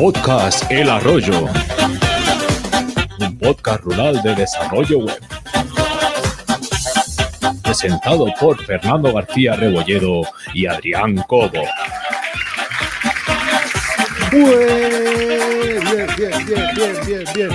Podcast 0.00 0.64
El 0.72 0.88
Arroyo. 0.88 1.44
Un 3.20 3.38
podcast 3.38 3.82
rural 3.82 4.22
de 4.22 4.34
desarrollo 4.34 5.00
web. 5.00 5.20
Presentado 7.62 8.32
por 8.40 8.64
Fernando 8.64 9.12
García 9.12 9.56
Rebolledo 9.56 10.22
y 10.54 10.64
Adrián 10.64 11.16
Cobo. 11.28 11.50
Bien, 14.32 14.46
bien, 16.16 16.46
bien, 16.46 16.46
bien, 16.74 16.96
bien, 17.06 17.24
bien. 17.34 17.50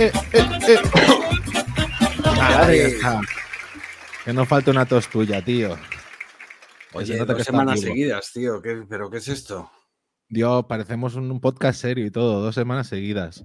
Eh, 0.00 0.10
eh, 0.32 0.48
eh, 0.66 0.78
Ahí 2.40 2.78
está. 2.80 3.20
Que 4.24 4.32
no 4.32 4.44
falta 4.44 4.72
una 4.72 4.84
tos 4.84 5.06
tuya, 5.06 5.40
tío. 5.44 5.78
Oye, 6.92 7.16
dos 7.18 7.44
semanas 7.44 7.80
seguidas, 7.80 8.32
tío. 8.32 8.60
¿qué- 8.60 8.82
¿Pero 8.88 9.08
qué 9.08 9.18
es 9.18 9.28
esto? 9.28 9.70
Dios, 10.28 10.64
parecemos 10.68 11.14
un, 11.14 11.30
un 11.30 11.40
podcast 11.40 11.80
serio 11.80 12.06
y 12.06 12.10
todo, 12.10 12.40
dos 12.42 12.54
semanas 12.54 12.88
seguidas. 12.88 13.44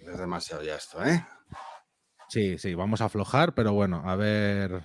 Es 0.00 0.18
demasiado 0.18 0.62
ya 0.62 0.76
esto, 0.76 1.04
¿eh? 1.04 1.24
Sí, 2.28 2.58
sí, 2.58 2.74
vamos 2.74 3.00
a 3.00 3.06
aflojar, 3.06 3.54
pero 3.54 3.72
bueno, 3.74 4.02
a 4.06 4.16
ver, 4.16 4.84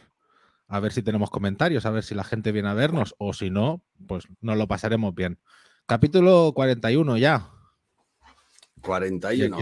a 0.67 0.79
ver 0.79 0.91
si 0.91 1.01
tenemos 1.01 1.29
comentarios, 1.29 1.85
a 1.85 1.91
ver 1.91 2.03
si 2.03 2.13
la 2.15 2.23
gente 2.25 2.51
viene 2.51 2.67
a 2.69 2.73
vernos, 2.73 3.15
o 3.19 3.31
si 3.33 3.49
no, 3.49 3.81
pues 4.07 4.25
nos 4.41 4.57
lo 4.57 4.67
pasaremos 4.67 5.15
bien. 5.15 5.39
Capítulo 5.85 6.51
41 6.53 7.17
ya. 7.17 7.49
41. 8.81 9.57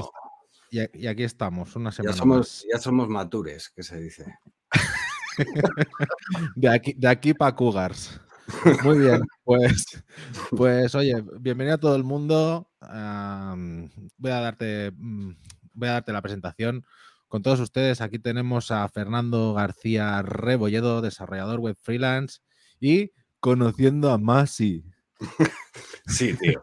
Y 0.71 0.79
aquí 0.79 0.99
Y, 1.03 1.07
aquí 1.07 1.23
estamos, 1.23 1.75
una 1.75 1.91
Ya 1.91 1.95
semana 1.97 2.17
somos, 2.17 2.37
más. 2.37 2.65
ya 2.73 2.79
somos 2.79 3.07
matures, 3.07 3.69
que 3.69 3.83
se 3.83 3.99
dice. 3.99 4.25
De 6.55 6.69
aquí, 6.69 6.93
de 6.93 7.07
aquí 7.09 7.33
para 7.33 7.53
Cougars. 7.53 8.21
Muy 8.83 8.99
bien, 8.99 9.21
pues, 9.43 9.85
pues 10.51 10.95
oye, 10.95 11.23
bienvenido 11.39 11.75
a 11.75 11.79
todo 11.79 11.95
el 11.95 12.03
mundo. 12.03 12.69
Voy 12.79 14.31
a 14.31 14.39
darte, 14.39 14.91
mm, 14.95 15.31
voy 15.73 15.89
a 15.89 15.93
darte 15.93 16.13
la 16.13 16.21
presentación. 16.21 16.85
Con 17.27 17.41
todos 17.41 17.59
ustedes, 17.59 18.01
aquí 18.01 18.19
tenemos 18.19 18.71
a 18.71 18.87
Fernando 18.89 19.53
García 19.53 20.21
Rebolledo, 20.21 21.01
desarrollador 21.01 21.59
web 21.59 21.75
freelance, 21.81 22.39
y 22.79 23.11
conociendo 23.39 24.11
a 24.11 24.17
Masi. 24.17 24.83
Sí, 26.07 26.35
tío. 26.37 26.59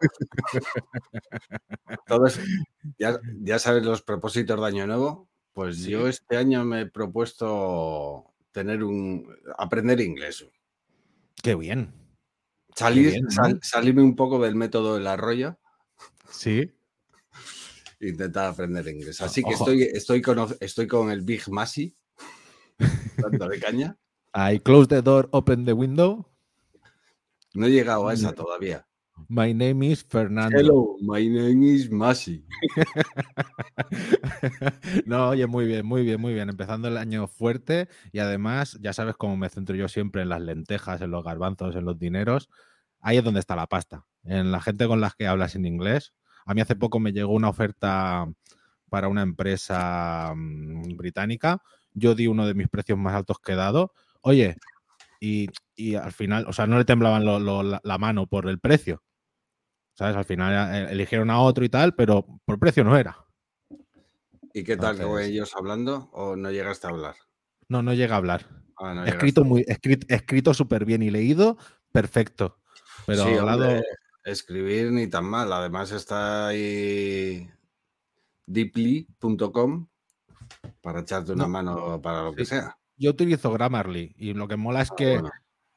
Todos, 2.07 2.39
ya, 2.97 3.19
ya 3.41 3.59
sabes 3.59 3.83
los 3.83 4.01
propósitos 4.01 4.57
de 4.59 4.65
Año 4.67 4.87
Nuevo. 4.87 5.29
Pues 5.51 5.77
Sí. 5.79 5.91
yo 5.91 6.07
este 6.07 6.37
año 6.37 6.63
me 6.63 6.81
he 6.81 6.85
propuesto 6.85 8.33
tener 8.53 8.85
un 8.85 9.27
aprender 9.57 9.99
inglés. 9.99 10.45
Qué 11.43 11.55
bien. 11.55 11.93
Salir, 12.75 13.11
bien, 13.11 13.25
¿no? 13.25 13.29
sal- 13.31 13.59
salirme 13.61 14.01
un 14.01 14.15
poco 14.15 14.41
del 14.41 14.55
método 14.55 14.95
del 14.95 15.05
arroyo 15.07 15.59
Sí. 16.31 16.71
e 17.99 18.07
intentar 18.07 18.45
aprender 18.49 18.87
inglés. 18.87 19.19
Así 19.21 19.43
que 19.43 19.53
Ojo. 19.53 19.65
estoy, 19.65 19.83
estoy, 19.83 20.21
con, 20.21 20.55
estoy 20.61 20.87
con 20.87 21.11
el 21.11 21.21
Big 21.21 21.43
Masi, 21.49 21.95
dándole 23.17 23.59
caña. 23.59 23.97
I 24.33 24.59
close 24.59 24.87
the 24.87 25.01
door, 25.01 25.27
open 25.31 25.65
the 25.65 25.73
window. 25.73 26.25
No 27.53 27.67
he 27.67 27.71
llegado 27.71 28.07
a 28.07 28.13
esa 28.13 28.29
Mira. 28.31 28.35
todavía. 28.35 28.87
My 29.35 29.51
name 29.51 29.81
is 29.91 30.03
Fernando. 30.07 30.55
Hello, 30.59 30.95
my 31.01 31.27
name 31.27 31.63
is 31.63 31.89
Masi. 31.89 32.43
No, 35.07 35.29
oye, 35.29 35.47
muy 35.47 35.65
bien, 35.65 35.83
muy 35.85 36.03
bien, 36.03 36.21
muy 36.21 36.33
bien. 36.35 36.49
Empezando 36.49 36.87
el 36.87 36.97
año 36.97 37.27
fuerte 37.27 37.87
y 38.11 38.19
además, 38.19 38.77
ya 38.79 38.93
sabes 38.93 39.15
cómo 39.17 39.35
me 39.35 39.49
centro 39.49 39.75
yo 39.75 39.87
siempre 39.87 40.21
en 40.21 40.29
las 40.29 40.39
lentejas, 40.41 41.01
en 41.01 41.09
los 41.09 41.23
garbanzos, 41.23 41.75
en 41.75 41.83
los 41.85 41.97
dineros. 41.97 42.47
Ahí 42.99 43.17
es 43.17 43.23
donde 43.23 43.39
está 43.39 43.55
la 43.55 43.65
pasta. 43.65 44.05
En 44.23 44.51
la 44.51 44.61
gente 44.61 44.85
con 44.87 45.01
las 45.01 45.15
que 45.15 45.25
hablas 45.25 45.55
en 45.55 45.65
inglés. 45.65 46.13
A 46.45 46.53
mí 46.53 46.61
hace 46.61 46.75
poco 46.75 46.99
me 46.99 47.11
llegó 47.11 47.33
una 47.33 47.49
oferta 47.49 48.27
para 48.89 49.07
una 49.07 49.23
empresa 49.23 50.31
mm, 50.35 50.95
británica. 50.95 51.59
Yo 51.93 52.13
di 52.13 52.27
uno 52.27 52.45
de 52.45 52.53
mis 52.53 52.69
precios 52.69 52.99
más 52.99 53.15
altos 53.15 53.39
que 53.39 53.53
he 53.53 53.55
dado. 53.55 53.93
Oye, 54.21 54.57
y, 55.19 55.47
y 55.75 55.95
al 55.95 56.11
final, 56.11 56.45
o 56.47 56.53
sea, 56.53 56.67
no 56.67 56.77
le 56.77 56.85
temblaban 56.85 57.25
lo- 57.25 57.39
lo- 57.39 57.63
la, 57.63 57.81
la 57.83 57.97
mano 57.97 58.27
por 58.27 58.47
el 58.47 58.59
precio. 58.59 59.01
¿Sabes? 59.95 60.15
Al 60.15 60.25
final 60.25 60.73
eh, 60.75 60.91
eligieron 60.91 61.29
a 61.29 61.39
otro 61.39 61.63
y 61.63 61.69
tal, 61.69 61.93
pero 61.95 62.25
por 62.45 62.59
precio 62.59 62.83
no 62.83 62.97
era. 62.97 63.17
¿Y 64.53 64.63
qué 64.63 64.77
tal 64.77 64.97
con 64.99 65.19
ellos 65.21 65.55
hablando? 65.55 66.09
¿O 66.13 66.35
no 66.35 66.51
llegaste 66.51 66.87
a 66.87 66.91
hablar? 66.91 67.15
No, 67.69 67.81
no 67.81 67.93
llega 67.93 68.15
a 68.15 68.17
hablar. 68.17 68.47
Ah, 68.77 68.93
no 68.93 69.05
escrito 69.05 69.43
muy, 69.43 69.63
escrito, 69.67 70.05
escrito 70.09 70.53
súper 70.53 70.85
bien 70.85 71.01
y 71.03 71.09
leído, 71.11 71.57
perfecto. 71.91 72.59
Pero 73.05 73.23
Sí, 73.23 73.35
hablado. 73.37 73.65
hombre, 73.67 73.83
escribir 74.25 74.91
ni 74.91 75.07
tan 75.07 75.25
mal. 75.25 75.51
Además 75.53 75.91
está 75.91 76.47
ahí 76.47 77.49
deeply.com 78.47 79.87
para 80.81 80.99
echarte 81.01 81.31
una 81.33 81.43
No. 81.43 81.49
mano 81.49 82.01
para 82.01 82.23
lo 82.23 82.33
que 82.33 82.45
sea. 82.45 82.77
Yo 82.97 83.11
utilizo 83.11 83.51
Grammarly 83.51 84.15
y 84.17 84.33
lo 84.33 84.47
que 84.47 84.55
mola 84.55 84.81
es 84.81 84.91
Ah, 84.91 84.95
que 84.95 85.13
bueno. 85.13 85.29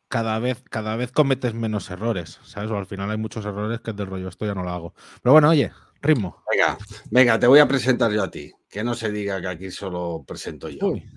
Cada 0.09 0.39
vez, 0.39 0.63
cada 0.71 0.97
vez 0.97 1.13
cometes 1.13 1.55
menos 1.55 1.91
errores, 1.91 2.41
¿sabes? 2.45 2.71
O 2.71 2.77
al 2.77 2.87
final 2.87 3.11
hay 3.11 3.19
muchos 3.19 3.45
errores 3.45 3.81
que 3.81 3.91
es 3.91 3.97
del 3.97 4.07
rollo, 4.07 4.29
esto 4.29 4.47
ya 4.47 4.55
no 4.55 4.63
lo 4.63 4.71
hago. 4.71 4.95
Pero 5.23 5.33
bueno, 5.33 5.51
oye, 5.51 5.73
ritmo. 6.03 6.43
Venga, 6.51 6.79
venga, 7.11 7.39
te 7.39 7.47
voy 7.47 7.61
a 7.61 7.69
presentar 7.69 8.11
yo 8.13 8.23
a 8.23 8.31
ti. 8.31 8.53
Que 8.69 8.85
no 8.85 8.95
se 8.95 9.11
diga 9.11 9.41
que 9.41 9.49
aquí 9.49 9.71
solo 9.71 10.25
presento 10.27 10.69
yo. 10.69 10.89
Uy, 10.89 11.09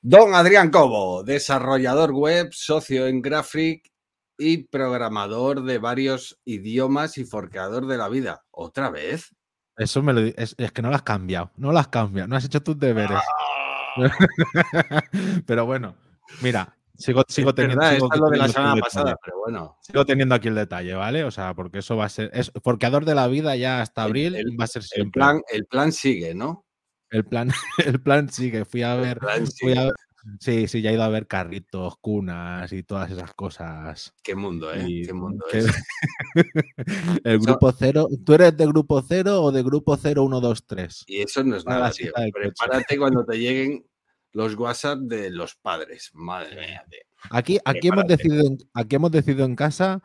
Don 0.00 0.34
Adrián 0.34 0.70
Cobo, 0.70 1.24
desarrollador 1.24 2.12
web, 2.12 2.50
socio 2.52 3.06
en 3.06 3.20
Graphic 3.20 3.90
y 4.38 4.68
programador 4.68 5.64
de 5.64 5.78
varios 5.78 6.38
idiomas 6.44 7.18
y 7.18 7.24
forqueador 7.24 7.86
de 7.86 7.96
la 7.96 8.08
vida. 8.08 8.44
¿Otra 8.50 8.90
vez? 8.90 9.34
eso 9.78 10.02
me 10.02 10.12
lo 10.12 10.20
es, 10.20 10.54
es 10.58 10.72
que 10.72 10.82
no 10.82 10.90
lo 10.90 10.96
has 10.96 11.02
cambiado, 11.02 11.52
no 11.56 11.72
lo 11.72 11.78
has 11.78 11.88
cambiado, 11.88 12.28
no 12.28 12.36
has 12.36 12.44
hecho 12.44 12.62
tus 12.62 12.78
deberes. 12.78 13.20
Pero 15.46 15.66
bueno, 15.66 15.94
mira, 16.42 16.76
sigo, 16.98 17.24
sigo 17.28 17.54
teniendo. 17.54 17.80
verdad, 17.80 17.94
sigo 17.96 18.06
esto 18.06 18.14
es 18.14 18.20
lo 18.20 18.26
de 18.30 18.36
la 18.36 18.44
teniendo 18.44 18.52
semana 18.52 18.70
aquí 18.72 18.78
el 18.78 18.82
pasada, 18.82 19.04
detalle. 19.06 19.20
pero 19.24 19.38
bueno. 19.38 19.76
Sigo 19.80 20.04
teniendo 20.06 20.34
aquí 20.34 20.48
el 20.48 20.54
detalle, 20.54 20.94
¿vale? 20.94 21.24
O 21.24 21.30
sea, 21.30 21.54
porque 21.54 21.78
eso 21.78 21.96
va 21.96 22.04
a 22.04 22.08
ser. 22.08 22.30
Es 22.34 22.52
forqueador 22.62 23.04
de 23.04 23.14
la 23.14 23.28
vida 23.28 23.56
ya 23.56 23.80
hasta 23.80 24.02
abril 24.02 24.34
el- 24.34 24.60
va 24.60 24.64
a 24.64 24.66
ser 24.66 24.82
El 24.82 24.88
siempre. 24.88 25.20
plan, 25.20 25.40
el 25.50 25.66
plan 25.66 25.92
sigue, 25.92 26.34
¿no? 26.34 26.66
El 27.10 27.24
plan, 27.24 27.50
el 27.96 28.02
plan 28.02 28.28
sigue. 28.28 28.64
Fui 28.66 28.82
a 28.82 28.94
ver. 28.96 29.18
fui 29.60 29.72
a- 29.72 29.90
sí, 30.40 30.68
sí, 30.68 30.82
ya 30.82 30.90
he 30.90 30.94
ido 30.94 31.04
a 31.04 31.08
ver 31.08 31.26
carritos, 31.26 31.94
cunas 32.02 32.70
y 32.72 32.82
todas 32.82 33.10
esas 33.10 33.32
cosas. 33.32 34.12
Qué 34.22 34.34
mundo, 34.34 34.70
¿eh? 34.74 34.84
Y 34.86 35.06
Qué 35.06 35.12
mundo 35.14 35.44
que- 35.50 35.58
es. 35.60 35.66
el 37.24 37.38
grupo 37.38 37.72
cero. 37.72 38.08
¿Tú 38.24 38.34
eres 38.34 38.56
de 38.56 38.66
grupo 38.66 39.02
cero 39.02 39.42
o 39.42 39.52
de 39.52 39.62
grupo 39.62 39.96
0, 39.96 40.24
1, 40.24 40.40
2, 40.40 40.66
3? 40.66 41.04
Y 41.06 41.22
eso 41.22 41.42
no 41.44 41.56
es 41.56 41.64
nada, 41.64 41.90
tío. 41.90 42.12
Prepárate 42.32 42.98
cuando 42.98 43.24
te 43.24 43.38
lleguen 43.38 43.86
los 44.32 44.54
WhatsApp 44.56 44.98
de 45.00 45.30
los 45.30 45.54
padres. 45.56 46.10
Madre 46.14 46.56
mía. 46.60 46.84
Aquí, 47.30 47.58
aquí, 47.64 47.88
hemos 47.88 48.06
decidido, 48.06 48.46
en- 48.46 48.58
aquí 48.74 48.96
hemos 48.96 49.10
decidido 49.10 49.44
en 49.44 49.56
casa 49.56 50.02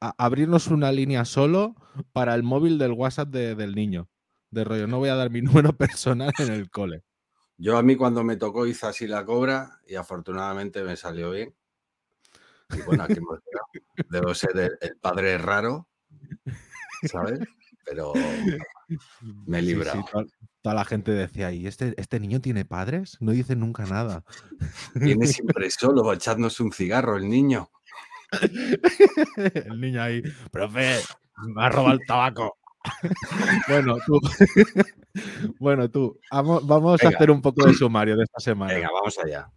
abrirnos 0.00 0.66
una 0.68 0.90
línea 0.92 1.24
solo 1.24 1.74
para 2.12 2.34
el 2.34 2.42
móvil 2.42 2.78
del 2.78 2.92
WhatsApp 2.92 3.28
de- 3.28 3.54
del 3.54 3.74
niño. 3.74 4.08
De 4.50 4.64
rollo, 4.64 4.86
no 4.86 4.98
voy 4.98 5.08
a 5.10 5.14
dar 5.16 5.30
mi 5.30 5.42
número 5.72 5.76
personal 5.76 6.32
en 6.38 6.52
el 6.52 6.70
cole. 6.70 7.02
Yo 7.58 7.78
a 7.78 7.82
mí 7.82 7.96
cuando 7.96 8.22
me 8.24 8.36
tocó 8.36 8.66
hice 8.66 8.86
así 8.86 9.06
la 9.06 9.24
cobra 9.24 9.80
y 9.86 9.94
afortunadamente 9.94 10.82
me 10.82 10.96
salió 10.96 11.30
bien. 11.30 11.54
Y 12.76 12.82
bueno, 12.82 13.04
aquí 13.04 13.14
hemos 13.18 13.38
llegado. 13.44 13.66
Debo 14.10 14.34
ser 14.34 14.56
el, 14.58 14.70
el 14.80 14.96
padre 14.98 15.38
raro, 15.38 15.88
¿sabes? 17.04 17.38
Pero 17.84 18.12
me 19.46 19.58
he 19.58 19.62
Sí, 19.62 19.68
sí, 19.68 19.74
librado. 19.74 20.04
Toda, 20.66 20.74
la 20.74 20.84
gente 20.84 21.12
decía, 21.12 21.52
¿y 21.52 21.66
este, 21.66 21.94
este 21.96 22.18
niño 22.18 22.40
tiene 22.40 22.64
padres? 22.64 23.16
No 23.20 23.32
dice 23.32 23.54
nunca 23.54 23.84
nada. 23.86 24.24
Viene 24.94 25.26
siempre 25.26 25.70
solo 25.70 26.12
echándose 26.12 26.62
un 26.62 26.72
cigarro 26.72 27.16
el 27.16 27.28
niño. 27.28 27.70
el 29.54 29.80
niño 29.80 30.02
ahí, 30.02 30.22
profe, 30.50 30.98
me 31.54 31.64
ha 31.64 31.68
robado 31.68 31.94
el 31.94 32.06
tabaco. 32.06 32.58
bueno, 33.68 33.98
tú. 34.06 34.20
bueno, 35.60 35.88
tú. 35.88 36.18
Vamos, 36.30 36.66
vamos 36.66 37.02
a 37.02 37.08
hacer 37.08 37.30
un 37.30 37.40
poco 37.40 37.66
de 37.66 37.74
sumario 37.74 38.16
de 38.16 38.24
esta 38.24 38.40
semana. 38.40 38.74
Venga, 38.74 38.88
vamos 38.92 39.18
allá. 39.18 39.48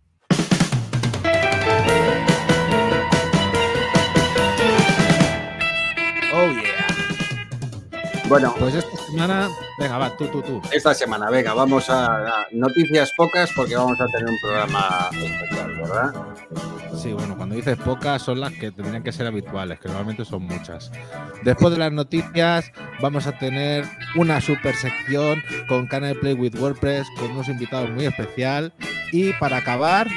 Bueno, 8.30 8.54
Pues 8.60 8.76
esta 8.76 8.96
semana, 8.98 9.50
venga, 9.80 9.98
va, 9.98 10.16
tú, 10.16 10.28
tú, 10.28 10.42
tú. 10.44 10.62
esta 10.72 10.94
semana, 10.94 11.30
venga, 11.31 11.54
vamos 11.56 11.90
a, 11.90 12.06
a 12.28 12.48
noticias 12.52 13.12
pocas 13.18 13.50
porque 13.56 13.76
vamos 13.76 14.00
a 14.00 14.06
tener 14.06 14.30
un 14.30 14.38
programa 14.40 15.10
especial, 15.12 15.76
¿verdad? 15.78 16.14
Sí, 16.96 17.12
bueno, 17.14 17.36
cuando 17.36 17.56
dices 17.56 17.76
pocas 17.78 18.22
son 18.22 18.40
las 18.40 18.52
que 18.54 18.72
tendrían 18.72 19.02
que 19.02 19.12
ser 19.12 19.26
habituales, 19.26 19.80
que 19.80 19.88
normalmente 19.88 20.26
son 20.26 20.44
muchas. 20.44 20.92
Después 21.44 21.74
de 21.74 21.80
las 21.80 21.92
noticias, 21.92 22.72
vamos 23.02 23.26
a 23.26 23.31
tener 23.40 23.86
una 24.16 24.40
super 24.42 24.75
sección 24.75 25.42
con 25.68 25.88
Canal 25.88 26.16
Play 26.18 26.34
with 26.36 26.56
WordPress, 26.56 27.08
con 27.18 27.32
unos 27.32 27.48
invitados 27.48 27.90
muy 27.90 28.06
especial. 28.06 28.74
Y 29.12 29.34
para 29.34 29.58
acabar, 29.58 30.08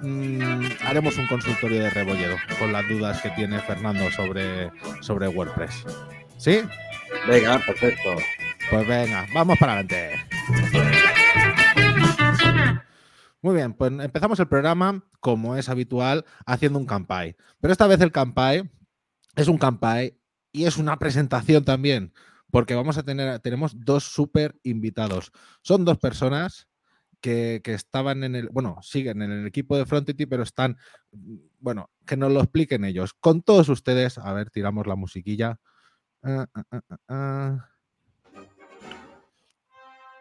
mm, 0.00 0.62
haremos 0.86 1.18
un 1.18 1.26
consultorio 1.26 1.82
de 1.82 1.90
rebolledo 1.90 2.36
con 2.58 2.72
las 2.72 2.88
dudas 2.88 3.20
que 3.20 3.28
tiene 3.30 3.58
Fernando 3.60 4.10
sobre, 4.12 4.70
sobre 5.02 5.28
WordPress. 5.28 5.84
¿Sí? 6.38 6.62
Venga, 7.28 7.58
perfecto. 7.64 8.16
Pues 8.70 8.86
venga, 8.86 9.26
vamos 9.34 9.58
para 9.58 9.72
adelante. 9.72 10.10
Muy 13.42 13.54
bien, 13.54 13.72
pues 13.72 13.90
empezamos 13.90 14.38
el 14.38 14.48
programa, 14.48 15.02
como 15.18 15.56
es 15.56 15.68
habitual, 15.68 16.26
haciendo 16.44 16.78
un 16.78 16.86
campai. 16.86 17.36
Pero 17.60 17.72
esta 17.72 17.86
vez 17.86 18.00
el 18.00 18.12
campai 18.12 18.70
es 19.34 19.48
un 19.48 19.56
campai 19.56 20.18
y 20.52 20.64
es 20.64 20.76
una 20.76 20.98
presentación 20.98 21.64
también, 21.64 22.12
porque 22.50 22.74
vamos 22.74 22.98
a 22.98 23.02
tener, 23.02 23.38
tenemos 23.40 23.72
dos 23.84 24.04
súper 24.04 24.58
invitados. 24.62 25.32
Son 25.62 25.86
dos 25.86 25.98
personas 25.98 26.68
que, 27.22 27.60
que, 27.64 27.72
estaban 27.72 28.24
en 28.24 28.34
el, 28.34 28.48
bueno, 28.50 28.76
siguen 28.82 29.22
en 29.22 29.30
el 29.30 29.46
equipo 29.46 29.76
de 29.76 29.86
Frontity, 29.86 30.26
pero 30.26 30.42
están, 30.42 30.76
bueno, 31.58 31.90
que 32.06 32.16
nos 32.16 32.32
lo 32.32 32.40
expliquen 32.40 32.84
ellos. 32.84 33.14
Con 33.14 33.42
todos 33.42 33.68
ustedes, 33.68 34.18
a 34.18 34.32
ver, 34.32 34.50
tiramos 34.50 34.86
la 34.86 34.96
musiquilla. 34.96 35.60
Ah, 36.22 36.44
ah, 36.54 36.64
ah, 36.70 36.80
ah. 37.08 37.56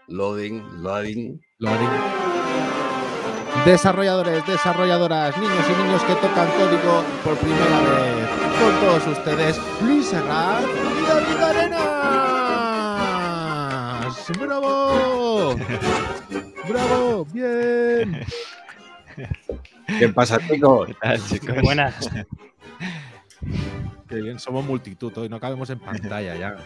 Loading, 0.07 0.63
loading. 0.81 1.41
Loading. 1.59 1.89
Desarrolladores, 3.65 4.47
desarrolladoras, 4.47 5.37
niños 5.37 5.65
y 5.67 5.73
niños 5.83 6.01
que 6.03 6.15
tocan 6.15 6.47
código 6.51 7.03
por 7.21 7.35
primera 7.37 7.81
vez. 7.81 8.29
Con 8.59 8.79
todos 8.79 9.07
ustedes, 9.07 9.59
Luis 9.81 10.07
Serrat 10.07 10.63
y 10.63 11.01
David 11.05 11.43
Arenas. 11.43 11.89
¡Bravo! 14.39 15.55
¡Bravo! 16.65 17.25
¡Bien! 17.33 18.25
¿Qué 19.99 20.07
pasa, 20.07 20.39
chicos? 20.47 20.87
¿Qué 20.87 20.93
tal, 21.01 21.21
chicos? 21.27 21.61
Buenas. 21.61 22.09
Qué 24.07 24.15
bien, 24.15 24.39
somos 24.39 24.65
multitud 24.65 25.15
hoy, 25.17 25.29
no 25.29 25.39
cabemos 25.39 25.69
en 25.69 25.79
pantalla 25.79 26.35
ya. 26.35 26.55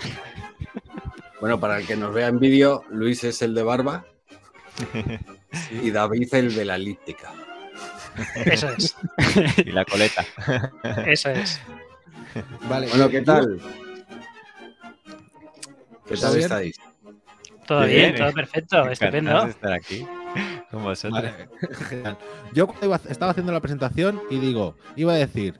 Bueno, 1.40 1.60
para 1.60 1.78
el 1.80 1.86
que 1.86 1.98
nos 1.98 2.14
vea 2.14 2.30
en 2.30 2.40
vídeo, 2.40 2.86
Luis 2.90 3.22
es 3.26 3.42
el 3.42 3.54
de 3.54 3.64
barba 3.64 4.06
y 5.84 5.92
David 5.92 6.34
el 6.36 6.56
de 6.56 6.64
la 6.64 6.76
elíptica. 6.78 7.34
Eso 8.46 8.70
es. 8.70 8.96
y 9.58 9.72
la 9.72 9.84
coleta. 9.84 10.24
Eso 11.06 11.32
es. 11.32 11.60
Vale, 12.70 12.88
Bueno, 12.88 13.10
¿qué 13.10 13.18
yo- 13.18 13.24
tal? 13.26 13.60
¿Qué 16.08 16.14
¿Está 16.14 16.28
tal 16.28 16.36
bien? 16.38 16.44
estáis? 16.46 16.80
Todo 17.68 17.80
Bien, 17.82 17.90
bien, 17.92 18.16
eh. 18.16 18.18
todo 18.20 18.32
perfecto, 18.32 18.90
estupendo. 18.90 19.46
estar 19.46 19.74
aquí 19.74 20.08
con 20.72 20.84
vosotros. 20.84 21.22
Vale, 21.24 21.50
genial. 21.90 22.18
Yo 22.54 22.68
cuando 22.68 22.86
iba- 22.86 23.02
estaba 23.10 23.32
haciendo 23.32 23.52
la 23.52 23.60
presentación 23.60 24.22
y 24.30 24.40
digo, 24.40 24.78
iba 24.96 25.12
a 25.12 25.18
decir, 25.18 25.60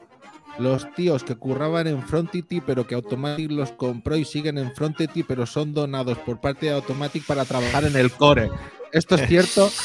los 0.60 0.92
tíos 0.94 1.24
que 1.24 1.36
curraban 1.36 1.88
en 1.88 2.02
Frontity, 2.04 2.62
pero 2.62 2.86
que 2.86 2.96
Automatic 2.96 3.50
los 3.52 3.72
compró 3.72 4.16
y 4.16 4.26
siguen 4.26 4.58
en 4.58 4.74
Frontity, 4.74 5.24
pero 5.24 5.46
son 5.46 5.74
donados 5.74 6.18
por 6.20 6.40
parte 6.40 6.68
de 6.68 6.74
Automatic 6.74 7.26
para 7.26 7.46
trabajar 7.46 7.84
en 7.86 7.96
el 7.96 8.12
core. 8.12 8.50
¿Esto 8.92 9.16
es 9.16 9.28
cierto? 9.28 9.70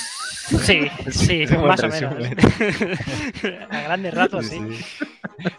Sí, 0.49 0.89
sí, 1.11 1.45
más 1.63 1.83
o 1.83 1.89
menos. 1.89 2.15
A 3.71 3.81
grandes 3.83 4.15
ratos, 4.15 4.47
sí. 4.47 4.59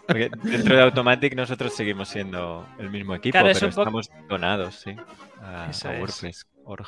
Porque 0.04 0.30
dentro 0.42 0.74
de 0.74 0.82
Automatic 0.82 1.36
nosotros 1.36 1.72
seguimos 1.74 2.08
siendo 2.08 2.66
el 2.78 2.90
mismo 2.90 3.14
equipo, 3.14 3.32
Claro, 3.34 3.50
es 3.50 3.58
pero 3.60 3.70
estamos 3.70 4.10
donados, 4.28 4.74
sí. 4.84 4.96
A, 5.40 5.66
a 5.66 5.70
es. 5.70 5.84
WordPress. 5.84 6.46
org. 6.64 6.86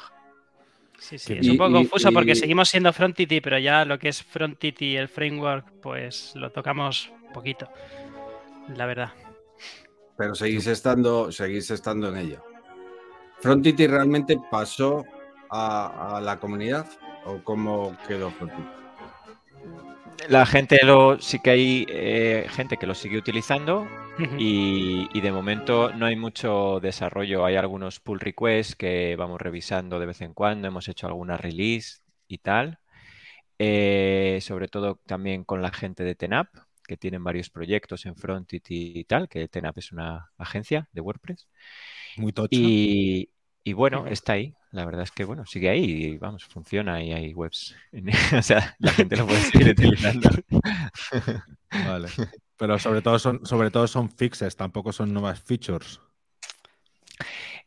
Sí, 0.98 1.16
sí, 1.16 1.34
es 1.34 1.48
un 1.48 1.56
poco 1.56 1.70
y- 1.70 1.74
confuso 1.74 2.10
y- 2.10 2.12
porque 2.12 2.34
seguimos 2.34 2.68
siendo 2.68 2.92
Frontity, 2.92 3.40
pero 3.40 3.58
ya 3.60 3.84
lo 3.84 3.98
que 4.00 4.08
es 4.08 4.20
Frontity, 4.20 4.96
el 4.96 5.06
framework, 5.08 5.70
pues 5.80 6.32
lo 6.34 6.50
tocamos 6.50 7.08
poquito, 7.32 7.68
la 8.68 8.86
verdad. 8.86 9.12
Pero 10.16 10.34
seguís 10.34 10.66
estando, 10.66 11.32
seguís 11.32 11.70
estando 11.70 12.08
en 12.08 12.16
ello. 12.16 12.44
¿Frontity 13.40 13.86
realmente 13.86 14.38
pasó 14.50 15.04
a, 15.50 16.16
a 16.16 16.20
la 16.20 16.38
comunidad? 16.38 16.86
¿O 17.24 17.42
cómo 17.42 17.96
quedó 18.06 18.30
Frontity? 18.30 18.68
La 20.28 20.46
gente 20.46 20.78
lo 20.84 21.18
sí 21.18 21.40
que 21.40 21.50
hay 21.50 21.86
eh, 21.88 22.46
gente 22.50 22.76
que 22.76 22.86
lo 22.86 22.94
sigue 22.94 23.18
utilizando 23.18 23.88
y, 24.38 25.08
y 25.12 25.20
de 25.20 25.32
momento 25.32 25.92
no 25.92 26.06
hay 26.06 26.16
mucho 26.16 26.78
desarrollo. 26.80 27.44
Hay 27.44 27.56
algunos 27.56 27.98
pull 27.98 28.20
requests 28.20 28.76
que 28.76 29.16
vamos 29.16 29.40
revisando 29.40 29.98
de 29.98 30.06
vez 30.06 30.20
en 30.20 30.34
cuando. 30.34 30.68
Hemos 30.68 30.88
hecho 30.88 31.06
alguna 31.08 31.36
release 31.36 32.02
y 32.28 32.38
tal. 32.38 32.78
Eh, 33.58 34.38
sobre 34.42 34.68
todo 34.68 35.00
también 35.06 35.44
con 35.44 35.62
la 35.62 35.70
gente 35.72 36.04
de 36.04 36.14
Tenap, 36.16 36.48
que 36.86 36.96
tienen 36.96 37.24
varios 37.24 37.50
proyectos 37.50 38.06
en 38.06 38.16
Frontity 38.16 38.92
y 38.96 39.04
tal, 39.04 39.28
que 39.28 39.48
Tenap 39.48 39.78
es 39.78 39.92
una 39.92 40.30
agencia 40.38 40.88
de 40.92 41.00
WordPress. 41.00 41.48
Muy 42.16 42.32
tocho. 42.32 42.48
Y, 42.52 43.30
y 43.64 43.72
bueno, 43.72 44.06
está 44.06 44.34
ahí. 44.34 44.54
La 44.72 44.84
verdad 44.84 45.02
es 45.02 45.10
que, 45.10 45.24
bueno, 45.24 45.44
sigue 45.44 45.68
ahí 45.68 45.84
y 45.84 46.18
vamos, 46.18 46.44
funciona 46.44 47.02
y 47.02 47.12
hay 47.12 47.34
webs. 47.34 47.76
o 48.38 48.42
sea, 48.42 48.74
la 48.78 48.92
gente 48.92 49.16
lo 49.16 49.26
puede 49.26 49.40
seguir 49.52 49.70
utilizando. 49.70 50.30
Vale. 51.70 52.08
Pero 52.56 52.78
sobre 52.78 53.02
todo 53.02 53.18
son, 53.18 53.44
sobre 53.44 53.70
todo 53.70 53.86
son 53.86 54.10
fixes, 54.10 54.56
tampoco 54.56 54.92
son 54.92 55.12
nuevas 55.12 55.42
features. 55.42 56.00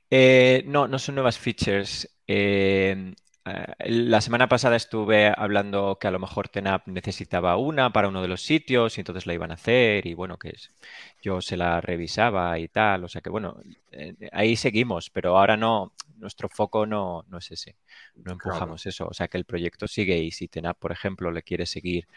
Eh, 0.10 0.64
no, 0.68 0.88
no 0.88 1.00
son 1.00 1.16
nuevas 1.16 1.38
features. 1.38 2.10
Eh, 2.28 3.14
la 3.80 4.22
semana 4.22 4.50
pasada 4.50 4.76
estuve 4.76 5.32
hablando 5.36 5.98
que 6.00 6.08
a 6.08 6.12
lo 6.12 6.18
mejor 6.20 6.50
Tenap 6.50 6.88
necesitaba 6.88 7.58
una 7.58 7.92
para 7.94 8.08
uno 8.08 8.22
de 8.24 8.28
los 8.28 8.42
sitios 8.42 8.98
y 8.98 9.02
entonces 9.02 9.28
la 9.28 9.36
iban 9.36 9.52
a 9.52 9.54
hacer 9.56 10.08
y 10.08 10.16
bueno, 10.16 10.38
que 10.40 10.50
es- 10.50 10.72
yo 11.22 11.42
se 11.42 11.56
la 11.58 11.80
revisaba 11.82 12.58
y 12.60 12.68
tal. 12.68 13.04
O 13.04 13.08
sea 13.08 13.22
que 13.22 13.30
bueno, 13.30 13.58
eh, 13.92 14.16
ahí 14.32 14.56
seguimos, 14.56 15.10
pero 15.12 15.38
ahora 15.38 15.58
no, 15.58 15.94
nuestro 16.18 16.50
foco 16.50 16.86
no, 16.88 17.24
no 17.30 17.38
es 17.38 17.52
ese. 17.52 17.76
No 18.24 18.32
empujamos 18.32 18.86
eso. 18.88 19.08
O 19.08 19.14
sea 19.14 19.28
que 19.28 19.38
el 19.38 19.46
proyecto 19.46 19.88
sigue 19.88 20.18
y 20.18 20.32
si 20.32 20.48
Tenap, 20.48 20.78
por 20.80 20.92
ejemplo, 20.92 21.30
le 21.32 21.44
quiere 21.44 21.66
seguir 21.68 22.08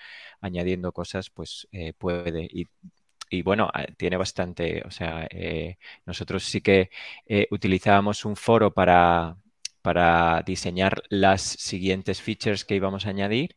añadiendo 0.41 0.93
cosas, 0.93 1.29
pues 1.31 1.69
eh, 1.73 1.93
puede. 1.93 2.49
Y, 2.51 2.67
y 3.31 3.43
bueno, 3.43 3.71
eh, 3.79 3.93
tiene 3.97 4.17
bastante, 4.17 4.83
o 4.87 4.91
sea, 4.91 5.27
eh, 5.31 5.77
nosotros 6.07 6.45
sí 6.45 6.61
que 6.63 6.91
eh, 7.27 7.47
utilizábamos 7.51 8.25
un 8.25 8.37
foro 8.37 8.73
para, 8.73 9.37
para 9.83 10.43
diseñar 10.47 11.03
las 11.09 11.43
siguientes 11.43 12.21
features 12.21 12.65
que 12.65 12.77
íbamos 12.77 13.07
a 13.07 13.11
añadir 13.11 13.57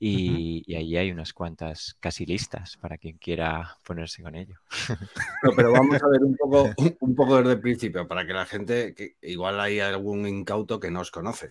y, 0.00 0.62
y 0.66 0.74
ahí 0.74 0.96
hay 0.96 1.10
unas 1.10 1.32
cuantas 1.32 1.96
casi 2.00 2.26
listas 2.26 2.76
para 2.76 2.98
quien 2.98 3.16
quiera 3.18 3.78
ponerse 3.84 4.22
con 4.22 4.34
ello. 4.34 4.56
No, 5.42 5.52
pero 5.54 5.72
vamos 5.72 6.02
a 6.02 6.08
ver 6.08 6.22
un 6.22 6.36
poco, 6.36 6.70
un 7.00 7.14
poco 7.14 7.36
desde 7.36 7.52
el 7.52 7.60
principio, 7.60 8.08
para 8.08 8.26
que 8.26 8.32
la 8.32 8.46
gente, 8.46 8.94
que 8.94 9.16
igual 9.20 9.60
hay 9.60 9.80
algún 9.80 10.26
incauto 10.26 10.80
que 10.80 10.90
no 10.90 11.00
os 11.00 11.10
conoce 11.10 11.50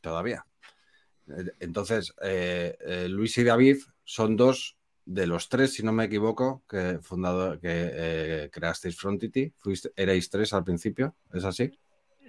todavía. 0.00 0.46
Entonces, 1.60 2.14
eh, 2.22 2.76
eh, 2.80 3.08
Luis 3.08 3.36
y 3.38 3.44
David 3.44 3.78
son 4.04 4.36
dos 4.36 4.78
de 5.04 5.26
los 5.26 5.48
tres, 5.48 5.74
si 5.74 5.82
no 5.82 5.92
me 5.92 6.04
equivoco, 6.04 6.62
que 6.68 6.98
fundador, 7.02 7.60
que 7.60 7.90
eh, 7.92 8.50
creasteis 8.50 8.96
Frontity. 8.96 9.52
Fuiste, 9.58 9.92
erais 9.96 10.30
tres 10.30 10.52
al 10.52 10.64
principio, 10.64 11.14
¿es 11.32 11.44
así? 11.44 11.78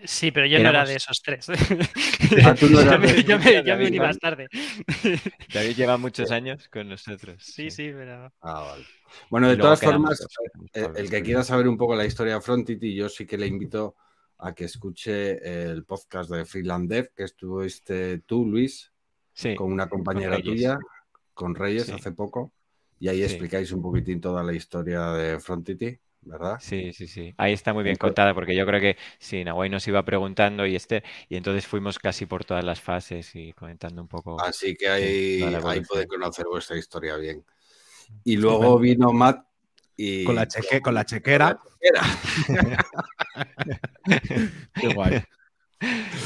Sí, 0.05 0.31
pero 0.31 0.45
yo 0.45 0.59
no 0.59 0.69
era 0.69 0.85
de 0.85 0.95
esos 0.95 1.21
tres. 1.21 1.47
Ah, 2.43 2.55
tú 2.55 2.67
no 2.69 2.79
eras 2.79 3.23
yo 3.25 3.37
me, 3.37 3.87
uní 3.87 3.99
más 3.99 4.17
tarde. 4.17 4.47
David 5.53 5.75
lleva 5.75 5.97
muchos 5.97 6.31
años 6.31 6.67
con 6.69 6.89
nosotros. 6.89 7.43
Sí, 7.43 7.69
sí, 7.69 7.91
pero... 7.93 8.33
Ah, 8.41 8.61
vale. 8.61 8.85
Bueno, 9.29 9.47
de 9.47 9.57
todas 9.57 9.79
formas, 9.79 10.25
eh, 10.73 10.87
el 10.95 11.09
que 11.09 11.21
quiera 11.21 11.43
saber 11.43 11.67
un 11.67 11.77
poco 11.77 11.95
la 11.95 12.05
historia 12.05 12.35
de 12.35 12.41
Frontity, 12.41 12.95
yo 12.95 13.09
sí 13.09 13.25
que 13.25 13.37
le 13.37 13.45
invito 13.45 13.95
a 14.39 14.53
que 14.55 14.65
escuche 14.65 15.69
el 15.69 15.85
podcast 15.85 16.31
de 16.31 16.45
Freeland 16.45 16.89
Dev, 16.89 17.11
que 17.15 17.23
estuviste 17.23 18.19
tú, 18.19 18.45
Luis, 18.45 18.91
Sí, 19.33 19.53
con 19.53 19.71
una 19.71 19.87
compañera 19.89 20.41
tuya, 20.41 20.77
con 21.33 21.53
Reyes, 21.55 21.85
Sí. 21.85 21.91
hace 21.91 22.11
poco, 22.11 22.53
y 22.99 23.09
ahí 23.09 23.17
Sí. 23.17 23.23
explicáis 23.23 23.71
un 23.71 23.81
poquitín 23.81 24.19
toda 24.19 24.43
la 24.43 24.53
historia 24.53 25.11
de 25.11 25.39
Frontity, 25.39 25.99
¿verdad? 26.25 26.57
Sí, 26.59 26.91
sí, 26.93 27.07
sí. 27.07 27.33
Ahí 27.37 27.53
está 27.53 27.73
muy 27.73 27.83
bien 27.83 27.95
contada 27.95 28.33
porque 28.33 28.55
yo 28.55 28.65
creo 28.65 28.81
que 28.81 28.97
sí, 29.19 29.43
Nahuay 29.43 29.69
nos 29.69 29.87
iba 29.87 30.03
preguntando 30.03 30.65
y 30.65 30.75
este, 30.75 31.03
y 31.29 31.37
entonces 31.37 31.67
fuimos 31.67 31.99
casi 31.99 32.25
por 32.25 32.43
todas 32.43 32.63
las 32.63 32.81
fases 32.81 33.35
y 33.35 33.53
comentando 33.53 34.01
un 34.01 34.07
poco. 34.07 34.41
Así 34.41 34.75
que 34.75 34.89
ahí, 34.89 35.39
la 35.39 35.59
ahí 35.69 35.81
puede 35.81 36.07
conocer 36.07 36.45
vuestra 36.45 36.77
historia 36.77 37.15
bien. 37.17 37.45
Y 38.23 38.37
luego 38.37 38.79
vino 38.79 39.11
Matt 39.13 39.45
y... 39.95 40.25
Con 40.25 40.35
la, 40.35 40.47
cheque, 40.47 40.81
con 40.81 40.93
la 40.93 41.05
chequera. 41.05 41.59
Qué 44.73 44.93
guay. 44.93 45.23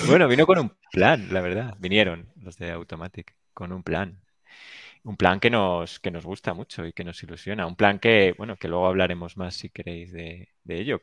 Bueno, 0.08 0.28
vino 0.28 0.46
con 0.46 0.60
un 0.60 0.72
plan, 0.92 1.28
la 1.32 1.42
verdad. 1.42 1.76
Vinieron 1.80 2.30
los 2.42 2.58
de 2.58 2.72
Automatic 2.72 3.36
con 3.54 3.72
un 3.72 3.84
plan. 3.84 4.20
Un 5.04 5.16
plan 5.18 5.40
que 5.40 5.50
nos, 5.50 6.00
que 6.00 6.12
nos 6.12 6.26
gusta 6.26 6.54
mucho 6.54 6.86
y 6.86 6.94
que 6.94 7.04
nos 7.04 7.22
ilusiona. 7.24 7.66
Un 7.66 7.76
plan 7.76 8.00
que, 8.00 8.36
bueno, 8.38 8.58
que 8.58 8.68
luego 8.68 8.88
hablaremos 8.88 9.38
más 9.38 9.56
si 9.56 9.70
queréis 9.70 10.12
de, 10.12 10.50
de 10.64 10.80
ello. 10.82 11.00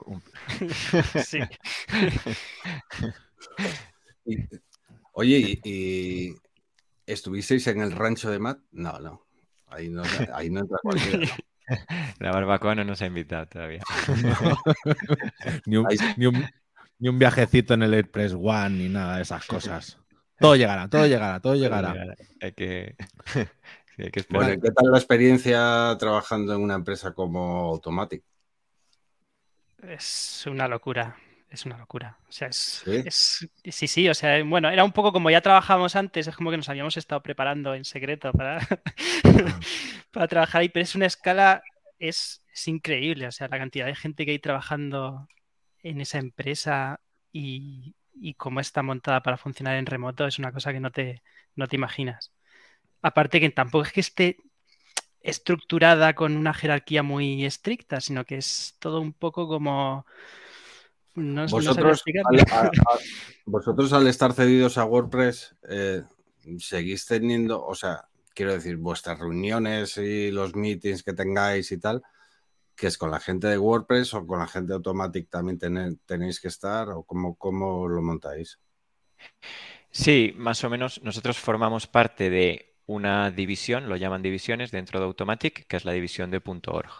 Sí. 1.24 1.40
oye, 5.12 5.58
y, 5.64 6.28
y 6.28 6.34
estuvisteis 7.06 7.66
en 7.68 7.80
el 7.80 7.92
rancho 7.92 8.30
de 8.30 8.38
Matt? 8.38 8.58
No, 8.72 8.98
no. 9.00 9.26
Ahí 9.68 9.88
no, 9.88 10.02
ahí 10.32 10.50
no 10.50 10.60
entra 10.60 10.78
cualquiera. 10.82 11.18
¿no? 11.18 11.26
La 12.20 12.30
barbacoa 12.30 12.76
no 12.76 12.84
nos 12.84 13.02
ha 13.02 13.06
invitado 13.06 13.46
todavía. 13.48 13.82
Ni 15.66 15.76
un, 15.76 15.86
ni 16.16 16.26
un- 16.26 16.46
ni 16.98 17.08
un 17.10 17.18
viajecito 17.18 17.74
en 17.74 17.82
el 17.82 17.92
Airpress 17.92 18.32
One, 18.34 18.70
ni 18.70 18.88
nada 18.88 19.16
de 19.16 19.22
esas 19.22 19.44
cosas. 19.46 19.98
Todo 20.38 20.56
llegará, 20.56 20.88
todo 20.88 21.06
llegará, 21.06 21.40
todo 21.40 21.54
llegará. 21.56 21.94
Hay 22.40 22.52
que, 22.52 22.94
sí, 23.96 24.02
hay 24.02 24.10
que 24.10 24.20
Bueno, 24.28 24.52
esperar. 24.52 24.54
¿y 24.54 24.60
¿qué 24.60 24.70
tal 24.72 24.90
la 24.90 24.98
experiencia 24.98 25.96
trabajando 25.98 26.54
en 26.54 26.62
una 26.62 26.74
empresa 26.74 27.12
como 27.14 27.70
Automatic? 27.70 28.24
Es 29.82 30.44
una 30.46 30.68
locura. 30.68 31.16
Es 31.50 31.64
una 31.66 31.78
locura. 31.78 32.18
O 32.28 32.32
sea, 32.32 32.48
es, 32.48 32.84
¿Sí? 32.84 33.04
es- 33.04 33.48
sí, 33.64 33.86
sí, 33.88 34.08
o 34.08 34.14
sea, 34.14 34.42
bueno, 34.44 34.68
era 34.70 34.84
un 34.84 34.92
poco 34.92 35.12
como 35.12 35.30
ya 35.30 35.40
trabajábamos 35.40 35.94
antes, 35.96 36.26
es 36.26 36.34
como 36.36 36.50
que 36.50 36.56
nos 36.56 36.68
habíamos 36.68 36.96
estado 36.96 37.22
preparando 37.22 37.74
en 37.74 37.84
secreto 37.84 38.32
para, 38.32 38.58
para 40.10 40.28
trabajar 40.28 40.62
ahí, 40.62 40.68
pero 40.68 40.82
es 40.82 40.94
una 40.94 41.06
escala, 41.06 41.62
es, 41.98 42.42
es 42.52 42.68
increíble, 42.68 43.26
o 43.28 43.32
sea, 43.32 43.48
la 43.48 43.58
cantidad 43.58 43.86
de 43.86 43.94
gente 43.94 44.24
que 44.26 44.32
hay 44.32 44.38
trabajando 44.40 45.28
en 45.82 46.00
esa 46.02 46.18
empresa 46.18 47.00
y, 47.32 47.96
y 48.14 48.34
cómo 48.34 48.60
está 48.60 48.82
montada 48.82 49.22
para 49.22 49.38
funcionar 49.38 49.76
en 49.76 49.86
remoto 49.86 50.26
es 50.26 50.38
una 50.40 50.52
cosa 50.52 50.72
que 50.72 50.80
no 50.80 50.92
te, 50.92 51.22
no 51.56 51.68
te 51.68 51.76
imaginas. 51.76 52.32
Aparte 53.06 53.38
que 53.38 53.50
tampoco 53.50 53.84
es 53.84 53.92
que 53.92 54.00
esté 54.00 54.36
estructurada 55.20 56.14
con 56.16 56.36
una 56.36 56.52
jerarquía 56.52 57.04
muy 57.04 57.44
estricta, 57.44 58.00
sino 58.00 58.24
que 58.24 58.38
es 58.38 58.74
todo 58.80 59.00
un 59.00 59.12
poco 59.12 59.46
como... 59.46 60.04
No, 61.14 61.42
no 61.44 61.48
Vosotros, 61.48 61.98
explicarlo. 61.98 62.42
al, 62.50 62.66
a- 62.66 62.66
a- 62.66 62.98
vosotros 63.44 63.92
al 63.92 64.08
estar 64.08 64.32
cedidos 64.32 64.76
a 64.76 64.84
WordPress, 64.86 65.54
eh, 65.68 66.02
seguís 66.58 67.06
teniendo, 67.06 67.64
o 67.64 67.76
sea, 67.76 68.08
quiero 68.34 68.52
decir, 68.52 68.76
vuestras 68.76 69.20
reuniones 69.20 69.96
y 69.98 70.32
los 70.32 70.56
meetings 70.56 71.04
que 71.04 71.12
tengáis 71.12 71.70
y 71.70 71.78
tal, 71.78 72.02
que 72.74 72.88
es 72.88 72.98
con 72.98 73.12
la 73.12 73.20
gente 73.20 73.46
de 73.46 73.56
WordPress 73.56 74.14
o 74.14 74.26
con 74.26 74.40
la 74.40 74.48
gente 74.48 74.70
de 74.72 74.74
Automatic 74.74 75.30
también 75.30 75.60
tené- 75.60 75.96
tenéis 76.06 76.40
que 76.40 76.48
estar 76.48 76.88
o 76.90 77.04
cómo, 77.04 77.36
cómo 77.36 77.86
lo 77.86 78.02
montáis. 78.02 78.58
Sí, 79.92 80.34
más 80.36 80.62
o 80.64 80.68
menos 80.70 81.00
nosotros 81.04 81.38
formamos 81.38 81.86
parte 81.86 82.28
de 82.30 82.65
una 82.86 83.30
división, 83.30 83.88
lo 83.88 83.96
llaman 83.96 84.22
divisiones 84.22 84.70
dentro 84.70 85.00
de 85.00 85.06
Automatic, 85.06 85.66
que 85.66 85.76
es 85.76 85.84
la 85.84 85.92
división 85.92 86.30
de 86.30 86.42
.org. 86.44 86.90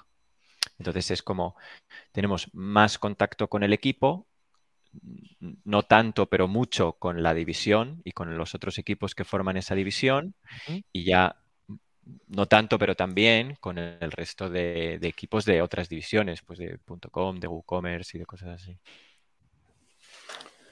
Entonces 0.79 1.11
es 1.13 1.23
como 1.23 1.57
tenemos 2.13 2.49
más 2.55 2.99
contacto 2.99 3.49
con 3.49 3.63
el 3.65 3.73
equipo, 3.73 4.27
no 5.65 5.83
tanto, 5.83 6.27
pero 6.29 6.49
mucho 6.49 6.93
con 6.95 7.23
la 7.23 7.35
división 7.35 8.01
y 8.05 8.13
con 8.13 8.37
los 8.37 8.55
otros 8.55 8.79
equipos 8.79 9.15
que 9.15 9.25
forman 9.25 9.57
esa 9.57 9.75
división, 9.75 10.35
y 10.93 11.05
ya 11.05 11.37
no 12.29 12.47
tanto, 12.47 12.79
pero 12.79 12.95
también 12.97 13.57
con 13.61 13.79
el 13.79 14.13
resto 14.13 14.51
de, 14.51 14.99
de 15.01 15.09
equipos 15.09 15.45
de 15.45 15.63
otras 15.63 15.89
divisiones, 15.89 16.43
pues 16.43 16.59
de 16.59 16.79
.com, 17.13 17.39
de 17.41 17.49
WooCommerce 17.49 18.17
y 18.19 18.21
de 18.21 18.27
cosas 18.27 18.51
así. 18.63 18.79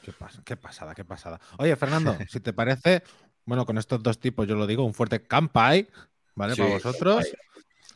Qué, 0.02 0.12
pas- 0.12 0.42
qué 0.44 0.56
pasada, 0.56 0.94
qué 0.94 1.04
pasada. 1.04 1.40
Oye, 1.58 1.74
Fernando, 1.76 2.24
si 2.28 2.40
te 2.40 2.52
parece, 2.52 3.02
bueno, 3.46 3.66
con 3.66 3.78
estos 3.78 4.02
dos 4.02 4.18
tipos 4.18 4.46
yo 4.46 4.54
lo 4.54 4.66
digo, 4.66 4.84
un 4.84 4.94
fuerte 4.94 5.22
campai, 5.22 5.88
¿vale? 6.34 6.54
Sí, 6.54 6.62
para 6.62 6.74
vosotros. 6.74 7.24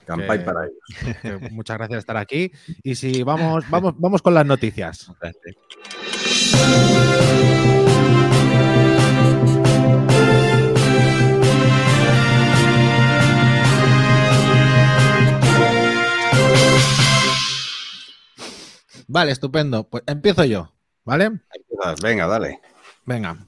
Campai 0.04 0.38
Que- 0.38 0.44
para 0.44 0.64
ellos. 0.66 1.16
que 1.40 1.50
muchas 1.50 1.76
gracias 1.76 1.96
por 1.96 1.98
estar 1.98 2.16
aquí. 2.16 2.50
Y 2.82 2.94
si 2.94 3.22
vamos, 3.22 3.64
vamos, 3.70 3.94
vamos 3.98 4.22
con 4.22 4.34
las 4.34 4.46
noticias. 4.46 5.10
Vale, 19.06 19.32
estupendo. 19.32 19.88
Pues 19.88 20.04
empiezo 20.06 20.44
yo, 20.44 20.72
¿vale? 21.04 21.40
Venga, 22.02 22.26
dale. 22.26 22.60
Venga. 23.06 23.38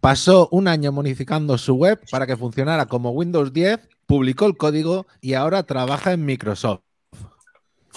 Pasó 0.00 0.48
un 0.52 0.68
año 0.68 0.92
modificando 0.92 1.58
su 1.58 1.74
web 1.74 2.00
para 2.10 2.26
que 2.26 2.36
funcionara 2.36 2.86
como 2.86 3.10
Windows 3.10 3.52
10, 3.52 3.80
publicó 4.06 4.46
el 4.46 4.56
código 4.56 5.06
y 5.20 5.34
ahora 5.34 5.64
trabaja 5.64 6.12
en 6.12 6.24
Microsoft. 6.24 6.82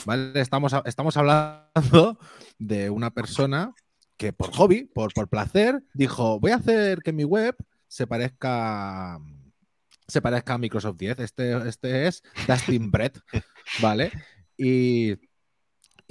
¿Vale? 0.05 0.39
Estamos, 0.41 0.73
estamos 0.85 1.15
hablando 1.15 2.17
de 2.57 2.89
una 2.89 3.11
persona 3.11 3.73
que 4.17 4.33
por 4.33 4.51
hobby, 4.51 4.85
por, 4.85 5.13
por 5.13 5.27
placer, 5.27 5.83
dijo, 5.93 6.39
voy 6.39 6.51
a 6.51 6.55
hacer 6.55 7.01
que 7.03 7.13
mi 7.13 7.23
web 7.23 7.55
se 7.87 8.07
parezca, 8.07 9.19
se 10.07 10.21
parezca 10.21 10.55
a 10.55 10.57
Microsoft 10.57 10.97
10. 10.97 11.19
Este, 11.19 11.67
este 11.67 12.07
es 12.07 12.23
Dustin 12.47 12.89
Brett, 12.89 13.19
¿vale? 13.81 14.11
Y, 14.57 15.17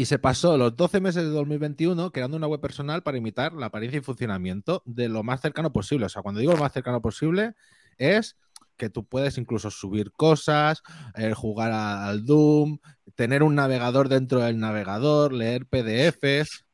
y 0.00 0.06
se 0.06 0.18
pasó 0.18 0.56
los 0.56 0.74
12 0.76 0.98
meses 0.98 1.24
de 1.24 1.28
2021 1.28 2.10
creando 2.10 2.38
una 2.38 2.46
web 2.46 2.58
personal 2.58 3.02
para 3.02 3.18
imitar 3.18 3.52
la 3.52 3.66
apariencia 3.66 3.98
y 3.98 4.00
funcionamiento 4.00 4.82
de 4.86 5.10
lo 5.10 5.22
más 5.22 5.42
cercano 5.42 5.74
posible. 5.74 6.06
O 6.06 6.08
sea, 6.08 6.22
cuando 6.22 6.40
digo 6.40 6.52
lo 6.52 6.58
más 6.58 6.72
cercano 6.72 7.02
posible, 7.02 7.52
es 7.98 8.38
que 8.78 8.88
tú 8.88 9.04
puedes 9.04 9.36
incluso 9.36 9.70
subir 9.70 10.10
cosas, 10.12 10.82
eh, 11.16 11.34
jugar 11.34 11.72
al 11.72 12.24
Doom, 12.24 12.78
tener 13.14 13.42
un 13.42 13.54
navegador 13.54 14.08
dentro 14.08 14.40
del 14.40 14.58
navegador, 14.58 15.34
leer 15.34 15.66
PDFs, 15.66 16.64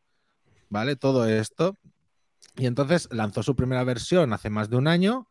¿vale? 0.69 0.95
Todo 0.95 1.27
esto. 1.27 1.77
Y 2.55 2.67
entonces 2.67 3.09
lanzó 3.11 3.43
su 3.43 3.57
primera 3.57 3.83
versión 3.83 4.33
hace 4.35 4.51
más 4.51 4.71
de 4.71 4.77
un 4.77 4.87
año 4.87 5.27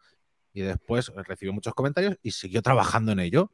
y 0.51 0.63
después 0.63 1.13
recibió 1.15 1.53
muchos 1.53 1.73
comentarios 1.73 2.17
y 2.21 2.31
siguió 2.31 2.61
trabajando 2.61 3.13
en 3.13 3.21
ello. 3.21 3.51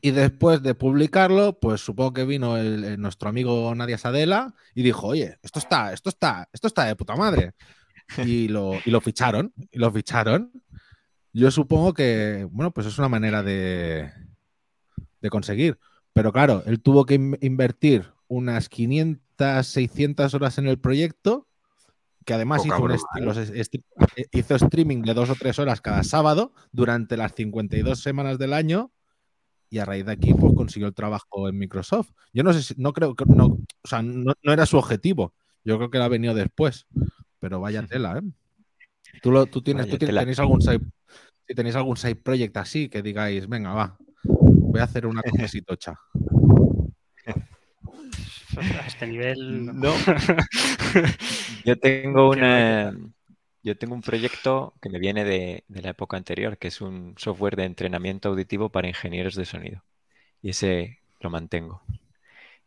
Y 0.00 0.12
después 0.12 0.62
de 0.62 0.74
publicarlo, 0.74 1.58
pues 1.58 1.80
supongo 1.80 2.12
que 2.12 2.24
vino 2.24 2.56
el- 2.56 2.84
el- 2.84 3.00
nuestro 3.00 3.28
amigo 3.28 3.74
Nadia 3.74 3.98
Sadela 3.98 4.54
y 4.74 4.82
dijo, 4.82 5.08
oye, 5.08 5.38
esto 5.42 5.58
está, 5.58 5.92
esto 5.92 6.08
está, 6.08 6.48
esto 6.52 6.68
está 6.68 6.84
de 6.84 6.94
puta 6.96 7.16
madre. 7.16 7.54
Y 8.24 8.48
lo, 8.48 8.72
y 8.84 8.90
lo 8.90 9.00
ficharon, 9.00 9.52
y 9.72 9.78
lo 9.78 9.90
ficharon. 9.90 10.52
Yo 11.32 11.50
supongo 11.50 11.94
que, 11.94 12.46
bueno, 12.50 12.70
pues 12.72 12.86
es 12.86 12.98
una 12.98 13.08
manera 13.08 13.42
de, 13.42 14.10
de 15.20 15.30
conseguir. 15.30 15.78
Pero 16.12 16.32
claro, 16.32 16.62
él 16.66 16.80
tuvo 16.80 17.04
que 17.04 17.14
in- 17.14 17.38
invertir 17.40 18.06
unas 18.28 18.68
500, 18.68 19.66
600 19.66 20.32
horas 20.34 20.58
en 20.58 20.68
el 20.68 20.78
proyecto, 20.78 21.46
que 22.24 22.34
además 22.34 22.62
hizo, 22.66 22.76
broma, 22.76 22.94
esti- 23.34 23.84
eh, 24.16 24.26
hizo 24.32 24.54
streaming 24.54 25.02
de 25.02 25.14
dos 25.14 25.30
o 25.30 25.34
tres 25.34 25.58
horas 25.58 25.80
cada 25.80 26.02
sábado 26.04 26.52
durante 26.72 27.16
las 27.16 27.34
52 27.34 28.00
semanas 28.00 28.38
del 28.38 28.52
año 28.52 28.92
y 29.70 29.78
a 29.78 29.84
raíz 29.84 30.06
de 30.06 30.12
aquí 30.12 30.32
pues 30.34 30.54
consiguió 30.54 30.88
el 30.88 30.94
trabajo 30.94 31.48
en 31.48 31.58
Microsoft. 31.58 32.10
Yo 32.32 32.42
no 32.42 32.52
sé 32.52 32.62
si, 32.62 32.74
no 32.78 32.92
creo 32.92 33.14
que, 33.14 33.24
no, 33.26 33.46
o 33.46 33.58
sea, 33.88 34.02
no, 34.02 34.34
no 34.42 34.52
era 34.52 34.66
su 34.66 34.78
objetivo. 34.78 35.34
Yo 35.64 35.76
creo 35.76 35.90
que 35.90 35.98
la 35.98 36.06
ha 36.06 36.08
venido 36.08 36.34
después, 36.34 36.86
pero 37.40 37.60
vaya 37.60 37.82
tela, 37.86 38.18
¿eh? 38.18 38.22
Tú, 39.22 39.30
lo- 39.32 39.46
tú 39.46 39.62
tienes, 39.62 39.88
tú 39.88 39.98
tienes- 39.98 40.16
tenéis 40.16 40.38
algún 40.38 40.60
side, 40.62 40.80
si 41.46 41.54
tenéis 41.54 41.76
algún 41.76 41.96
side 41.96 42.16
project 42.16 42.56
así 42.56 42.88
que 42.88 43.02
digáis, 43.02 43.48
venga, 43.48 43.72
va, 43.74 43.96
voy 44.24 44.80
a 44.80 44.84
hacer 44.84 45.06
una 45.06 45.22
cositocha. 45.22 45.94
A 48.56 48.86
este 48.86 49.06
nivel. 49.06 49.66
no. 49.66 49.92
Yo 51.64 51.78
tengo 51.78 52.30
una, 52.30 52.92
yo 53.62 53.76
tengo 53.78 53.94
un 53.94 54.02
proyecto 54.02 54.74
que 54.82 54.88
me 54.90 54.98
viene 54.98 55.24
de, 55.24 55.64
de 55.68 55.82
la 55.82 55.90
época 55.90 56.16
anterior, 56.16 56.58
que 56.58 56.68
es 56.68 56.80
un 56.80 57.14
software 57.18 57.56
de 57.56 57.64
entrenamiento 57.64 58.28
auditivo 58.30 58.70
para 58.70 58.88
ingenieros 58.88 59.34
de 59.34 59.44
sonido. 59.46 59.84
Y 60.42 60.50
ese 60.50 61.00
lo 61.20 61.30
mantengo. 61.30 61.82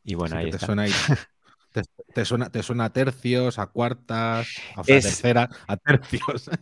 Y 0.03 0.15
bueno, 0.15 0.37
Sí, 0.37 0.37
ahí 0.37 0.49
te 0.49 0.59
está. 0.59 0.59
suena 0.59 0.83
ahí- 0.83 0.97
te, 1.71 1.83
te 2.13 2.25
suena, 2.25 2.51
te 2.51 2.63
suena 2.63 2.85
a 2.85 2.93
tercios, 2.93 3.59
a 3.59 3.67
cuartas, 3.67 4.53
a 4.75 4.83
Es- 4.85 5.25
terceras, 5.25 5.49
a 5.67 5.77
tercios. 5.77 6.49
a 6.49 6.57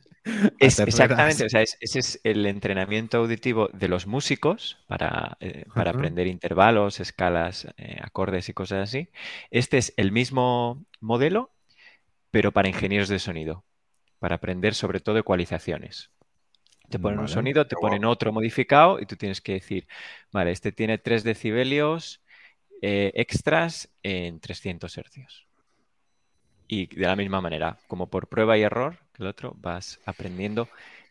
Es, 0.59 0.83
exactamente, 0.85 1.45
o 1.45 1.49
sea, 1.49 1.61
es- 1.61 1.77
ese 1.79 1.99
es 1.99 2.19
el 2.23 2.45
entrenamiento 2.45 3.17
auditivo 3.17 3.69
de 3.73 3.87
los 3.87 4.07
músicos 4.07 4.77
para, 4.87 5.37
eh, 5.39 5.65
para 5.73 5.91
aprender 5.91 6.27
intervalos, 6.27 6.99
escalas, 6.99 7.67
eh, 7.77 7.97
acordes 8.01 8.49
y 8.49 8.53
cosas 8.53 8.79
así. 8.89 9.09
Este 9.51 9.77
es 9.77 9.93
el 9.97 10.11
mismo 10.11 10.85
modelo, 10.99 11.51
pero 12.31 12.51
para 12.53 12.69
ingenieros 12.69 13.09
de 13.09 13.19
sonido, 13.19 13.65
para 14.19 14.35
aprender 14.35 14.75
sobre 14.75 14.99
todo 14.99 15.17
ecualizaciones. 15.17 16.11
Te 16.89 16.99
ponen 16.99 17.19
un 17.19 17.27
sonido, 17.27 17.67
te 17.67 17.75
ponen 17.75 18.03
otro 18.03 18.33
modificado 18.33 18.99
y 18.99 19.05
tú 19.05 19.15
tienes 19.15 19.41
que 19.41 19.53
decir, 19.53 19.87
vale, 20.31 20.51
este 20.51 20.71
tiene 20.71 20.97
3 20.97 21.23
decibelios 21.23 22.21
eh, 22.81 23.11
extras 23.15 23.89
en 24.01 24.39
300 24.39 24.97
hercios. 24.97 25.47
Y 26.67 26.87
de 26.95 27.05
la 27.05 27.15
misma 27.15 27.41
manera, 27.41 27.77
como 27.87 28.09
por 28.09 28.27
prueba 28.27 28.57
y 28.57 28.63
error, 28.63 28.97
que 29.13 29.23
el 29.23 29.29
otro, 29.29 29.55
vas 29.57 29.99
aprendiendo 30.05 30.67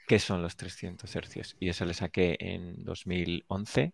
qué 0.07 0.19
son 0.19 0.43
los 0.43 0.57
300 0.57 1.15
hercios. 1.15 1.57
Y 1.61 1.69
eso 1.69 1.85
le 1.85 1.95
saqué 1.95 2.37
en 2.41 2.85
2011. 2.85 3.93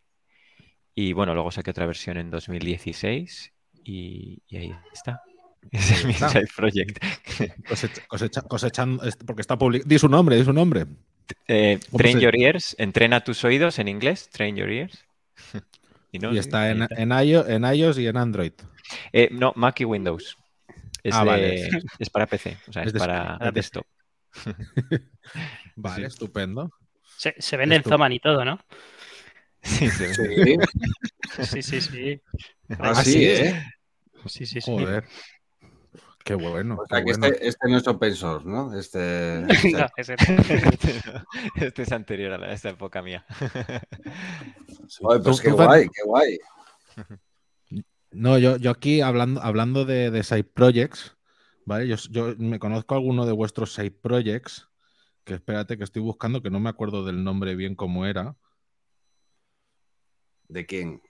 Y 0.94 1.12
bueno, 1.12 1.34
luego 1.34 1.50
saqué 1.50 1.70
otra 1.70 1.86
versión 1.86 2.16
en 2.16 2.30
2016. 2.30 3.52
Y, 3.84 4.42
y 4.46 4.56
ahí 4.56 4.74
está. 4.92 5.22
Ese 5.70 5.94
es 5.94 6.04
mi 6.04 6.12
está. 6.12 6.28
side 6.28 6.46
project. 6.56 6.98
Cosecha- 7.68 8.06
cosecha- 8.06 8.42
cosechando, 8.42 9.02
es- 9.04 9.16
porque 9.16 9.40
está 9.42 9.56
publicado. 9.58 9.88
Di 9.88 9.98
su 9.98 10.08
nombre, 10.08 10.36
di 10.36 10.44
su 10.44 10.52
nombre. 10.52 10.86
Eh, 11.48 11.78
¿Cómo 11.90 11.98
train 11.98 12.16
se- 12.18 12.22
your 12.22 12.36
ears, 12.36 12.76
entrena 12.78 13.22
tus 13.24 13.42
oídos 13.44 13.78
en 13.78 13.88
inglés, 13.88 14.28
train 14.30 14.56
your 14.56 14.70
ears. 14.70 15.04
y 16.12 16.18
no, 16.18 16.30
y 16.30 16.34
sí, 16.34 16.38
está 16.40 16.70
en, 16.70 16.82
está. 16.82 17.02
en, 17.02 17.10
iOS, 17.26 17.48
en 17.48 17.64
iOS 17.64 17.98
y 17.98 18.06
en 18.06 18.16
Android. 18.16 18.52
Eh, 19.12 19.28
no, 19.32 19.52
Mac 19.56 19.80
y 19.80 19.84
Windows. 19.84 20.36
Es, 21.02 21.14
Ah, 21.14 21.20
de- 21.20 21.26
vale. 21.26 21.68
es 21.98 22.10
para 22.10 22.26
PC, 22.26 22.56
o 22.68 22.72
sea, 22.72 22.82
Es 22.82 22.86
es, 22.88 22.92
de- 22.94 22.98
para 22.98 23.38
PC. 23.38 23.52
desktop. 23.52 23.86
Vale, 25.76 26.02
Sí. 26.02 26.06
estupendo. 26.06 26.70
Se, 27.16 27.34
se 27.38 27.56
vende 27.56 27.76
en 27.76 27.82
Zoman 27.82 28.12
y 28.12 28.20
todo, 28.20 28.44
¿no? 28.44 28.58
Sí, 29.62 29.88
sí. 29.90 30.04
Sí, 30.14 30.56
Sí, 31.46 31.62
sí, 31.62 31.80
sí. 31.80 32.20
así, 32.78 33.12
sí, 33.12 33.24
¿eh? 33.24 33.62
Sí, 34.26 34.46
sí, 34.46 34.60
sí. 34.60 34.70
Joder. 34.70 35.04
Qué 36.24 36.34
bueno. 36.34 36.76
O 36.80 36.86
sea, 36.86 37.00
qué 37.00 37.04
que 37.12 37.18
bueno. 37.18 37.26
este, 37.34 37.48
este 37.48 37.68
no 37.68 37.76
es 37.76 37.86
open 37.86 38.14
source, 38.14 38.48
¿no? 38.48 38.76
Este. 38.78 39.42
No, 39.78 39.86
ese- 39.96 40.16
Este 41.56 41.82
es 41.82 41.92
anterior 41.92 42.32
a 42.32 42.38
la- 42.38 42.52
esta 42.52 42.70
época 42.70 43.02
mía. 43.02 43.24
Sí. 44.88 44.98
Oye, 45.02 45.20
pues 45.22 45.40
qué 45.40 45.50
guay, 45.50 45.84
qué 45.88 46.02
guay. 46.06 46.38
No, 48.10 48.38
yo, 48.38 48.56
yo 48.56 48.70
aquí 48.70 49.00
hablando, 49.00 49.42
hablando 49.42 49.84
de, 49.84 50.10
de 50.10 50.22
side 50.22 50.44
projects, 50.44 51.16
¿vale? 51.66 51.88
Yo, 51.88 51.96
yo 52.10 52.34
me 52.38 52.58
conozco 52.58 52.94
alguno 52.94 53.26
de 53.26 53.32
vuestros 53.32 53.74
side 53.74 53.90
projects, 53.90 54.68
que 55.24 55.34
espérate 55.34 55.76
que 55.76 55.84
estoy 55.84 56.00
buscando, 56.00 56.40
que 56.40 56.50
no 56.50 56.60
me 56.60 56.70
acuerdo 56.70 57.04
del 57.04 57.22
nombre 57.24 57.54
bien 57.56 57.74
cómo 57.74 58.06
era, 58.06 58.36
¿De 60.48 60.64
quién? 60.66 61.02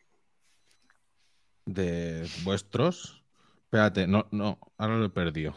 de 1.66 2.26
vuestros. 2.44 3.23
Espérate, 3.74 4.06
no, 4.06 4.24
no, 4.30 4.56
ahora 4.78 4.94
lo 4.98 5.04
he 5.06 5.10
perdido. 5.10 5.52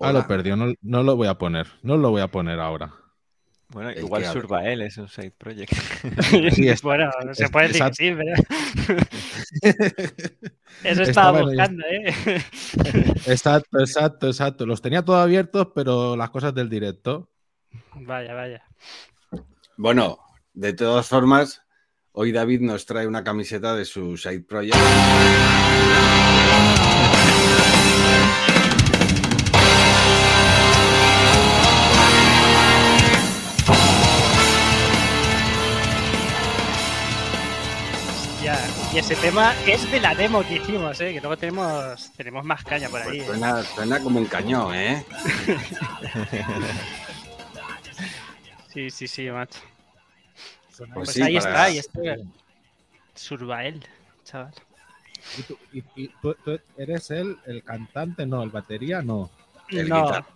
Ahora 0.00 0.20
lo 0.20 0.26
perdido, 0.26 0.56
no, 0.56 0.72
no 0.80 1.02
lo 1.02 1.14
voy 1.14 1.28
a 1.28 1.34
poner, 1.34 1.66
no 1.82 1.98
lo 1.98 2.08
voy 2.08 2.22
a 2.22 2.28
poner 2.28 2.58
ahora. 2.58 2.90
Bueno, 3.68 3.90
El 3.90 3.98
igual. 3.98 4.24
Survael 4.24 4.80
es 4.80 4.96
un 4.96 5.08
side 5.10 5.32
project. 5.32 5.70
Sí, 6.54 6.66
es- 6.66 6.80
bueno, 6.82 7.10
se 7.34 7.44
es- 7.44 7.50
puede 7.50 7.68
decir 7.68 7.84
sí, 7.92 8.14
pero. 8.16 8.34
Eso 10.84 11.02
Estaba 11.02 11.38
estaba 11.38 11.42
buscando, 11.42 11.84
¿eh? 11.84 12.14
Exacto, 13.26 13.80
exacto, 13.80 14.26
exacto. 14.28 14.64
Los 14.64 14.80
tenía 14.80 15.04
todos 15.04 15.22
abiertos, 15.22 15.68
pero 15.74 16.16
las 16.16 16.30
cosas 16.30 16.54
del 16.54 16.70
directo. 16.70 17.28
Vaya, 17.94 18.32
vaya. 18.32 18.62
Bueno, 19.76 20.16
de 20.54 20.72
todas 20.72 21.06
formas, 21.06 21.60
hoy 22.12 22.32
David 22.32 22.62
nos 22.62 22.86
trae 22.86 23.06
una 23.06 23.22
camiseta 23.22 23.76
de 23.76 23.84
su 23.84 24.16
side 24.16 24.40
project. 24.44 24.76
Y 38.98 39.00
ese 39.00 39.14
tema 39.14 39.54
es 39.64 39.88
de 39.92 40.00
la 40.00 40.12
demo 40.12 40.42
que 40.42 40.56
hicimos, 40.56 41.00
¿eh? 41.00 41.12
Que 41.12 41.20
luego 41.20 41.36
tenemos, 41.36 42.10
tenemos 42.16 42.44
más 42.44 42.64
caña 42.64 42.88
por 42.88 43.00
ahí. 43.00 43.18
Pues 43.18 43.20
¿eh? 43.20 43.26
suena, 43.26 43.62
suena 43.62 44.00
como 44.02 44.18
un 44.18 44.24
cañón, 44.26 44.74
¿eh? 44.74 45.04
Sí, 48.74 48.90
sí, 48.90 49.06
sí, 49.06 49.30
macho. 49.30 49.60
Pues 50.76 50.90
Pues 50.94 51.12
sí, 51.12 51.22
ahí 51.22 51.36
para- 51.38 51.48
está, 51.48 51.62
ahí 51.62 51.78
está. 51.78 52.00
Survael, 53.14 53.86
chaval. 54.24 54.52
¿Y 55.38 55.42
tú, 55.42 55.58
y- 55.72 55.84
y 55.94 56.08
tú- 56.20 56.34
tú 56.44 56.58
eres 56.76 57.08
el, 57.12 57.36
el 57.46 57.62
cantante? 57.62 58.26
No, 58.26 58.42
el 58.42 58.50
batería, 58.50 59.00
no. 59.00 59.30
El 59.68 59.88
no, 59.88 60.06
guitarra. 60.06 60.26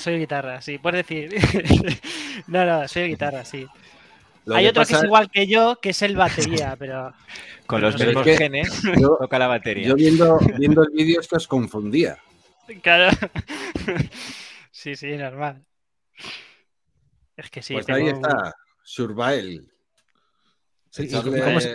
soy 0.00 0.18
guitarra, 0.18 0.60
sí, 0.60 0.78
puedes 0.78 1.06
decir. 1.06 1.32
no, 2.48 2.64
no, 2.64 2.88
soy 2.88 3.04
guitarra, 3.10 3.44
sí. 3.44 3.68
Lo 4.46 4.54
Hay 4.56 4.64
que 4.64 4.70
otro 4.70 4.84
que 4.84 4.94
es 4.94 5.04
igual 5.04 5.30
que 5.30 5.46
yo, 5.46 5.78
que 5.80 5.90
es 5.90 6.02
el 6.02 6.16
batería, 6.16 6.76
pero 6.78 7.12
Con 7.66 7.80
los 7.80 7.94
Pero 7.96 8.08
mismos 8.08 8.24
que 8.24 8.36
genes 8.36 8.82
Yo, 9.00 9.16
toca 9.18 9.38
la 9.38 9.46
batería. 9.46 9.88
yo 9.88 9.94
viendo, 9.94 10.38
viendo 10.58 10.82
el 10.82 10.90
vídeo 10.92 11.20
es 11.20 11.28
que 11.28 11.36
os 11.36 11.48
confundía. 11.48 12.18
claro. 12.82 13.16
sí, 14.70 14.96
sí, 14.96 15.16
normal. 15.16 15.64
Es 17.36 17.50
que 17.50 17.62
sí, 17.62 17.72
pues 17.74 17.86
tengo 17.86 17.98
ahí 17.98 18.08
está, 18.08 18.54
Survival. 18.82 19.66
Sí, 20.90 21.08
¿y, 21.10 21.10
cómo 21.10 21.60
se, 21.60 21.74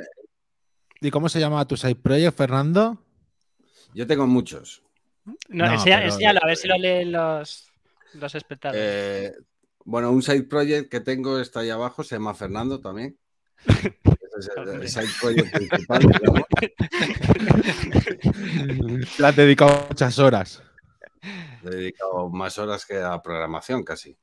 y 1.02 1.12
cómo 1.12 1.28
se 1.30 1.40
llama 1.40 1.68
tu 1.68 1.76
side 1.76 1.96
project, 1.96 2.38
Fernando? 2.38 3.04
Yo 3.94 4.06
tengo 4.08 4.26
muchos. 4.28 4.82
No, 5.26 5.66
No, 5.66 5.84
pero- 5.84 6.02
enséñalo, 6.04 6.40
a 6.42 6.48
ver 6.48 6.56
si 6.56 6.68
lo 6.68 6.78
leen 6.78 7.12
los, 7.12 7.68
los 8.14 8.36
espectadores. 8.36 8.82
Eh, 8.82 9.34
bueno, 9.90 10.12
un 10.12 10.22
side 10.22 10.44
project 10.44 10.90
que 10.90 11.00
tengo 11.00 11.40
está 11.40 11.62
ahí 11.62 11.70
abajo, 11.70 12.04
se 12.04 12.16
llama 12.16 12.34
Fernando 12.34 12.80
también. 12.80 13.18
Ese 13.66 14.38
es 14.40 14.50
el, 14.56 14.70
el 14.70 14.90
side 14.90 15.10
project 15.20 15.52
principal. 15.52 16.02
Le 19.20 19.28
has 19.28 19.36
dedicado 19.36 19.88
muchas 19.90 20.20
horas. 20.20 20.64
Le 21.64 21.72
he 21.72 21.76
dedicado 21.76 22.30
más 22.30 22.58
horas 22.58 22.86
que 22.86 22.98
a 23.02 23.22
programación 23.22 23.84
casi. 23.84 24.18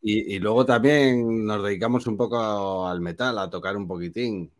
Y, 0.00 0.34
y 0.34 0.38
luego 0.40 0.64
también 0.66 1.44
nos 1.44 1.62
dedicamos 1.62 2.06
un 2.06 2.16
poco 2.16 2.86
al 2.88 3.00
metal, 3.00 3.38
a 3.38 3.48
tocar 3.50 3.76
un 3.76 3.86
poquitín. 3.86 4.50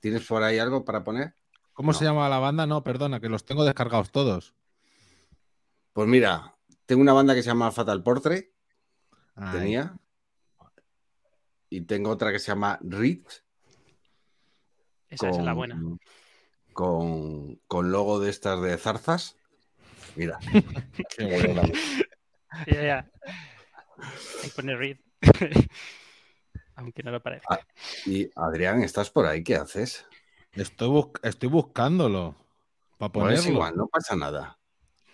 ¿Tienes 0.00 0.24
por 0.26 0.42
ahí 0.42 0.58
algo 0.58 0.84
para 0.84 1.04
poner? 1.04 1.34
¿Cómo 1.72 1.92
No. 1.92 1.98
se 1.98 2.04
llama 2.04 2.28
la 2.28 2.38
banda? 2.38 2.66
No, 2.66 2.82
perdona, 2.82 3.20
que 3.20 3.28
los 3.28 3.44
tengo 3.44 3.64
descargados 3.64 4.10
todos. 4.10 4.54
Pues 5.92 6.08
mira, 6.08 6.54
tengo 6.86 7.02
una 7.02 7.12
banda 7.12 7.34
que 7.34 7.42
se 7.42 7.48
llama 7.50 7.70
Fatal 7.70 8.02
Portrait, 8.02 8.46
Ay, 9.40 9.58
tenía. 9.58 9.96
Y 11.70 11.82
tengo 11.82 12.10
otra 12.10 12.32
que 12.32 12.38
se 12.38 12.48
llama 12.48 12.78
Reed. 12.82 13.24
Esa 15.08 15.30
es 15.30 15.38
la 15.38 15.52
buena. 15.52 15.80
Con, 16.72 17.56
con 17.66 17.90
logo 17.90 18.20
de 18.20 18.30
estas 18.30 18.60
de 18.62 18.76
zarzas. 18.78 19.36
Mira. 20.16 20.38
qué 21.16 21.24
buena. 21.24 21.62
Ya, 22.66 22.82
ya. 22.82 23.10
Ahí 24.42 24.50
pone 24.54 24.76
Reed. 24.76 24.98
Aunque 26.76 27.02
no 27.02 27.10
lo 27.10 27.20
parezca. 27.22 27.66
Y 28.06 28.30
Adrián, 28.36 28.82
¿estás 28.82 29.10
por 29.10 29.26
ahí? 29.26 29.42
¿Qué 29.42 29.56
haces? 29.56 30.06
Estoy, 30.52 30.88
bus- 30.88 31.10
estoy 31.22 31.48
buscándolo. 31.48 32.36
Para 32.98 33.12
ponerlo. 33.12 33.38
es 33.38 33.46
igual, 33.46 33.76
no 33.76 33.88
pasa 33.88 34.14
nada. 34.16 34.58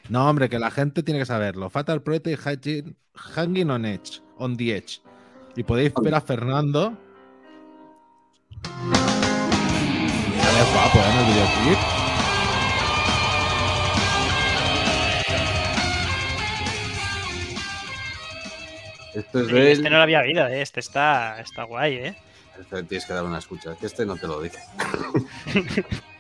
No, 0.08 0.28
hombre, 0.28 0.50
que 0.50 0.58
la 0.58 0.70
gente 0.70 1.02
tiene 1.02 1.20
que 1.20 1.26
saberlo. 1.26 1.70
Fatal 1.70 2.02
Project 2.02 2.40
Hanging, 2.40 2.96
hanging 3.14 3.70
on 3.70 3.84
Edge, 3.86 4.20
on 4.36 4.56
the 4.56 4.76
Edge. 4.76 5.00
Y 5.56 5.62
podéis 5.62 5.94
ver 6.02 6.14
a 6.14 6.20
Fernando. 6.20 6.96
Sale 10.42 10.62
guapo, 10.72 10.98
¿eh? 10.98 11.10
En 11.10 11.18
el 11.18 11.26
videoclip. 11.26 11.78
Esto 19.14 19.40
es 19.40 19.46
Sí, 19.48 19.56
este 19.56 19.90
no 19.90 19.96
lo 19.96 20.02
había 20.02 20.20
oído, 20.20 20.46
¿eh? 20.48 20.60
este 20.60 20.80
está, 20.80 21.40
está 21.40 21.62
guay, 21.62 21.94
¿eh? 21.94 22.16
Este 22.60 22.82
tienes 22.82 23.06
que 23.06 23.12
dar 23.12 23.24
una 23.24 23.38
escucha, 23.38 23.76
que 23.76 23.86
este 23.86 24.04
no 24.04 24.16
te 24.16 24.26
lo 24.26 24.40
dice. 24.40 24.58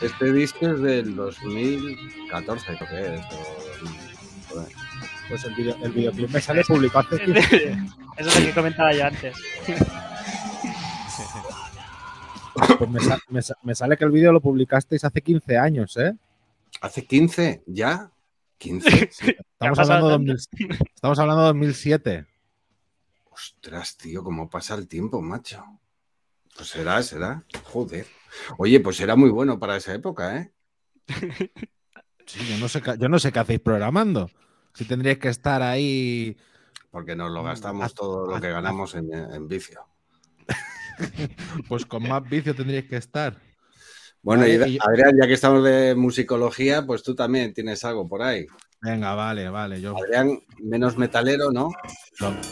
Este 0.00 0.32
disco 0.32 0.66
es 0.68 0.80
del 0.80 1.14
2014, 1.16 2.76
creo 2.76 2.88
que 2.88 3.14
es. 3.16 3.20
o- 3.32 4.48
joder. 4.54 4.68
Pues 5.28 5.44
el, 5.44 5.54
video- 5.54 5.76
el 5.82 5.90
videoclip 5.92 6.30
me 6.30 6.40
sale 6.40 6.62
publicado 6.64 7.06
hace 7.16 7.24
Eso 8.16 8.28
es 8.30 8.40
lo 8.40 8.46
que 8.46 8.52
comentaba 8.54 8.92
yo 8.94 9.06
antes. 9.06 9.34
Pues 12.78 12.90
me, 12.90 13.00
sa- 13.00 13.18
me 13.28 13.42
sa- 13.42 13.56
me 13.62 13.74
sale 13.74 13.96
que 13.96 14.04
el 14.04 14.10
vídeo 14.10 14.32
lo 14.32 14.40
publicasteis 14.40 15.04
hace 15.04 15.20
15 15.20 15.58
años, 15.58 15.96
¿eh? 15.96 16.12
¿Hace 16.80 17.04
15? 17.06 17.62
¿Ya? 17.66 18.10
¿15? 18.60 18.86
Estamos 19.10 19.38
ha 19.60 19.82
pasado 19.82 19.92
hablando, 20.10 20.32
de 20.32 20.32
2000 20.32 20.78
estamos 20.94 21.18
hablando 21.18 21.42
de 21.42 21.46
2007. 21.48 22.26
Ostras, 23.30 23.96
tío, 23.96 24.22
cómo 24.24 24.48
pasa 24.48 24.74
el 24.74 24.88
tiempo, 24.88 25.20
macho. 25.20 25.62
Pues 26.56 26.68
será, 26.70 27.02
será. 27.02 27.44
Joder. 27.64 28.06
Oye, 28.58 28.80
pues 28.80 29.00
era 29.00 29.16
muy 29.16 29.30
bueno 29.30 29.58
para 29.58 29.76
esa 29.76 29.94
época, 29.94 30.36
¿eh? 30.38 30.52
Sí, 32.26 32.40
yo 32.48 32.58
no 32.58 32.68
sé, 32.68 32.82
qué- 32.82 32.96
yo 32.98 33.08
no 33.08 33.18
sé 33.18 33.30
qué 33.32 33.38
hacéis 33.38 33.60
programando. 33.60 34.28
Si 34.74 34.84
tendríais 34.84 35.18
que 35.18 35.28
estar 35.28 35.62
ahí. 35.62 36.36
Porque 36.90 37.14
nos 37.14 37.30
lo 37.30 37.42
Mm, 37.42 37.46
gastamos 37.46 37.94
todo 37.94 38.26
lo 38.26 38.40
que 38.40 38.50
ganamos 38.50 38.94
en, 38.94 39.12
en 39.12 39.48
vicio. 39.48 39.80
Pues 41.68 41.84
con 41.84 42.08
más 42.08 42.26
vicio 42.28 42.54
tendríais 42.54 42.86
que 42.86 42.96
estar. 42.96 43.36
Bueno, 44.22 44.42
Vale, 44.42 44.54
y 44.68 44.78
Adrián, 44.80 45.12
ya 45.20 45.26
que 45.26 45.34
estamos 45.34 45.62
de 45.62 45.94
musicología, 45.94 46.84
pues 46.86 47.02
tú 47.02 47.14
también 47.14 47.52
tienes 47.54 47.84
algo 47.84 48.08
por 48.08 48.22
ahí. 48.22 48.46
Venga, 48.80 49.14
vale, 49.14 49.48
vale. 49.50 49.80
Yo 49.80 49.96
Adrián, 49.96 50.38
menos 50.62 50.96
metalero, 50.96 51.50
¿no? 51.52 51.70
Nosotros 52.18 52.46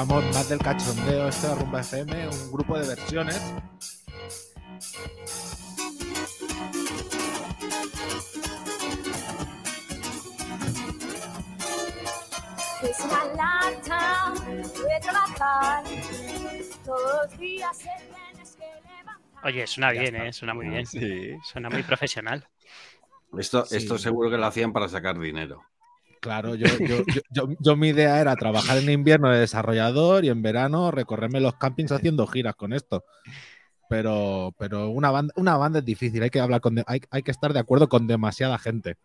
éramos 0.00 0.24
más 0.34 0.48
del 0.48 0.58
cachondeo, 0.60 1.28
este 1.28 1.46
de 1.48 1.54
Rumba 1.56 1.80
FM, 1.80 2.28
un 2.28 2.52
grupo 2.52 2.78
de 2.78 2.88
versiones. 2.88 3.38
Oye, 19.42 19.66
suena 19.66 19.90
bien, 19.90 20.16
¿eh? 20.16 20.32
Suena 20.32 20.54
muy 20.54 20.68
bien. 20.68 20.86
Sí. 20.86 21.36
Suena 21.42 21.70
muy 21.70 21.82
profesional. 21.82 22.46
Esto, 23.38 23.64
Sí. 23.64 23.76
esto 23.76 23.96
seguro 23.98 24.30
que 24.30 24.36
lo 24.36 24.46
hacían 24.46 24.72
para 24.72 24.88
sacar 24.88 25.18
dinero. 25.18 25.64
Claro, 26.20 26.54
yo, 26.54 26.66
yo, 27.32 27.48
yo, 27.60 27.76
mi 27.76 27.88
idea 27.88 28.20
era 28.20 28.36
trabajar 28.36 28.76
en 28.78 28.90
invierno 28.90 29.30
de 29.30 29.40
desarrollador 29.40 30.24
y 30.24 30.28
en 30.28 30.42
verano 30.42 30.90
recorrerme 30.90 31.40
los 31.40 31.54
campings 31.54 31.92
haciendo 31.92 32.26
giras 32.26 32.54
con 32.54 32.72
esto. 32.74 33.04
Pero, 33.88 34.54
pero 34.58 34.90
una 34.90 35.10
banda, 35.10 35.32
una 35.36 35.56
banda 35.56 35.80
es 35.80 35.84
difícil, 35.84 36.22
hay 36.22 36.30
que 36.30 36.40
hablar 36.40 36.60
con 36.60 36.74
de- 36.76 36.84
hay, 36.86 37.00
hay 37.10 37.22
que 37.22 37.30
estar 37.30 37.52
de 37.52 37.58
acuerdo 37.58 37.88
con 37.88 38.06
demasiada 38.06 38.58
gente. 38.58 38.96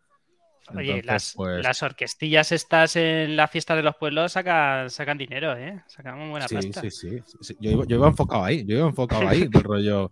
Oye, 0.76 1.04
las, 1.04 1.34
pues, 1.36 1.64
las 1.64 1.84
orquestillas 1.84 2.52
estas 2.52 2.96
en 2.96 3.36
la 3.36 3.48
fiesta 3.48 3.76
de 3.76 3.84
los 3.84 3.96
pueblos 3.96 4.32
sacan, 4.32 4.90
sacan 4.90 5.18
dinero, 5.18 5.56
¿eh? 5.56 5.84
Sacan 5.88 6.18
muy 6.18 6.30
buena 6.30 6.48
sí, 6.48 6.56
pasta. 6.56 6.82
sí, 6.82 6.92
sí, 6.92 7.20
sí. 7.42 7.56
Yo, 7.60 7.72
iba, 7.72 7.86
yo 7.86 7.98
iba 7.98 8.08
enfocado 8.08 8.44
ahí, 8.44 8.66
yo 8.66 8.78
iba 8.78 8.88
enfocado 8.88 9.28
ahí, 9.28 9.48
del 9.48 9.64
rollo. 9.64 10.12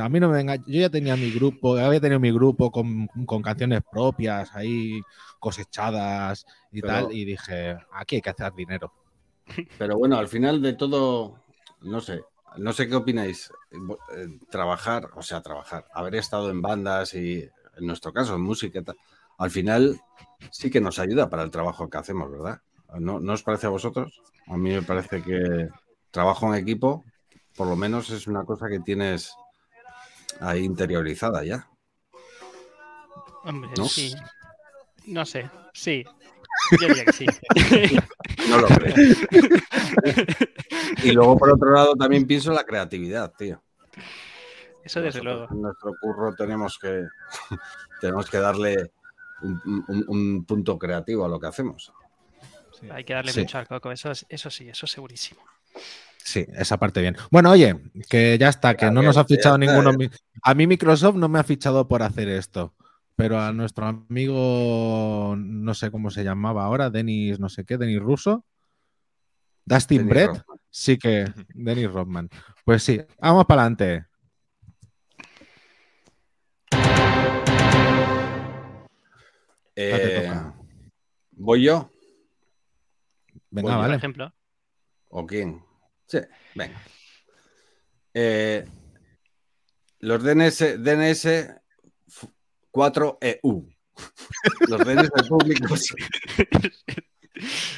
A 0.00 0.08
mí 0.08 0.20
no 0.20 0.28
me 0.28 0.36
venga, 0.36 0.56
yo 0.56 0.80
ya 0.80 0.88
tenía 0.88 1.16
mi 1.16 1.30
grupo, 1.32 1.76
había 1.76 2.00
tenido 2.00 2.20
mi 2.20 2.30
grupo 2.32 2.70
con, 2.70 3.06
con 3.26 3.42
canciones 3.42 3.80
propias 3.90 4.54
ahí 4.54 5.00
cosechadas 5.44 6.46
y 6.72 6.80
Pero- 6.80 6.92
tal, 6.94 7.12
y 7.12 7.24
dije, 7.26 7.76
aquí 7.92 8.16
hay 8.16 8.22
que 8.22 8.30
hacer 8.30 8.52
dinero. 8.54 8.92
Pero 9.78 9.98
bueno, 9.98 10.16
al 10.16 10.26
final 10.28 10.62
de 10.62 10.72
todo, 10.72 11.38
no 11.82 12.00
sé, 12.00 12.22
no 12.56 12.72
sé 12.72 12.88
qué 12.88 12.94
opináis. 12.96 13.50
Eh, 14.16 14.38
Trabajar, 14.50 15.10
o 15.14 15.22
sea, 15.22 15.42
trabajar, 15.42 15.86
haber 15.92 16.14
estado 16.14 16.50
en 16.50 16.62
bandas 16.62 17.12
y 17.14 17.42
en 17.76 17.86
nuestro 17.86 18.10
caso 18.12 18.34
en 18.36 18.40
música, 18.40 18.80
al 19.36 19.50
final 19.50 20.00
sí 20.50 20.70
que 20.70 20.80
nos 20.80 20.98
ayuda 20.98 21.28
para 21.28 21.42
el 21.42 21.50
trabajo 21.50 21.90
que 21.90 21.98
hacemos, 21.98 22.30
¿verdad? 22.30 22.62
¿No, 22.98 23.20
¿No 23.20 23.32
os 23.34 23.42
parece 23.42 23.66
a 23.66 23.70
vosotros? 23.70 24.22
A 24.46 24.56
mí 24.56 24.70
me 24.70 24.82
parece 24.82 25.22
que 25.22 25.68
trabajo 26.10 26.46
en 26.48 26.54
equipo, 26.62 27.04
por 27.56 27.66
lo 27.68 27.76
menos 27.76 28.08
es 28.10 28.26
una 28.26 28.44
cosa 28.44 28.68
que 28.68 28.80
tienes 28.80 29.34
ahí 30.40 30.64
interiorizada 30.64 31.44
ya. 31.44 31.68
Hombre, 33.44 33.70
¿No? 33.76 33.84
sí. 33.84 34.14
No 35.06 35.24
sé, 35.26 35.50
sí. 35.72 36.04
Yo 36.80 36.88
diría 36.88 37.04
que 37.04 37.12
sí. 37.12 37.26
No 38.48 38.58
lo 38.58 38.66
creo. 38.68 38.94
y 41.02 41.12
luego, 41.12 41.36
por 41.38 41.52
otro 41.52 41.70
lado, 41.72 41.94
también 41.94 42.26
pienso 42.26 42.50
en 42.50 42.56
la 42.56 42.64
creatividad, 42.64 43.32
tío. 43.36 43.62
Eso 44.84 45.00
desde 45.00 45.22
Nosotros 45.22 45.24
luego. 45.24 45.54
En 45.54 45.62
nuestro 45.62 45.92
curro 46.00 46.34
tenemos 46.34 46.78
que, 46.78 47.04
tenemos 48.00 48.28
que 48.30 48.38
darle 48.38 48.92
un, 49.42 49.60
un- 49.88 50.04
un 50.08 50.44
punto 50.44 50.78
creativo 50.78 51.24
a 51.24 51.28
lo 51.28 51.40
que 51.40 51.46
hacemos. 51.46 51.92
Hay 52.90 53.04
que 53.04 53.14
darle 53.14 53.32
Sí. 53.32 53.40
mucho 53.40 53.58
al 53.58 53.66
coco. 53.66 53.90
Eso, 53.92 54.10
es- 54.10 54.26
eso 54.28 54.50
sí, 54.50 54.68
eso 54.68 54.86
segurísimo. 54.86 55.40
Sí, 56.18 56.46
esa 56.54 56.76
parte 56.78 57.00
bien. 57.00 57.16
Bueno, 57.30 57.50
oye, 57.50 57.76
que 58.08 58.36
ya 58.38 58.48
está, 58.48 58.74
que 58.76 58.90
no 58.90 59.02
nos 59.02 59.16
ha 59.16 59.24
fichado 59.24 59.56
está, 59.56 59.72
ninguno. 59.72 59.90
eh. 60.04 60.10
A 60.42 60.54
mí 60.54 60.66
Microsoft 60.66 61.16
no 61.16 61.28
me 61.28 61.38
ha 61.38 61.44
fichado 61.44 61.86
por 61.88 62.02
hacer 62.02 62.28
esto, 62.28 62.72
pero 63.16 63.40
a 63.40 63.52
nuestro 63.52 63.86
amigo, 63.86 65.34
no 65.38 65.74
sé 65.74 65.90
cómo 65.90 66.10
se 66.10 66.24
llamaba 66.24 66.64
ahora, 66.64 66.90
Denis, 66.90 67.38
no 67.38 67.48
sé 67.48 67.64
qué, 67.64 67.78
Denis 67.78 68.00
Russo, 68.00 68.44
Dustin 69.64 69.98
Denis 69.98 70.10
Brett, 70.10 70.28
Rodman. 70.28 70.60
sí 70.70 70.98
que, 70.98 71.32
Denis 71.54 71.90
Rodman. 71.90 72.28
Pues 72.64 72.82
sí, 72.82 73.00
vamos 73.20 73.44
para 73.46 73.62
adelante. 73.62 74.06
Eh. 79.76 80.30
¿Voy 81.32 81.64
yo 81.64 81.90
Venga, 83.50 83.70
Por 83.70 83.78
vale. 83.80 83.96
ejemplo. 83.96 84.32
o 85.10 85.26
quién? 85.26 85.62
Sí, 86.06 86.18
venga. 86.56 86.80
Eh, 88.12 88.64
los 90.00 90.22
DNS, 90.22 90.82
DNS 90.82 91.62
4EU. 92.74 93.74
Los 94.68 94.84
DNS 94.84 95.28
públicos. 95.28 95.94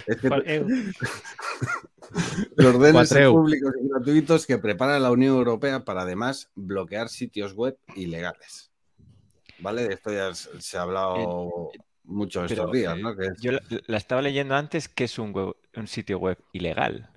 Es 0.06 0.16
que 0.20 0.28
Por- 0.28 0.42
eh, 0.46 0.62
los 2.56 2.78
DNS 2.78 3.10
4EU. 3.12 3.32
públicos 3.32 3.72
y 3.82 3.88
gratuitos 3.88 4.46
que 4.46 4.58
prepara 4.58 4.98
la 5.00 5.10
Unión 5.10 5.34
Europea 5.34 5.82
para 5.84 6.02
además 6.02 6.50
bloquear 6.54 7.08
sitios 7.08 7.54
web 7.54 7.78
ilegales. 7.94 8.70
¿Vale? 9.58 9.88
De 9.88 9.94
esto 9.94 10.12
ya 10.12 10.34
se 10.34 10.76
ha 10.76 10.82
hablado 10.82 11.70
mucho 12.04 12.44
estos 12.44 12.58
pero, 12.58 12.70
días, 12.70 12.98
eh, 12.98 13.02
¿no? 13.02 13.16
Que 13.16 13.30
Yo 13.40 13.52
la, 13.52 13.62
la 13.86 13.96
estaba 13.96 14.20
leyendo 14.20 14.54
antes 14.54 14.88
que 14.90 15.04
es 15.04 15.18
un, 15.18 15.32
web- 15.32 15.56
un 15.74 15.86
sitio 15.86 16.18
web 16.18 16.36
ilegal. 16.52 17.08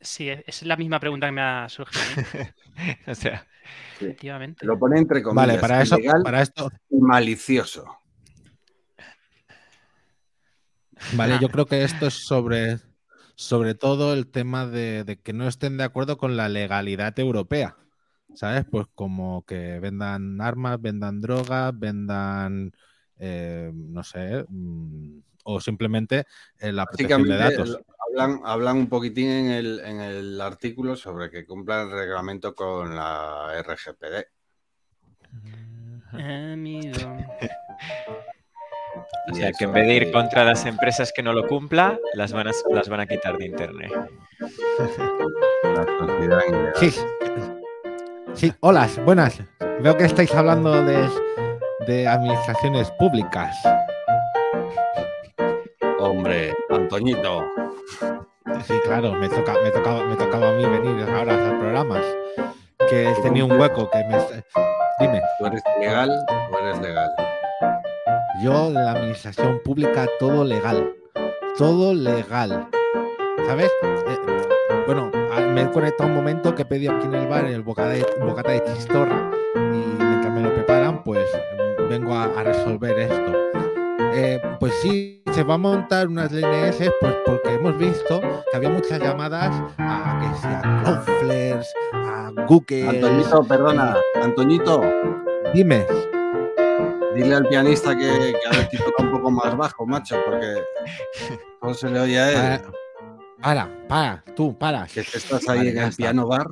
Sí, 0.00 0.28
es 0.28 0.62
la 0.62 0.76
misma 0.76 1.00
pregunta 1.00 1.26
que 1.26 1.32
me 1.32 1.40
ha 1.40 1.68
surgido. 1.68 2.22
¿eh? 2.34 2.54
o 3.06 3.14
sea, 3.14 3.46
Efectivamente. 4.00 4.64
lo 4.66 4.78
pone 4.78 4.98
entre 4.98 5.22
comillas. 5.22 5.46
Vale, 5.46 5.58
para 5.58 5.82
eso, 5.82 5.98
ilegal 5.98 6.22
para 6.22 6.42
esto, 6.42 6.70
y 6.90 7.00
malicioso. 7.00 7.84
Vale, 11.14 11.38
yo 11.40 11.48
creo 11.48 11.66
que 11.66 11.84
esto 11.84 12.06
es 12.06 12.14
sobre, 12.14 12.78
sobre 13.36 13.74
todo 13.74 14.14
el 14.14 14.26
tema 14.28 14.66
de, 14.66 15.04
de 15.04 15.16
que 15.20 15.32
no 15.32 15.46
estén 15.46 15.76
de 15.76 15.84
acuerdo 15.84 16.18
con 16.18 16.36
la 16.36 16.48
legalidad 16.48 17.18
europea. 17.18 17.76
¿Sabes? 18.34 18.66
Pues 18.70 18.86
como 18.94 19.44
que 19.46 19.80
vendan 19.80 20.40
armas, 20.40 20.80
vendan 20.80 21.20
drogas, 21.20 21.76
vendan, 21.76 22.72
eh, 23.18 23.72
no 23.74 24.04
sé, 24.04 24.44
mm, 24.48 25.18
o 25.44 25.60
simplemente 25.60 26.26
eh, 26.58 26.72
la 26.72 26.84
protección 26.86 27.24
de 27.24 27.36
datos. 27.36 27.80
Hablan, 28.08 28.40
hablan 28.44 28.76
un 28.78 28.88
poquitín 28.88 29.30
en 29.30 29.50
el, 29.50 29.80
en 29.80 30.00
el 30.00 30.40
artículo 30.40 30.96
sobre 30.96 31.30
que 31.30 31.46
cumplan 31.46 31.86
el 31.88 31.92
reglamento 31.92 32.54
con 32.54 32.94
la 32.94 33.52
RGPD. 33.62 34.24
Amigo. 36.12 36.98
o 39.30 39.32
Y 39.32 39.34
sea, 39.36 39.52
que 39.52 39.64
en 39.64 39.72
vez 39.72 39.86
de 39.86 39.94
ir 39.94 40.12
contra 40.12 40.44
las 40.44 40.64
empresas 40.66 41.12
que 41.14 41.22
no 41.22 41.32
lo 41.32 41.46
cumpla, 41.46 41.98
las 42.14 42.32
van 42.32 42.48
a, 42.48 42.52
las 42.70 42.88
van 42.88 43.00
a 43.00 43.06
quitar 43.06 43.36
de 43.36 43.46
internet. 43.46 43.92
Sí, 46.76 46.94
sí, 48.34 48.52
hola, 48.60 48.88
buenas. 49.04 49.40
Veo 49.80 49.96
que 49.96 50.04
estáis 50.04 50.34
hablando 50.34 50.84
de, 50.84 51.08
de 51.86 52.08
administraciones 52.08 52.90
públicas. 52.92 53.56
Hombre, 56.00 56.54
Antoñito, 56.70 57.44
Sí, 58.66 58.74
claro, 58.84 59.12
me, 59.12 59.28
toca, 59.28 59.54
me, 59.62 59.70
tocaba, 59.70 60.04
me 60.04 60.16
tocaba 60.16 60.50
a 60.50 60.52
mí 60.52 60.64
venir 60.64 61.06
ahora 61.10 61.34
a 61.34 61.36
hacer 61.36 61.58
programas. 61.58 62.04
Que 62.88 63.12
tenía 63.22 63.44
un 63.44 63.52
hueco 63.52 63.90
que 63.90 63.98
me... 64.04 64.16
Dime. 65.00 65.22
¿tú 65.38 65.46
eres 65.46 65.62
ilegal 65.76 66.10
o 66.52 66.58
eres 66.58 66.80
legal? 66.80 67.10
Yo 68.42 68.68
de 68.68 68.74
la 68.74 68.92
administración 68.92 69.60
pública 69.64 70.06
todo 70.18 70.44
legal. 70.44 70.94
Todo 71.56 71.94
legal. 71.94 72.68
¿Sabes? 73.46 73.70
Eh, 73.82 74.18
bueno, 74.86 75.10
me 75.52 75.62
he 75.62 75.70
conectado 75.70 76.08
un 76.08 76.16
momento 76.16 76.54
que 76.54 76.62
he 76.62 76.66
pedido 76.66 76.94
aquí 76.94 77.06
en 77.06 77.14
el 77.14 77.26
bar 77.26 77.44
el 77.44 77.62
bocata 77.62 77.90
de, 77.90 78.06
bocata 78.20 78.52
de 78.52 78.64
chistorra 78.64 79.30
y 79.54 79.58
mientras 80.02 80.32
me 80.32 80.42
lo 80.42 80.54
preparan, 80.54 81.02
pues 81.02 81.26
vengo 81.88 82.14
a, 82.14 82.24
a 82.24 82.42
resolver 82.42 82.98
esto. 82.98 83.47
Eh, 84.14 84.40
pues 84.58 84.72
sí, 84.82 85.22
se 85.32 85.42
va 85.44 85.54
a 85.54 85.58
montar 85.58 86.08
unas 86.08 86.30
DNS 86.32 86.78
pues 87.00 87.14
porque 87.26 87.54
hemos 87.54 87.76
visto 87.78 88.20
que 88.50 88.56
había 88.56 88.70
muchas 88.70 88.98
llamadas 89.00 89.54
a 89.78 90.18
que 90.20 90.40
sea 90.40 90.80
Cloudflare, 90.82 91.60
a 91.92 92.30
Google. 92.46 92.88
Antoñito, 92.88 93.44
perdona, 93.44 93.96
Antoñito, 94.22 94.82
Dime. 95.54 95.86
dile 97.14 97.34
al 97.34 97.46
pianista 97.48 97.96
que, 97.96 98.34
que 98.40 98.46
a 98.46 98.50
ver 98.56 98.68
si 98.70 98.76
toca 98.78 99.02
un 99.02 99.10
poco 99.12 99.30
más 99.30 99.56
bajo, 99.56 99.86
macho, 99.86 100.16
porque 100.24 100.62
no 101.62 101.74
se 101.74 101.88
le 101.90 102.00
oye 102.00 102.18
a 102.20 102.54
él. 102.54 102.60
Para, 103.40 103.68
para, 103.68 103.88
para, 103.88 104.24
tú, 104.34 104.56
para. 104.58 104.86
Que 104.86 105.00
es 105.00 105.10
que 105.10 105.18
estás 105.18 105.48
ahí 105.48 105.58
Vale, 105.58 105.70
en 105.70 105.78
el 105.78 105.84
está. 105.84 105.96
piano 105.96 106.26
bar. 106.26 106.46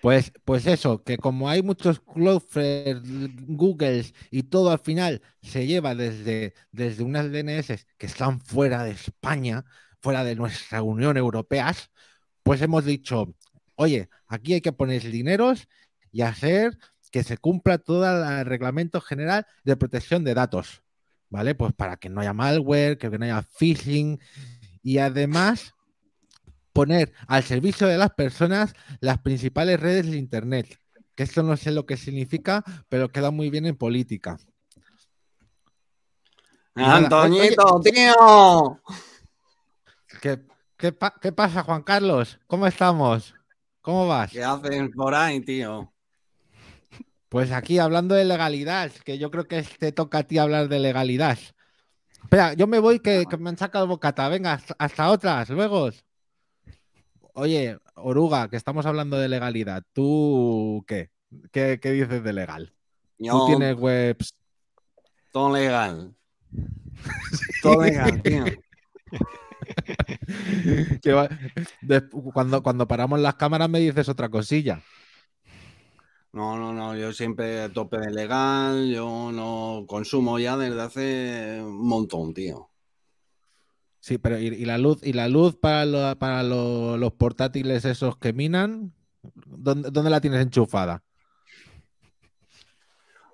Pues, 0.00 0.32
pues 0.44 0.66
eso, 0.66 1.02
que 1.02 1.18
como 1.18 1.48
hay 1.48 1.62
muchos 1.62 2.00
Cloudflare, 2.00 3.00
Googles 3.48 4.14
y 4.30 4.44
todo 4.44 4.70
al 4.70 4.78
final 4.78 5.22
se 5.42 5.66
lleva 5.66 5.94
desde, 5.94 6.54
desde 6.70 7.02
unas 7.02 7.32
DNS 7.32 7.86
que 7.96 8.06
están 8.06 8.40
fuera 8.40 8.84
de 8.84 8.92
España, 8.92 9.64
fuera 10.00 10.22
de 10.22 10.36
nuestra 10.36 10.82
Unión 10.82 11.16
Europea, 11.16 11.74
pues 12.42 12.62
hemos 12.62 12.84
dicho, 12.84 13.34
oye, 13.74 14.08
aquí 14.28 14.54
hay 14.54 14.60
que 14.60 14.72
poner 14.72 15.02
dineros 15.02 15.68
y 16.12 16.22
hacer 16.22 16.78
que 17.10 17.24
se 17.24 17.38
cumpla 17.38 17.78
todo 17.78 18.06
el 18.06 18.46
reglamento 18.46 19.00
general 19.00 19.46
de 19.64 19.76
protección 19.76 20.24
de 20.24 20.34
datos, 20.34 20.82
¿vale? 21.28 21.54
Pues 21.54 21.72
para 21.72 21.96
que 21.96 22.08
no 22.08 22.20
haya 22.20 22.32
malware, 22.32 22.98
que 22.98 23.10
no 23.10 23.24
haya 23.24 23.42
phishing 23.42 24.20
y 24.82 24.98
además 24.98 25.74
poner 26.78 27.12
al 27.26 27.42
servicio 27.42 27.88
de 27.88 27.98
las 27.98 28.10
personas 28.10 28.72
las 29.00 29.18
principales 29.18 29.80
redes 29.80 30.08
de 30.08 30.16
Internet. 30.16 30.78
Que 31.16 31.24
esto 31.24 31.42
no 31.42 31.56
sé 31.56 31.72
lo 31.72 31.86
que 31.86 31.96
significa, 31.96 32.62
pero 32.88 33.08
queda 33.08 33.32
muy 33.32 33.50
bien 33.50 33.66
en 33.66 33.76
política. 33.76 34.38
Antoñito, 36.76 37.80
tío. 37.82 38.80
¿Qué, 40.76 40.92
pa- 40.92 41.14
qué 41.20 41.32
pasa, 41.32 41.64
Juan 41.64 41.82
Carlos? 41.82 42.38
¿Cómo 42.46 42.68
estamos? 42.68 43.34
¿Cómo 43.80 44.06
vas? 44.06 44.30
¿Qué 44.30 44.44
hacen 44.44 44.92
por 44.92 45.16
ahí, 45.16 45.40
tío? 45.40 45.92
Pues 47.28 47.50
aquí 47.50 47.80
hablando 47.80 48.14
de 48.14 48.24
legalidad, 48.24 48.92
que 49.04 49.18
yo 49.18 49.32
creo 49.32 49.48
que 49.48 49.62
te 49.62 49.90
toca 49.90 50.18
a 50.18 50.22
ti 50.22 50.38
hablar 50.38 50.68
de 50.68 50.78
legalidad. 50.78 51.38
Espera, 52.22 52.52
yo 52.52 52.68
me 52.68 52.78
voy 52.78 53.00
que, 53.00 53.24
que 53.28 53.36
me 53.36 53.50
han 53.50 53.58
sacado 53.58 53.88
bocata. 53.88 54.28
Venga, 54.28 54.52
hasta, 54.52 54.76
hasta 54.78 55.10
otras, 55.10 55.50
luego. 55.50 55.90
Oye, 57.40 57.78
Oruga, 57.94 58.50
que 58.50 58.56
estamos 58.56 58.84
hablando 58.84 59.16
de 59.16 59.28
legalidad. 59.28 59.84
¿Tú 59.92 60.84
qué? 60.88 61.10
¿Qué, 61.52 61.78
qué 61.80 61.92
dices 61.92 62.24
de 62.24 62.32
legal? 62.32 62.74
Yo, 63.16 63.32
¿Tú 63.32 63.46
tienes 63.46 63.76
webs? 63.76 64.34
todo 65.30 65.52
legal. 65.52 66.16
Todo 67.62 67.82
legal, 67.82 68.20
tío. 68.22 68.44
cuando, 72.34 72.60
cuando 72.60 72.88
paramos 72.88 73.20
las 73.20 73.36
cámaras 73.36 73.70
me 73.70 73.78
dices 73.78 74.08
otra 74.08 74.28
cosilla. 74.28 74.82
No, 76.32 76.56
no, 76.56 76.72
no, 76.72 76.96
yo 76.96 77.12
siempre 77.12 77.62
a 77.62 77.72
tope 77.72 77.98
de 77.98 78.10
legal, 78.10 78.90
yo 78.90 79.30
no 79.30 79.84
consumo 79.86 80.40
ya 80.40 80.56
desde 80.56 80.80
hace 80.80 81.62
un 81.62 81.86
montón, 81.86 82.34
tío. 82.34 82.68
Sí, 84.00 84.18
pero 84.18 84.38
¿y, 84.38 84.46
y 84.46 84.64
la 84.64 84.78
luz 84.78 84.98
y 85.02 85.12
la 85.12 85.28
luz 85.28 85.56
para, 85.56 85.84
lo- 85.84 86.18
para 86.18 86.42
lo- 86.42 86.96
los 86.96 87.12
portátiles 87.12 87.84
esos 87.84 88.16
que 88.16 88.32
minan? 88.32 88.92
¿Dónde, 89.46 89.90
dónde 89.90 90.10
la 90.10 90.20
tienes 90.20 90.40
enchufada? 90.40 91.02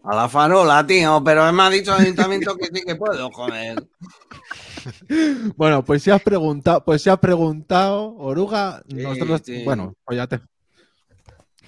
A 0.02 0.14
la 0.14 0.28
farola, 0.28 0.86
tío, 0.86 1.22
pero 1.24 1.50
me 1.52 1.62
ha 1.62 1.70
dicho 1.70 1.94
el 1.94 2.02
ayuntamiento 2.02 2.56
que 2.56 2.66
sí 2.66 2.82
que 2.86 2.94
puedo, 2.96 3.30
joder. 3.30 3.86
Bueno, 5.56 5.84
pues 5.84 6.02
si 6.02 6.10
has 6.10 6.20
preguntado, 6.22 6.84
pues 6.84 7.02
si 7.02 7.08
has 7.10 7.18
preguntado, 7.18 8.14
Oruga, 8.16 8.82
Sí, 8.88 8.96
nosotros, 9.02 9.42
sí. 9.44 9.64
bueno, 9.64 9.94
pues 10.04 10.16
ya 10.18 10.26
te, 10.26 10.40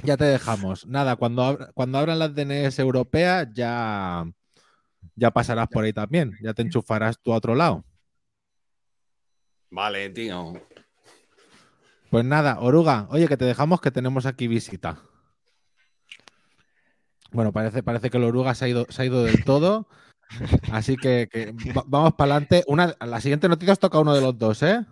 ya 0.03 0.17
te 0.17 0.25
dejamos. 0.25 0.87
Nada, 0.87 1.17
cuando, 1.17 1.59
cuando 1.75 1.99
abran 1.99 2.19
las 2.19 2.35
DNS 2.35 2.79
europeas 2.83 3.49
ya, 3.55 4.25
ya 5.15 5.31
pasarás 5.31 5.69
por 5.69 5.85
ahí 5.85 5.93
también, 5.93 6.37
ya 6.43 6.53
te 6.53 6.63
enchufarás 6.63 7.19
tú 7.23 7.33
a 7.33 7.37
otro 7.37 7.55
lado. 7.55 7.85
Vale, 9.71 10.11
tío. 10.11 10.55
Pues 12.11 12.25
nada, 12.25 12.61
Oruga, 12.61 13.07
oye, 13.11 13.29
que 13.29 13.37
te 13.37 13.45
dejamos 13.45 13.81
que 13.81 13.91
tenemos 13.91 14.27
aquí 14.27 14.47
visita. 14.49 15.03
Bueno, 17.33 17.53
parece, 17.53 17.83
parece 17.83 18.09
que 18.11 18.17
el 18.17 18.25
Oruga 18.25 18.55
se 18.55 18.65
ha 18.65 18.69
ido, 18.69 18.87
se 18.89 19.03
ha 19.03 19.05
ido 19.05 19.25
del 19.25 19.45
todo. 19.45 19.89
Así 20.73 20.97
que, 20.97 21.29
que 21.31 21.53
va- 21.73 21.85
vamos 21.87 22.15
para 22.15 22.33
adelante. 22.37 22.65
Una, 22.69 22.95
la 23.01 23.21
siguiente 23.21 23.49
noticia 23.49 23.73
os 23.73 23.79
toca 23.79 23.99
a 23.99 24.01
uno 24.01 24.15
de 24.15 24.21
los 24.21 24.39
dos, 24.39 24.63
¿eh? 24.63 24.85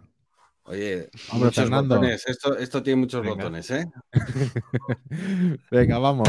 Oye, 0.65 1.11
Hombre, 1.31 1.47
muchos 1.47 1.65
Fernando. 1.65 1.97
botones. 1.97 2.27
Esto, 2.27 2.57
esto 2.59 2.83
tiene 2.83 3.01
muchos 3.01 3.23
Venga. 3.23 3.35
botones, 3.37 3.71
¿eh? 3.71 3.87
Venga, 5.71 5.99
vamos. 5.99 6.29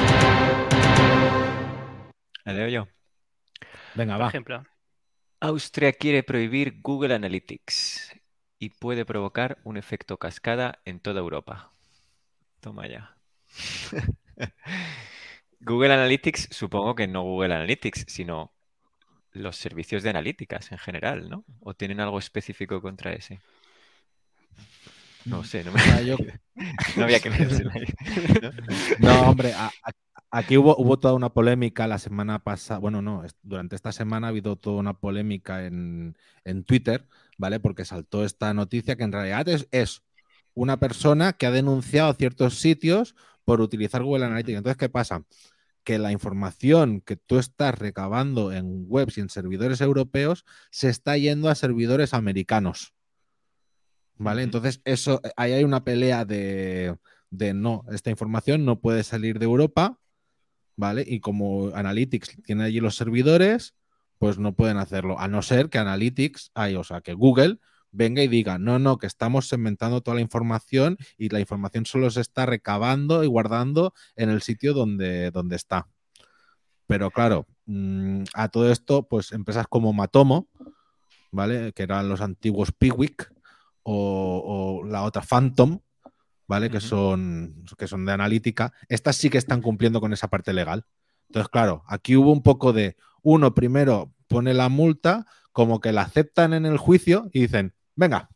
La 2.44 2.54
leo 2.54 2.68
yo. 2.68 2.88
Venga, 3.96 4.16
Por 4.16 4.24
va. 4.26 4.28
ejemplo. 4.30 4.64
Austria 5.40 5.94
quiere 5.94 6.24
prohibir 6.24 6.82
Google 6.82 7.16
Analytics 7.16 8.12
y 8.60 8.70
puede 8.70 9.06
provocar 9.06 9.58
un 9.64 9.78
efecto 9.78 10.18
cascada 10.18 10.80
en 10.86 11.00
toda 11.00 11.20
Europa. 11.20 11.72
Toma 12.62 12.88
ya. 12.88 13.16
Google 15.60 15.94
Analytics, 15.94 16.50
supongo 16.52 16.96
que 16.96 17.08
no 17.08 17.24
Google 17.24 17.54
Analytics, 17.56 18.06
sino 18.08 18.52
los 19.32 19.58
servicios 19.58 20.04
de 20.04 20.10
analíticas 20.10 20.72
en 20.72 20.78
general, 20.78 21.30
¿no? 21.30 21.44
¿O 21.62 21.74
tienen 21.74 22.00
algo 22.00 22.20
específico 22.20 22.82
contra 22.82 23.14
ese? 23.14 23.40
No 25.26 25.44
sé, 25.44 25.64
no, 25.64 25.72
me- 25.72 26.06
yo- 26.06 26.18
no 26.98 27.04
había 27.04 27.20
que 27.20 27.30
ahí. 27.30 27.86
No, 29.00 29.30
hombre, 29.30 29.54
a- 29.54 29.68
a- 29.84 29.92
aquí 30.32 30.56
hubo, 30.58 30.76
hubo 30.78 31.00
toda 31.00 31.16
una 31.16 31.30
polémica 31.30 31.88
la 31.88 31.98
semana 31.98 32.40
pasada. 32.40 32.80
Bueno, 32.80 33.02
no, 33.02 33.24
es- 33.24 33.36
durante 33.42 33.76
esta 33.76 33.92
semana 33.92 34.28
ha 34.28 34.30
habido 34.30 34.56
toda 34.56 34.78
una 34.78 34.94
polémica 34.94 35.66
en, 35.66 36.16
en 36.44 36.64
Twitter, 36.64 37.08
¿vale? 37.38 37.60
Porque 37.60 37.86
saltó 37.86 38.24
esta 38.24 38.54
noticia 38.54 38.96
que 38.96 39.04
en 39.04 39.12
realidad 39.12 39.48
es, 39.50 39.68
es 39.72 40.04
una 40.54 40.80
persona 40.80 41.34
que 41.34 41.46
ha 41.46 41.52
denunciado 41.52 42.14
ciertos 42.14 42.60
sitios 42.60 43.16
por 43.44 43.62
utilizar 43.62 44.04
Google 44.04 44.26
Analytics. 44.26 44.58
Entonces, 44.58 44.78
¿qué 44.78 44.90
pasa? 44.90 45.24
Que 45.84 46.00
la 46.00 46.12
información 46.12 47.02
que 47.02 47.16
tú 47.16 47.38
estás 47.38 47.78
recabando 47.78 48.52
en 48.52 48.86
webs 48.88 49.18
y 49.18 49.22
en 49.22 49.30
servidores 49.30 49.82
europeos 49.82 50.46
se 50.72 50.90
está 50.90 51.18
yendo 51.18 51.50
a 51.50 51.56
servidores 51.56 52.14
americanos. 52.14 52.94
¿Vale? 54.18 54.44
Entonces, 54.44 54.82
eso, 54.86 55.22
ahí 55.36 55.52
hay 55.52 55.64
una 55.64 55.84
pelea 55.84 56.24
de, 56.24 56.96
de 57.30 57.54
no, 57.54 57.84
esta 57.92 58.10
información 58.10 58.66
no 58.66 58.80
puede 58.80 59.04
salir 59.04 59.40
de 59.40 59.46
Europa, 59.46 60.00
¿vale? 60.76 61.04
Y 61.06 61.20
como 61.20 61.68
Analytics 61.76 62.38
tiene 62.44 62.64
allí 62.64 62.80
los 62.80 62.96
servidores, 62.96 63.76
pues 64.18 64.38
no 64.38 64.54
pueden 64.54 64.78
hacerlo, 64.78 65.20
a 65.20 65.28
no 65.28 65.42
ser 65.42 65.70
que 65.70 65.78
Analytics, 65.78 66.52
ay, 66.54 66.76
o 66.76 66.84
sea, 66.84 67.02
que 67.02 67.14
Google 67.14 67.60
venga 67.92 68.22
y 68.22 68.28
diga, 68.28 68.58
no, 68.58 68.78
no, 68.78 68.98
que 68.98 69.08
estamos 69.08 69.48
segmentando 69.48 70.02
toda 70.02 70.16
la 70.16 70.22
información 70.22 70.98
y 71.18 71.30
la 71.30 71.40
información 71.40 71.86
solo 71.86 72.10
se 72.10 72.22
está 72.22 72.46
recabando 72.46 73.24
y 73.24 73.28
guardando 73.28 73.94
en 74.16 74.30
el 74.30 74.42
sitio 74.42 74.74
donde, 74.74 75.32
donde 75.32 75.56
está. 75.56 75.88
Pero 76.88 77.10
claro, 77.10 77.48
mm, 77.66 78.24
a 78.34 78.50
todo 78.50 78.72
esto, 78.72 79.08
pues 79.08 79.32
empresas 79.32 79.68
como 79.68 79.94
Matomo, 79.94 80.50
¿vale? 81.32 81.74
Que 81.74 81.84
eran 81.84 82.10
los 82.10 82.22
antiguos 82.22 82.72
Piwik 82.72 83.32
o, 83.84 84.82
o 84.84 84.86
la 84.86 85.04
otra 85.04 85.22
Phantom, 85.22 85.80
¿vale? 86.48 86.70
Que 86.70 86.82
son, 86.82 87.64
que 87.78 87.88
son 87.88 88.06
de 88.06 88.12
analítica, 88.12 88.74
estas 88.90 89.16
sí 89.16 89.30
que 89.30 89.38
están 89.38 89.62
cumpliendo 89.62 90.02
con 90.02 90.14
esa 90.14 90.28
parte 90.28 90.54
legal. 90.54 90.86
Entonces, 91.30 91.50
claro, 91.50 91.84
aquí 91.88 92.16
hubo 92.16 92.32
un 92.32 92.44
poco 92.44 92.72
de, 92.72 92.98
uno 93.26 93.56
primero 93.56 94.14
pone 94.28 94.54
la 94.54 94.70
multa, 94.70 95.26
como 95.52 95.82
que 95.82 95.92
la 95.92 96.04
aceptan 96.04 96.54
en 96.54 96.66
el 96.68 96.78
juicio 96.78 97.28
y 97.34 97.42
dicen, 97.42 97.74
venga, 97.96 98.30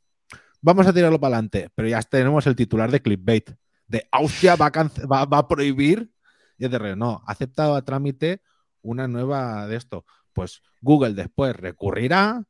vamos 0.62 0.88
a 0.88 0.94
tirarlo 0.94 1.20
para 1.20 1.36
adelante, 1.36 1.70
pero 1.76 1.88
ya 1.88 2.02
tenemos 2.02 2.48
el 2.48 2.56
titular 2.56 2.90
de 2.90 3.02
clickbait, 3.02 3.52
de 3.88 4.08
Austria 4.12 4.56
va 4.56 4.72
a, 4.74 5.06
va, 5.06 5.26
va 5.26 5.48
prohibir, 5.48 6.12
y 6.58 6.66
es 6.66 6.72
de 6.72 6.96
no, 6.96 7.22
ha 7.28 7.32
aceptado 7.32 7.76
a 7.76 7.84
trámite 7.84 8.42
una 8.82 9.08
nueva 9.08 9.68
de 9.68 9.76
esto. 9.76 10.06
Pues 10.34 10.64
Google 10.82 11.14
después 11.14 11.56
recurrirá 11.56 12.44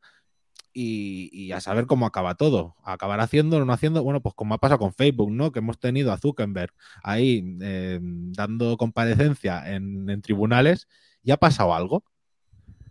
y, 0.73 1.30
y 1.34 1.52
a 1.52 1.60
saber 1.60 1.88
cómo 1.88 2.06
acaba 2.06 2.36
todo. 2.36 2.75
Acabará 2.84 3.23
haciendo 3.23 3.58
o 3.58 3.65
no 3.65 3.73
haciendo, 3.73 4.02
bueno, 4.04 4.21
pues 4.21 4.34
como 4.34 4.54
ha 4.54 4.60
pasado 4.60 4.80
con 4.80 4.93
Facebook, 4.93 5.32
¿no? 5.32 5.52
Que 5.52 5.60
hemos 5.60 5.78
tenido 5.78 6.13
a 6.13 6.17
Zuckerberg 6.17 6.73
ahí 7.04 7.58
eh, 7.62 7.99
dando 8.02 8.78
comparecencia 8.78 9.71
en, 9.73 10.10
en 10.10 10.21
tribunales 10.21 10.88
y 11.21 11.32
ha 11.32 11.38
pasado 11.38 11.73
algo. 11.73 12.04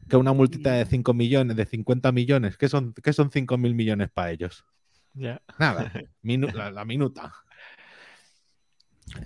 Que 0.09 0.17
una 0.17 0.33
multita 0.33 0.73
de 0.73 0.87
5 0.87 1.13
millones, 1.15 1.57
de 1.57 1.67
50 1.67 2.13
millones, 2.13 2.57
¿qué 2.57 2.69
son, 2.69 2.95
qué 2.95 3.13
son 3.13 3.31
5 3.31 3.59
mil 3.59 3.75
millones 3.75 4.11
para 4.11 4.31
ellos? 4.31 4.65
Ya. 5.15 5.41
Nada, 5.59 5.93
minu- 6.23 6.53
la, 6.53 6.71
la 6.71 6.85
minuta. 6.85 7.33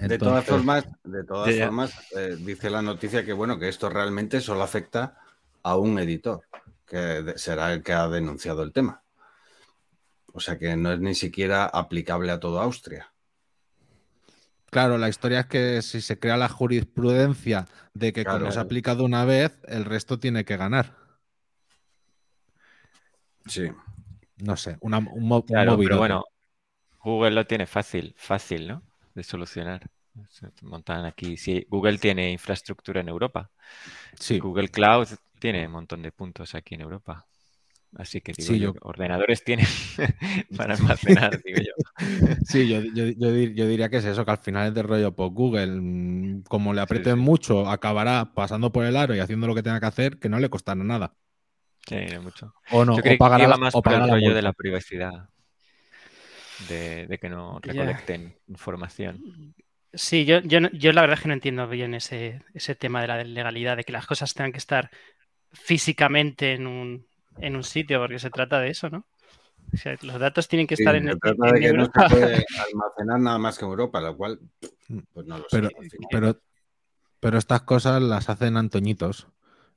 De 0.01 0.16
todas 0.18 0.45
formas, 0.45 0.87
de 1.05 1.25
todas 1.25 1.49
formas 1.66 1.92
eh, 2.16 2.37
dice 2.38 2.71
la 2.71 2.83
noticia 2.83 3.25
que 3.25 3.33
bueno, 3.33 3.59
que 3.59 3.68
esto 3.68 3.90
realmente 3.90 4.40
solo 4.40 4.62
afecta 4.62 5.18
a 5.64 5.77
un 5.77 5.99
editor, 5.99 6.42
que 6.87 7.35
será 7.37 7.73
el 7.73 7.83
que 7.83 7.92
ha 7.92 8.09
denunciado 8.09 8.62
el 8.62 8.73
tema. 8.73 9.03
O 10.33 10.40
sea 10.40 10.59
que 10.59 10.77
no 10.77 10.92
es 10.92 11.01
ni 11.01 11.14
siquiera 11.14 11.66
aplicable 11.66 12.31
a 12.33 12.40
toda 12.40 12.64
Austria. 12.64 13.12
Claro, 14.72 14.96
la 14.98 15.08
historia 15.08 15.40
es 15.40 15.46
que 15.46 15.82
si 15.82 16.00
se 16.00 16.18
crea 16.18 16.37
la 16.37 16.48
jurisprudencia 16.48 17.66
de 17.94 18.12
que 18.12 18.24
Claro. 18.24 18.40
como 18.40 18.52
se 18.52 18.58
ha 18.58 18.62
aplicado 18.62 19.04
una 19.04 19.24
vez, 19.24 19.52
el 19.68 19.85
resto 19.85 20.18
tiene 20.18 20.44
que 20.44 20.56
ganar. 20.56 20.96
Sí. 23.46 23.70
No 24.38 24.56
sé, 24.56 24.76
una, 24.80 24.98
un, 24.98 25.28
mo- 25.28 25.44
un 25.48 25.78
pero 25.85 25.98
bueno, 25.98 26.24
Google 27.04 27.32
lo 27.32 27.46
tiene 27.46 27.66
fácil, 27.66 28.14
fácil, 28.16 28.68
¿no? 28.68 28.82
De 29.14 29.22
solucionar. 29.24 29.87
Se 30.30 30.48
montan 30.62 31.04
aquí. 31.06 31.37
Sí, 31.37 31.66
Google 31.68 31.98
tiene 31.98 32.32
infraestructura 32.32 33.00
en 33.00 33.08
Europa. 33.08 33.50
Sí, 34.18 34.38
Google 34.38 34.68
Cloud 34.68 35.08
tiene 35.38 35.66
un 35.66 35.72
montón 35.72 36.02
de 36.02 36.12
puntos 36.12 36.54
aquí 36.54 36.74
en 36.76 36.82
Europa. 36.82 37.26
Así 37.96 38.20
que 38.22 38.33
digo 38.35 38.55
Sí, 38.55 38.61
yo, 38.61 38.78
ordenadores 38.83 39.44
tienen 39.44 39.66
para 40.57 40.74
almacenar, 40.74 41.40
digo 41.44 41.59
yo. 41.61 41.72
sí 42.44 42.68
yo, 42.68 42.81
yo- 42.83 43.07
yo 43.16 43.31
dir- 43.33 43.55
yo 43.55 43.66
diría 43.66 43.88
que 43.90 43.98
es 43.98 44.05
eso, 44.05 44.24
que 44.24 44.31
al 44.33 44.38
final 44.38 44.68
es 44.68 44.74
de 44.74 44.83
rollo, 44.83 45.14
pues 45.14 45.31
Google, 45.33 45.66
mm, 45.81 46.42
como 46.44 46.72
le 46.74 46.81
aprieten 46.81 47.18
sí. 47.18 47.18
mucho, 47.18 47.68
acabará 47.68 48.33
pasando 48.35 48.72
por 48.72 48.85
el 48.85 48.96
aro 48.96 49.14
y 49.14 49.20
haciendo 49.20 49.46
lo 49.46 49.55
que 49.55 49.62
tenga 49.62 49.81
que 49.81 49.87
hacer, 49.87 50.18
que 50.18 50.28
no 50.28 50.38
le 50.38 50.50
costará 50.50 50.83
nada. 50.85 51.16
Sí, 51.87 51.96
no 52.11 52.22
mucho. 52.22 52.55
O 52.78 52.85
no, 52.88 52.96
Yo 52.96 53.02
o 53.05 53.12
pagará 53.20 53.46
la, 53.46 53.57
más 53.57 53.76
o 53.78 53.83
por 53.83 53.92
el 53.92 54.02
pagará 54.02 54.07
la 54.09 54.12
rollo 54.12 54.35
de 54.35 54.42
la 54.42 54.52
privacidad. 54.52 55.28
De, 56.57 57.07
de 57.09 57.18
que 57.18 57.28
no 57.28 57.59
recolecten 57.61 58.38
información. 58.46 59.55
Sí, 59.94 60.24
yo, 60.24 60.40
yo, 60.40 60.59
yo 60.72 60.92
la 60.92 61.02
verdad 61.02 61.18
es 61.18 61.22
que 61.22 61.28
no 61.28 61.35
entiendo 61.35 61.68
bien 61.68 61.92
ese, 61.94 62.40
ese 62.55 62.74
tema 62.74 63.02
de 63.02 63.09
la 63.09 63.22
legalidad, 63.24 63.76
de 63.76 63.85
que 63.85 63.92
las 63.92 64.07
cosas 64.07 64.33
tengan 64.33 64.52
que 64.52 64.59
estar 64.59 64.90
físicamente 65.52 66.55
en 66.55 66.66
un, 66.66 67.09
en 67.38 67.57
un 67.57 67.64
sitio, 67.64 68.01
porque 68.01 68.18
se 68.18 68.31
trata 68.31 68.61
de 68.61 68.71
eso, 68.71 68.90
¿no? 68.90 69.05
O 69.73 69.77
sea, 69.77 69.97
los 70.03 70.18
datos 70.21 70.49
tienen 70.49 70.66
que 70.66 70.77
Sí, 70.77 70.83
estar 70.83 70.95
en, 70.97 71.05
se 71.05 71.11
en- 71.12 71.18
trata 71.18 71.47
en 71.47 71.55
de 71.55 71.61
que 71.61 71.73
no 71.73 71.85
se 71.87 71.90
puede 72.09 72.45
almacenar 72.73 73.21
nada 73.21 73.38
más 73.38 73.59
que 73.59 73.64
en 73.64 73.71
Europa, 73.71 74.01
lo 74.01 74.16
cual, 74.16 74.38
pues 75.14 75.27
no 75.27 75.38
lo 75.38 75.49
sé. 75.49 75.59
Pero, 75.61 75.71
pero, 76.11 76.40
pero 77.21 77.38
estas 77.38 77.62
cosas 77.62 78.03
las 78.03 78.29
hacen 78.29 78.57
antoñitos. 78.57 79.29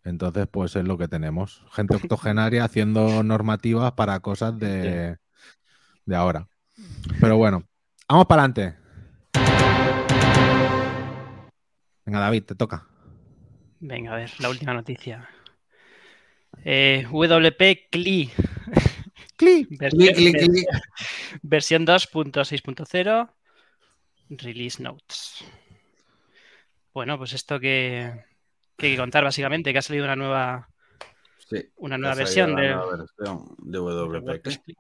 Entonces, 0.04 0.48
pues 0.52 0.76
es 0.76 0.86
lo 0.86 0.98
que 0.98 1.08
tenemos. 1.08 1.66
Gente 1.72 1.96
octogenaria 1.98 2.64
haciendo 2.64 3.24
normativas 3.24 3.94
para 3.94 4.20
cosas 4.20 4.60
de, 4.60 5.18
de 6.06 6.16
ahora. 6.16 6.48
Pero 7.22 7.38
bueno, 7.38 7.64
vamos 8.10 8.26
para 8.28 8.44
adelante. 8.44 8.78
Venga, 12.06 12.20
David, 12.20 12.44
te 12.44 12.56
toca. 12.56 12.86
Venga, 13.80 14.14
a 14.14 14.18
ver, 14.18 14.32
la 14.40 14.50
última 14.50 14.74
noticia. 14.74 15.30
Eh, 16.64 17.06
WP 17.12 17.88
CLI. 17.92 18.32
¡Cli! 19.38 19.68
Versión, 19.70 20.54
versión 21.42 21.86
2.6.0. 21.86 23.30
Release 24.30 24.82
Notes. 24.82 25.44
Bueno, 26.94 27.18
pues 27.18 27.34
esto 27.34 27.60
que, 27.60 28.24
que 28.78 28.86
hay 28.88 28.92
que 28.94 28.98
contar 28.98 29.24
básicamente, 29.24 29.74
que 29.74 29.80
ha 29.80 29.82
salido 29.82 30.06
una 30.06 30.16
nueva, 30.16 30.70
Sí, 31.50 31.58
una 31.76 31.98
nueva 31.98 32.16
versión 32.16 32.56
de, 32.56 32.70
la 32.70 32.76
nueva 32.78 32.98
versión 32.98 33.56
de 33.60 33.78
WP. 33.78 34.42
CLI. 34.42 34.78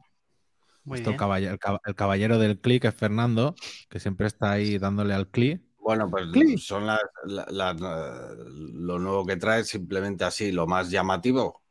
Muy 0.85 0.99
Esto 0.99 1.09
el, 1.09 1.13
bien. 1.13 1.17
caballero, 1.19 1.51
el 1.53 1.59
cab- 1.59 1.81
el 1.85 1.95
caballero 1.95 2.37
del 2.39 2.59
clic 2.59 2.85
es 2.85 2.95
Fernando, 2.95 3.55
que 3.89 3.99
siempre 3.99 4.27
está 4.27 4.51
ahí 4.51 4.77
dándole 4.77 5.13
al 5.13 5.27
clic. 5.27 5.61
Bueno, 5.79 6.09
pues 6.09 6.27
son 6.63 6.85
las, 6.87 6.99
la- 7.25 7.45
las, 7.51 7.75
lo 7.79 8.97
nuevo 8.99 9.25
que 9.25 9.35
trae, 9.35 9.63
simplemente 9.63 10.23
así, 10.23 10.51
lo 10.51 10.65
más 10.67 10.89
llamativo, 10.89 11.63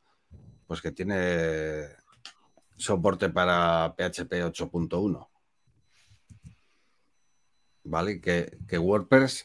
pues 0.66 0.81
que 0.83 0.92
tiene 0.92 1.87
soporte 2.77 3.29
para 3.31 3.94
PHP 3.96 4.44
8.1. 4.44 5.29
¿Vale? 7.85 8.20
Que, 8.20 8.59
que 8.66 8.79
WordPress, 8.79 9.44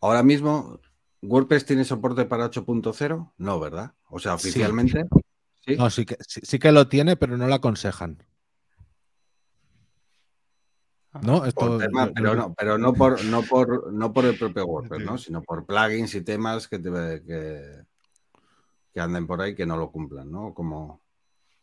ahora 0.00 0.22
mismo, 0.22 0.80
WordPress 1.22 1.66
tiene 1.66 1.84
soporte 1.84 2.24
para 2.24 2.50
8.0? 2.50 3.32
No, 3.36 3.60
¿verdad? 3.60 3.92
O 4.08 4.18
sea, 4.18 4.34
oficialmente. 4.34 5.04
Sí. 5.66 5.76
No, 5.76 5.90
sí 5.90 6.06
que, 6.06 6.16
sí, 6.26 6.40
sí 6.42 6.58
que 6.58 6.72
lo 6.72 6.88
tiene, 6.88 7.16
pero 7.16 7.36
no 7.36 7.46
lo 7.46 7.54
aconsejan. 7.54 8.22
¿No? 11.22 11.44
Esto, 11.44 11.60
Por 11.66 11.78
tema- 11.78 12.10
pero 12.14 12.34
no, 12.34 12.54
pero 12.54 12.78
no 12.78 12.92
por, 12.94 13.24
no 13.24 13.42
por, 13.42 13.92
no 13.92 14.12
por 14.12 14.24
el 14.24 14.38
propio 14.38 14.64
WordPress, 14.66 15.04
¿no? 15.04 15.18
Sino 15.18 15.42
por 15.42 15.66
plugins 15.66 16.14
y 16.14 16.20
temas 16.22 16.68
que, 16.68 16.78
te- 16.78 17.22
que, 17.26 17.84
que 18.98 19.02
anden 19.04 19.28
por 19.28 19.40
ahí 19.40 19.54
que 19.54 19.64
no 19.64 19.76
lo 19.76 19.92
cumplan, 19.92 20.28
¿no? 20.30 20.52
Como 20.54 21.00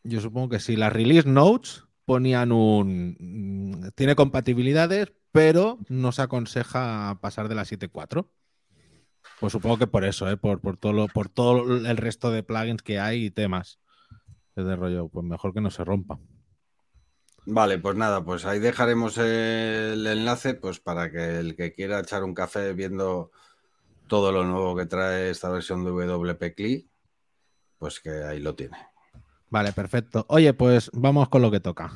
Yo 0.03 0.21
supongo 0.21 0.49
que 0.49 0.59
sí. 0.59 0.75
Las 0.77 0.93
release 0.93 1.27
notes 1.27 1.83
ponían 2.05 2.51
un. 2.53 3.91
Tiene 3.95 4.15
compatibilidades, 4.15 5.11
pero 5.33 5.79
no 5.89 6.11
se 6.13 6.21
aconseja 6.21 7.17
pasar 7.21 7.49
de 7.49 7.55
la 7.55 7.65
7.4. 7.65 8.31
Pues 9.39 9.51
supongo 9.51 9.77
que 9.77 9.87
por 9.87 10.05
eso, 10.05 10.29
¿eh? 10.29 10.37
por, 10.37 10.61
por, 10.61 10.77
todo 10.77 10.93
lo- 10.93 11.07
por 11.07 11.27
todo 11.27 11.75
el 11.75 11.97
resto 11.97 12.31
de 12.31 12.43
plugins 12.43 12.81
que 12.81 12.99
hay 12.99 13.25
y 13.25 13.31
temas. 13.31 13.79
Es 14.55 14.65
de 14.65 14.75
rollo, 14.77 15.09
pues 15.09 15.25
mejor 15.25 15.53
que 15.53 15.59
no 15.59 15.69
se 15.69 15.83
rompa. 15.83 16.17
Vale, 17.47 17.77
pues 17.77 17.95
nada, 17.95 18.23
pues 18.25 18.45
ahí 18.45 18.59
dejaremos 18.59 19.17
el 19.19 20.05
enlace 20.07 20.55
pues 20.55 20.79
para 20.79 21.11
que 21.11 21.37
el 21.39 21.55
que 21.55 21.73
quiera 21.73 21.99
echar 21.99 22.23
un 22.23 22.33
café 22.33 22.73
viendo 22.73 23.31
todo 24.07 24.31
lo 24.31 24.43
nuevo 24.45 24.75
que 24.75 24.85
trae 24.87 25.29
esta 25.31 25.49
versión 25.49 25.83
de 25.85 25.91
WP 25.91 26.55
CLI, 26.55 26.89
pues 27.77 27.99
que 27.99 28.23
ahí 28.23 28.39
lo 28.39 28.55
tiene. 28.55 28.77
Vale, 29.49 29.71
perfecto. 29.73 30.25
Oye, 30.29 30.53
pues 30.53 30.89
vamos 30.93 31.29
con 31.29 31.41
lo 31.41 31.51
que 31.51 31.59
toca. 31.59 31.91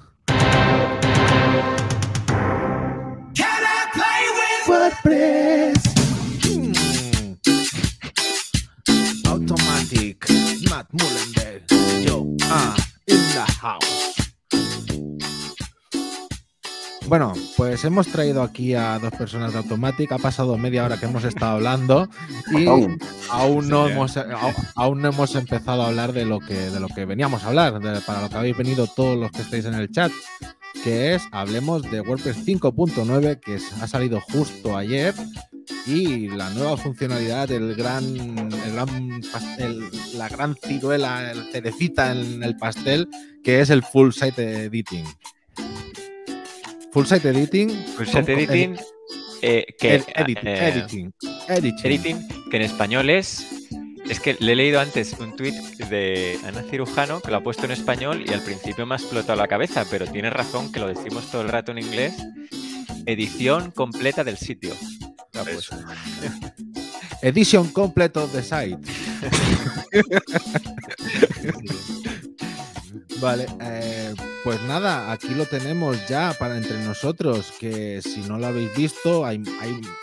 WordPress. 4.70 5.82
Hmm. 6.46 6.74
Automatic. 9.28 10.30
Matt 10.70 10.88
Mullenberg. 10.92 11.64
Yo. 12.06 12.36
Ah, 12.44 12.76
in 13.08 13.18
the 13.34 13.46
house. 13.60 14.19
Bueno, 17.10 17.34
pues 17.58 17.84
hemos 17.86 18.08
traído 18.08 18.44
aquí 18.44 18.76
a 18.76 19.00
dos 19.00 19.12
personas 19.14 19.52
de 19.52 19.58
Automatic. 19.58 20.12
Ha 20.12 20.20
pasado 20.20 20.58
media 20.60 20.86
hora 20.86 20.98
que 20.98 21.08
hemos 21.08 21.24
estado 21.24 21.54
hablando 21.54 22.08
y 22.52 22.68
Aún. 22.68 23.68
no 23.68 23.88
Sí, 23.88 23.94
hemos 23.94 24.16
au- 24.18 24.54
aún 24.76 25.02
no 25.02 25.10
hemos 25.10 25.34
empezado 25.34 25.82
a 25.82 25.88
hablar 25.88 26.14
de 26.14 26.26
lo 26.26 26.40
que 26.40 26.54
de 26.54 26.80
lo 26.80 26.88
que 26.88 27.06
veníamos 27.06 27.44
a 27.44 27.48
hablar, 27.48 27.80
de- 27.80 28.00
para 28.02 28.22
lo 28.22 28.30
que 28.30 28.36
habéis 28.38 28.56
venido 28.56 28.86
todos 28.86 29.18
los 29.18 29.32
que 29.32 29.42
estáis 29.42 29.66
en 29.66 29.74
el 29.74 29.90
chat, 29.90 30.12
que 30.84 31.16
es 31.16 31.24
hablemos 31.32 31.82
de 31.90 32.02
WordPress 32.02 32.46
5.9 32.46 33.40
que 33.40 33.58
ha 33.82 33.88
salido 33.88 34.22
justo 34.22 34.78
ayer 34.78 35.16
y 35.88 36.28
la 36.30 36.52
nueva 36.52 36.78
funcionalidad, 36.78 37.50
el 37.52 37.74
gran, 37.76 38.04
el 38.06 38.74
gran 38.74 39.22
pastel, 39.34 39.90
la 40.16 40.30
gran 40.30 40.56
ciruela, 40.56 41.32
el 41.32 41.52
cerecita 41.52 42.12
en 42.12 42.44
el 42.44 42.56
pastel, 42.56 43.08
que 43.44 43.62
es 43.62 43.72
el 43.72 43.82
full 43.82 44.12
site 44.12 44.66
editing. 44.66 45.06
Full 46.92 47.06
site 47.06 47.30
editing. 47.30 47.70
Full 47.70 48.06
¿cómo- 48.06 48.08
Site 48.20 48.26
cómo- 48.34 48.38
Editing, 48.40 48.78
eh, 49.42 49.66
que, 49.80 49.96
ed- 49.96 50.04
edit- 50.16 50.40
eh, 50.44 50.68
editing. 50.70 51.14
Editing. 51.48 51.86
editing, 51.86 52.28
que 52.50 52.58
en 52.58 52.64
español 52.64 53.10
es. 53.10 53.46
Es 54.10 54.20
que 54.20 54.36
le 54.40 54.54
he 54.54 54.56
leído 54.56 54.80
antes 54.80 55.14
un 55.20 55.36
tuit 55.36 55.54
de 55.54 56.40
Ana 56.46 56.64
Cirujano 56.64 57.22
que 57.22 57.30
lo 57.30 57.38
ha 57.38 57.44
puesto 57.44 57.66
en 57.66 57.72
español 57.72 58.24
y 58.28 58.34
al 58.34 58.42
principio 58.42 58.88
me 58.88 58.96
ha 58.96 58.98
explotado 58.98 59.38
la 59.38 59.48
cabeza, 59.48 59.86
pero 59.90 60.08
tiene 60.08 60.32
razón 60.32 60.72
que 60.72 60.80
lo 60.80 60.88
decimos 60.88 61.30
todo 61.30 61.44
el 61.44 61.50
rato 61.50 61.72
en 61.74 61.78
inglés. 61.80 62.14
Edición 63.06 63.70
completa 63.72 64.24
del 64.24 64.38
sitio. 64.38 64.74
Edition 67.22 67.68
complete 67.70 68.18
of 68.20 68.32
the 68.32 68.42
site. 68.42 68.78
Vale, 73.22 73.48
eh, 73.62 74.14
pues 74.46 74.62
nada, 74.62 75.12
aquí 75.12 75.30
lo 75.36 75.46
tenemos 75.46 75.98
ya 76.08 76.34
para 76.40 76.56
entre 76.56 76.82
nosotros, 76.86 77.52
que 77.60 78.02
si 78.02 78.22
no 78.22 78.38
lo 78.38 78.48
habéis 78.48 78.74
visto, 78.76 79.26
hay, 79.26 79.42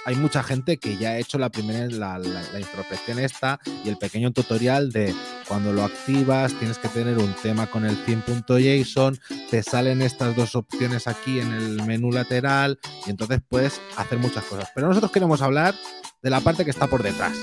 hay- 0.04 0.16
mucha 0.16 0.42
gente 0.42 0.76
que 0.76 0.96
ya 0.98 1.10
ha 1.10 1.18
hecho 1.18 1.38
la 1.38 1.48
primera, 1.50 1.86
la, 1.86 2.18
la- 2.18 2.60
introspección 2.60 3.18
esta 3.18 3.58
y 3.84 3.88
el 3.88 3.96
pequeño 3.96 4.32
tutorial 4.32 4.92
de 4.92 5.14
cuando 5.48 5.72
lo 5.72 5.84
activas 5.84 6.52
tienes 6.58 6.78
que 6.78 6.88
tener 6.88 7.16
un 7.18 7.32
tema 7.42 7.66
con 7.68 7.84
el 7.86 7.96
theme.json, 8.04 9.18
te 9.50 9.62
salen 9.62 10.02
estas 10.02 10.36
dos 10.36 10.54
opciones 10.54 11.06
aquí 11.06 11.40
en 11.40 11.52
el 11.52 11.82
menú 11.84 12.10
lateral 12.12 12.78
y 13.06 13.10
entonces 13.10 13.40
puedes 13.48 13.80
hacer 13.96 14.18
muchas 14.18 14.44
cosas. 14.44 14.68
Pero 14.74 14.88
nosotros 14.88 15.10
queremos 15.12 15.40
hablar 15.42 15.74
de 16.22 16.30
la 16.30 16.40
parte 16.40 16.64
que 16.64 16.70
está 16.70 16.86
por 16.86 17.02
detrás, 17.02 17.34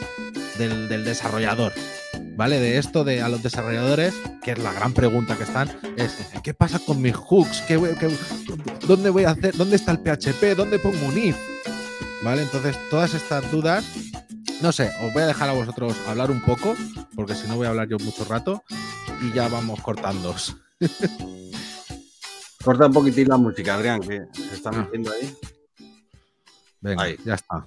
del, 0.57 0.87
del 0.89 1.03
desarrollador. 1.05 1.73
¿Vale? 2.35 2.59
De 2.59 2.79
esto 2.79 3.03
de 3.03 3.21
a 3.21 3.29
los 3.29 3.43
desarrolladores, 3.43 4.13
que 4.43 4.51
es 4.53 4.57
la 4.57 4.73
gran 4.73 4.93
pregunta 4.93 5.37
que 5.37 5.43
están, 5.43 5.69
es 5.97 6.17
¿qué 6.43 6.55
pasa 6.55 6.79
con 6.79 6.99
mis 6.99 7.15
hooks? 7.15 7.61
¿Qué, 7.67 7.77
¿Dónde 8.87 9.11
voy 9.11 9.25
a 9.25 9.31
hacer? 9.31 9.55
¿Dónde 9.55 9.75
está 9.75 9.91
el 9.91 9.99
PHP? 9.99 10.55
¿Dónde 10.57 10.79
pongo 10.79 11.05
un 11.05 11.17
if? 11.17 11.37
¿Vale? 12.23 12.41
Entonces, 12.41 12.75
todas 12.89 13.13
estas 13.13 13.51
dudas, 13.51 13.85
no 14.61 14.71
sé, 14.71 14.89
os 15.03 15.13
voy 15.13 15.21
a 15.21 15.27
dejar 15.27 15.49
a 15.49 15.53
vosotros 15.53 15.95
hablar 16.07 16.31
un 16.31 16.41
poco, 16.41 16.75
porque 17.15 17.35
si 17.35 17.47
no 17.47 17.55
voy 17.55 17.67
a 17.67 17.69
hablar 17.69 17.87
yo 17.87 17.97
mucho 17.99 18.25
rato, 18.25 18.63
y 19.21 19.31
ya 19.33 19.47
vamos 19.47 19.79
cortando. 19.81 20.33
Corta 22.63 22.85
un 22.87 22.93
poquitín 22.93 23.27
la 23.27 23.37
música, 23.37 23.75
Adrián, 23.75 24.01
que 24.01 24.23
se 24.33 24.55
está 24.55 24.69
Ah. 24.71 24.77
metiendo 24.79 25.11
ahí. 25.11 25.35
Venga, 26.81 27.03
Ahí. 27.03 27.17
ya 27.25 27.35
está. 27.35 27.65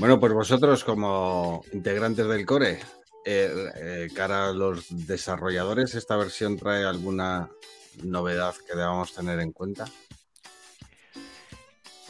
Bueno, 0.00 0.18
pues 0.18 0.32
vosotros 0.32 0.82
como 0.82 1.62
integrantes 1.74 2.26
del 2.26 2.46
core, 2.46 2.78
eh, 3.26 3.70
eh, 3.76 4.08
cara 4.14 4.48
a 4.48 4.52
los 4.52 4.86
desarrolladores, 5.06 5.94
¿esta 5.94 6.16
versión 6.16 6.56
trae 6.56 6.84
alguna 6.84 7.50
novedad 8.02 8.54
que 8.66 8.74
debamos 8.74 9.12
tener 9.12 9.38
en 9.40 9.52
cuenta? 9.52 9.84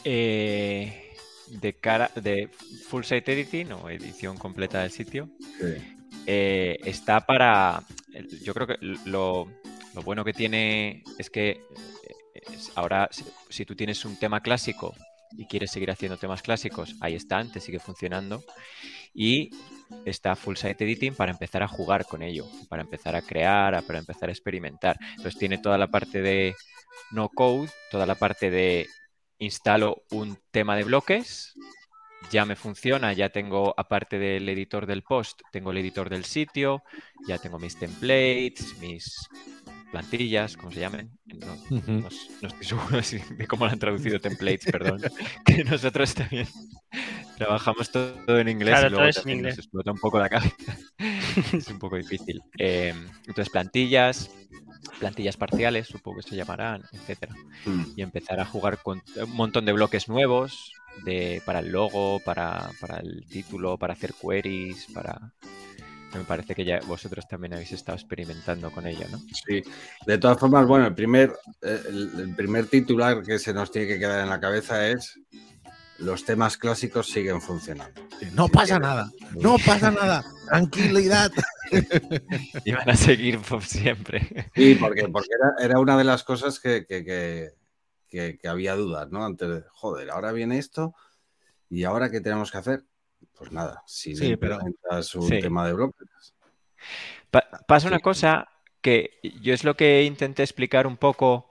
Eh, 0.05 1.17
de 1.49 1.73
cara 1.73 2.09
de 2.15 2.49
Full 2.87 3.03
Site 3.03 3.33
Editing 3.33 3.73
o 3.73 3.89
edición 3.89 4.37
completa 4.37 4.83
del 4.83 4.91
sitio, 4.91 5.27
eh, 6.25 6.77
está 6.85 7.19
para. 7.19 7.83
Yo 8.41 8.53
creo 8.53 8.67
que 8.67 8.77
lo, 9.03 9.49
lo 9.93 10.01
bueno 10.01 10.23
que 10.23 10.31
tiene 10.31 11.03
es 11.17 11.29
que 11.29 11.59
ahora, 12.75 13.09
si 13.49 13.65
tú 13.65 13.75
tienes 13.75 14.05
un 14.05 14.17
tema 14.17 14.39
clásico 14.39 14.95
y 15.37 15.45
quieres 15.45 15.71
seguir 15.71 15.91
haciendo 15.91 16.17
temas 16.17 16.41
clásicos, 16.41 16.95
ahí 17.01 17.15
están, 17.15 17.51
te 17.51 17.59
sigue 17.59 17.79
funcionando. 17.79 18.43
Y 19.13 19.49
está 20.05 20.35
Full 20.35 20.55
Site 20.55 20.83
Editing 20.83 21.15
para 21.15 21.31
empezar 21.31 21.63
a 21.63 21.67
jugar 21.67 22.05
con 22.05 22.21
ello, 22.21 22.45
para 22.69 22.81
empezar 22.81 23.15
a 23.15 23.21
crear, 23.21 23.83
para 23.83 23.99
empezar 23.99 24.29
a 24.29 24.31
experimentar. 24.31 24.97
Entonces 25.11 25.37
tiene 25.37 25.57
toda 25.57 25.77
la 25.77 25.87
parte 25.87 26.21
de 26.21 26.55
no 27.11 27.29
code, 27.29 27.69
toda 27.89 28.05
la 28.05 28.15
parte 28.15 28.49
de 28.49 28.87
instalo 29.39 30.03
un 30.11 30.37
tema 30.51 30.75
de 30.75 30.83
bloques, 30.83 31.55
ya 32.29 32.45
me 32.45 32.55
funciona, 32.55 33.13
ya 33.13 33.29
tengo, 33.29 33.73
aparte 33.77 34.19
del 34.19 34.47
editor 34.47 34.85
del 34.85 35.03
post, 35.03 35.41
tengo 35.51 35.71
el 35.71 35.77
editor 35.77 36.09
del 36.09 36.25
sitio, 36.25 36.83
ya 37.27 37.37
tengo 37.37 37.57
mis 37.57 37.77
templates, 37.77 38.77
mis 38.79 39.15
plantillas, 39.91 40.57
como 40.57 40.71
se 40.71 40.79
llamen. 40.79 41.11
No, 41.25 42.07
estoy 42.07 42.49
seguro 42.65 43.03
si- 43.03 43.19
de 43.19 43.47
cómo 43.47 43.65
lo 43.65 43.71
han 43.71 43.79
traducido 43.79 44.19
templates, 44.19 44.65
perdón. 44.71 45.01
Que 45.45 45.63
nosotros 45.63 46.13
también 46.13 46.47
trabajamos 47.37 47.91
todo 47.91 48.39
en 48.39 48.49
inglés 48.49 48.73
Claro, 48.75 48.87
y 48.87 48.91
luego 48.91 49.05
en 49.07 49.13
también 49.13 49.37
inglés. 49.39 49.57
nos 49.57 49.65
explota 49.65 49.91
un 49.91 49.99
poco 49.99 50.19
la 50.19 50.29
cabeza. 50.29 50.77
es 51.53 51.67
un 51.67 51.79
poco 51.79 51.97
difícil. 51.97 52.41
Eh, 52.57 52.93
entonces, 53.27 53.49
plantillas, 53.49 54.29
plantillas 54.99 55.37
parciales, 55.37 55.87
supongo 55.87 56.21
que 56.21 56.29
se 56.29 56.35
llamarán, 56.35 56.83
etcétera. 56.91 57.35
Mm. 57.65 57.83
Y 57.95 58.01
empezar 58.01 58.39
a 58.39 58.45
jugar 58.45 58.77
con 58.81 59.01
un 59.15 59.31
montón 59.35 59.65
de 59.65 59.73
bloques 59.73 60.07
nuevos 60.09 60.71
de, 61.05 61.41
para 61.45 61.59
el 61.59 61.69
logo, 61.71 62.19
para, 62.23 62.69
para 62.79 62.97
el 62.99 63.25
título, 63.27 63.77
para 63.77 63.93
hacer 63.93 64.13
queries, 64.13 64.87
para... 64.93 65.33
Me 66.13 66.23
parece 66.25 66.53
que 66.55 66.65
ya 66.65 66.79
vosotros 66.87 67.27
también 67.27 67.53
habéis 67.53 67.71
estado 67.71 67.97
experimentando 67.97 68.69
con 68.71 68.85
ello, 68.85 69.05
¿no? 69.11 69.19
Sí, 69.45 69.61
de 70.05 70.17
todas 70.17 70.37
formas, 70.39 70.65
bueno, 70.67 70.85
el 70.87 70.93
primer, 70.93 71.31
eh, 71.61 71.81
el, 71.87 72.11
el 72.19 72.35
primer 72.35 72.65
titular 72.67 73.21
que 73.23 73.39
se 73.39 73.53
nos 73.53 73.71
tiene 73.71 73.87
que 73.87 73.99
quedar 73.99 74.21
en 74.23 74.29
la 74.29 74.39
cabeza 74.39 74.87
es 74.89 75.17
los 75.99 76.25
temas 76.25 76.57
clásicos 76.57 77.07
siguen 77.07 77.41
funcionando. 77.41 78.01
No 78.33 78.47
pasa 78.47 78.79
nada, 78.79 79.09
no 79.39 79.55
pasa 79.65 79.91
nada. 79.91 80.23
Tranquilidad. 80.47 81.31
Y 82.65 82.73
van 82.73 82.89
a 82.89 82.95
seguir 82.97 83.39
por 83.39 83.63
siempre. 83.63 84.49
Sí, 84.53 84.75
porque, 84.75 85.07
porque 85.07 85.29
era, 85.39 85.65
era 85.69 85.79
una 85.79 85.97
de 85.97 86.03
las 86.03 86.23
cosas 86.23 86.59
que, 86.59 86.85
que- 86.85 87.05
que- 87.05 87.51
que- 88.09 88.37
que 88.37 88.47
había 88.49 88.75
dudas, 88.75 89.09
¿no? 89.09 89.23
Antes 89.25 89.47
de, 89.47 89.63
joder, 89.71 90.09
ahora 90.09 90.33
viene 90.33 90.57
esto 90.57 90.93
y 91.69 91.85
ahora 91.85 92.11
qué 92.11 92.19
tenemos 92.19 92.51
que 92.51 92.57
hacer. 92.57 92.83
Pues 93.41 93.51
nada, 93.51 93.81
si 93.87 94.15
Sí, 94.15 94.35
pero- 94.37 94.53
implementas 94.59 95.15
un 95.15 95.27
Sí. 95.27 95.39
tema 95.39 95.65
de 95.65 95.73
bloques. 95.73 96.35
Pa- 97.31 97.49
pasa 97.67 97.87
una 97.87 97.97
cosa 97.97 98.47
que 98.81 99.19
yo 99.41 99.51
es 99.55 99.63
lo 99.63 99.75
que 99.75 100.03
intenté 100.03 100.43
explicar 100.43 100.85
un 100.85 100.95
poco 100.95 101.49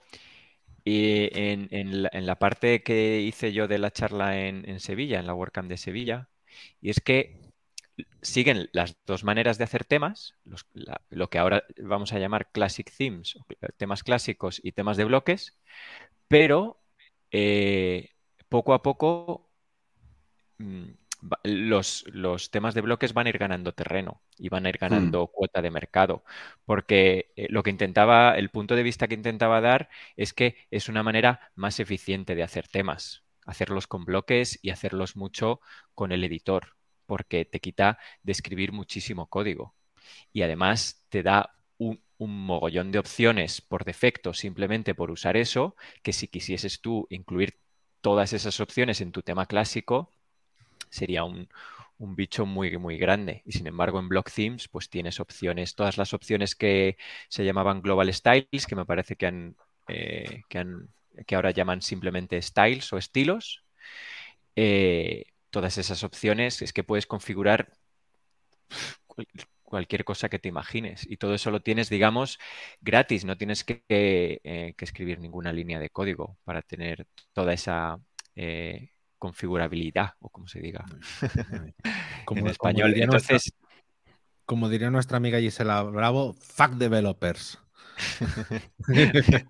y 0.85 1.27
en, 1.37 1.67
en 1.71 2.03
la, 2.03 2.09
en 2.13 2.25
la 2.25 2.39
parte 2.39 2.81
que 2.81 3.19
hice 3.19 3.51
yo 3.51 3.67
de 3.67 3.77
la 3.77 3.91
charla 3.91 4.39
en, 4.39 4.67
en 4.69 4.79
Sevilla, 4.79 5.19
en 5.19 5.27
la 5.27 5.33
WordCamp 5.33 5.67
de 5.67 5.75
Sevilla, 5.75 6.29
y 6.79 6.91
es 6.91 7.01
que 7.01 7.51
siguen 8.21 8.69
las 8.71 8.95
dos 9.05 9.25
maneras 9.25 9.57
de 9.57 9.65
hacer 9.65 9.83
temas, 9.83 10.35
los- 10.45 10.65
la- 10.73 11.01
lo 11.09 11.29
que 11.29 11.39
ahora 11.39 11.65
vamos 11.77 12.13
a 12.13 12.19
llamar 12.19 12.51
classic 12.53 12.89
themes, 12.97 13.37
temas 13.75 14.01
clásicos 14.03 14.61
y 14.63 14.71
temas 14.71 14.95
de 14.95 15.03
bloques, 15.03 15.59
pero 16.29 16.81
eh, 17.31 18.11
poco 18.47 18.73
a 18.73 18.81
poco 18.81 19.51
mm, 20.57 20.85
los, 21.43 22.05
los 22.07 22.51
temas 22.51 22.73
de 22.73 22.81
bloques 22.81 23.13
van 23.13 23.27
a 23.27 23.29
ir 23.29 23.37
ganando 23.37 23.73
terreno 23.73 24.21
y 24.37 24.49
van 24.49 24.65
a 24.65 24.69
ir 24.69 24.77
ganando 24.77 25.27
cuota 25.27 25.61
de 25.61 25.71
mercado, 25.71 26.23
porque 26.65 27.31
eh, 27.35 27.47
lo 27.49 27.63
que 27.63 27.69
intentaba, 27.69 28.37
el 28.37 28.49
punto 28.49 28.75
de 28.75 28.83
vista 28.83 29.07
que 29.07 29.15
intentaba 29.15 29.61
dar 29.61 29.89
es 30.17 30.33
que 30.33 30.55
es 30.71 30.89
una 30.89 31.03
manera 31.03 31.51
más 31.55 31.79
eficiente 31.79 32.35
de 32.35 32.43
hacer 32.43 32.67
temas, 32.67 33.23
hacerlos 33.45 33.87
con 33.87 34.05
bloques 34.05 34.59
y 34.61 34.69
hacerlos 34.71 35.15
mucho 35.15 35.61
con 35.95 36.11
el 36.11 36.23
editor, 36.23 36.75
porque 37.05 37.45
te 37.45 37.59
quita 37.59 37.99
de 38.23 38.31
escribir 38.31 38.71
muchísimo 38.71 39.27
código. 39.27 39.75
Y 40.33 40.41
además 40.43 41.03
te 41.09 41.23
da 41.23 41.55
un, 41.77 42.01
un 42.17 42.45
mogollón 42.45 42.91
de 42.91 42.99
opciones 42.99 43.61
por 43.61 43.85
defecto 43.85 44.33
simplemente 44.33 44.95
por 44.95 45.11
usar 45.11 45.37
eso, 45.37 45.75
que 46.03 46.13
si 46.13 46.27
quisieses 46.27 46.81
tú 46.81 47.07
incluir 47.09 47.59
todas 48.01 48.33
esas 48.33 48.59
opciones 48.59 49.01
en 49.01 49.11
tu 49.11 49.21
tema 49.21 49.45
clásico, 49.45 50.11
sería 50.91 51.23
un, 51.25 51.49
un 51.99 52.15
bicho 52.15 52.45
muy, 52.45 52.77
muy 52.77 52.97
grande. 52.99 53.43
Y 53.45 53.53
sin 53.53 53.67
embargo, 53.67 53.99
en 53.99 54.09
Block 54.09 54.31
Themes, 54.31 54.67
pues 54.69 54.89
tienes 54.89 55.19
opciones, 55.19 55.75
todas 55.75 55.97
las 55.97 56.13
opciones 56.13 56.55
que 56.55 56.97
se 57.29 57.45
llamaban 57.45 57.81
Global 57.81 58.13
Styles, 58.13 58.67
que 58.67 58.75
me 58.75 58.85
parece 58.85 59.15
que 59.17 59.27
han, 59.27 59.55
eh, 59.87 60.43
que 60.49 60.59
han, 60.59 60.89
que 61.27 61.35
ahora 61.35 61.51
llaman 61.51 61.81
simplemente 61.81 62.41
styles 62.41 62.93
o 62.93 62.97
estilos. 62.99 63.63
eh, 64.55 65.25
todas 65.51 65.77
esas 65.77 66.03
opciones 66.03 66.61
es 66.61 66.73
que 66.73 66.83
puedes 66.83 67.07
configurar 67.07 67.73
cual- 69.07 69.27
cualquier 69.63 70.03
cosa 70.03 70.29
que 70.29 70.39
te 70.39 70.49
imagines. 70.49 71.05
Y 71.09 71.17
todo 71.17 71.33
eso 71.33 71.51
lo 71.51 71.61
tienes, 71.61 71.89
digamos, 71.89 72.39
gratis. 72.81 73.25
No 73.25 73.37
tienes 73.37 73.63
que, 73.63 73.83
eh, 73.89 74.73
que 74.77 74.85
escribir 74.85 75.19
ninguna 75.19 75.53
línea 75.53 75.79
de 75.79 75.89
código 75.89 76.37
para 76.43 76.61
tener 76.61 77.07
toda 77.33 77.53
esa 77.53 77.97
configurabilidad, 79.21 80.15
o 80.19 80.29
como 80.29 80.47
se 80.47 80.59
diga 80.59 80.83
Como, 82.25 82.41
en 82.41 82.47
español. 82.47 82.89
diría 82.89 83.05
nuestra, 83.05 83.35
Entonces, 83.35 83.53
como 84.45 84.67
diría 84.67 84.89
nuestra 84.89 85.17
amiga 85.17 85.39
Gisela 85.39 85.83
Bravo, 85.83 86.33
fuck 86.33 86.71
developers. 86.71 87.59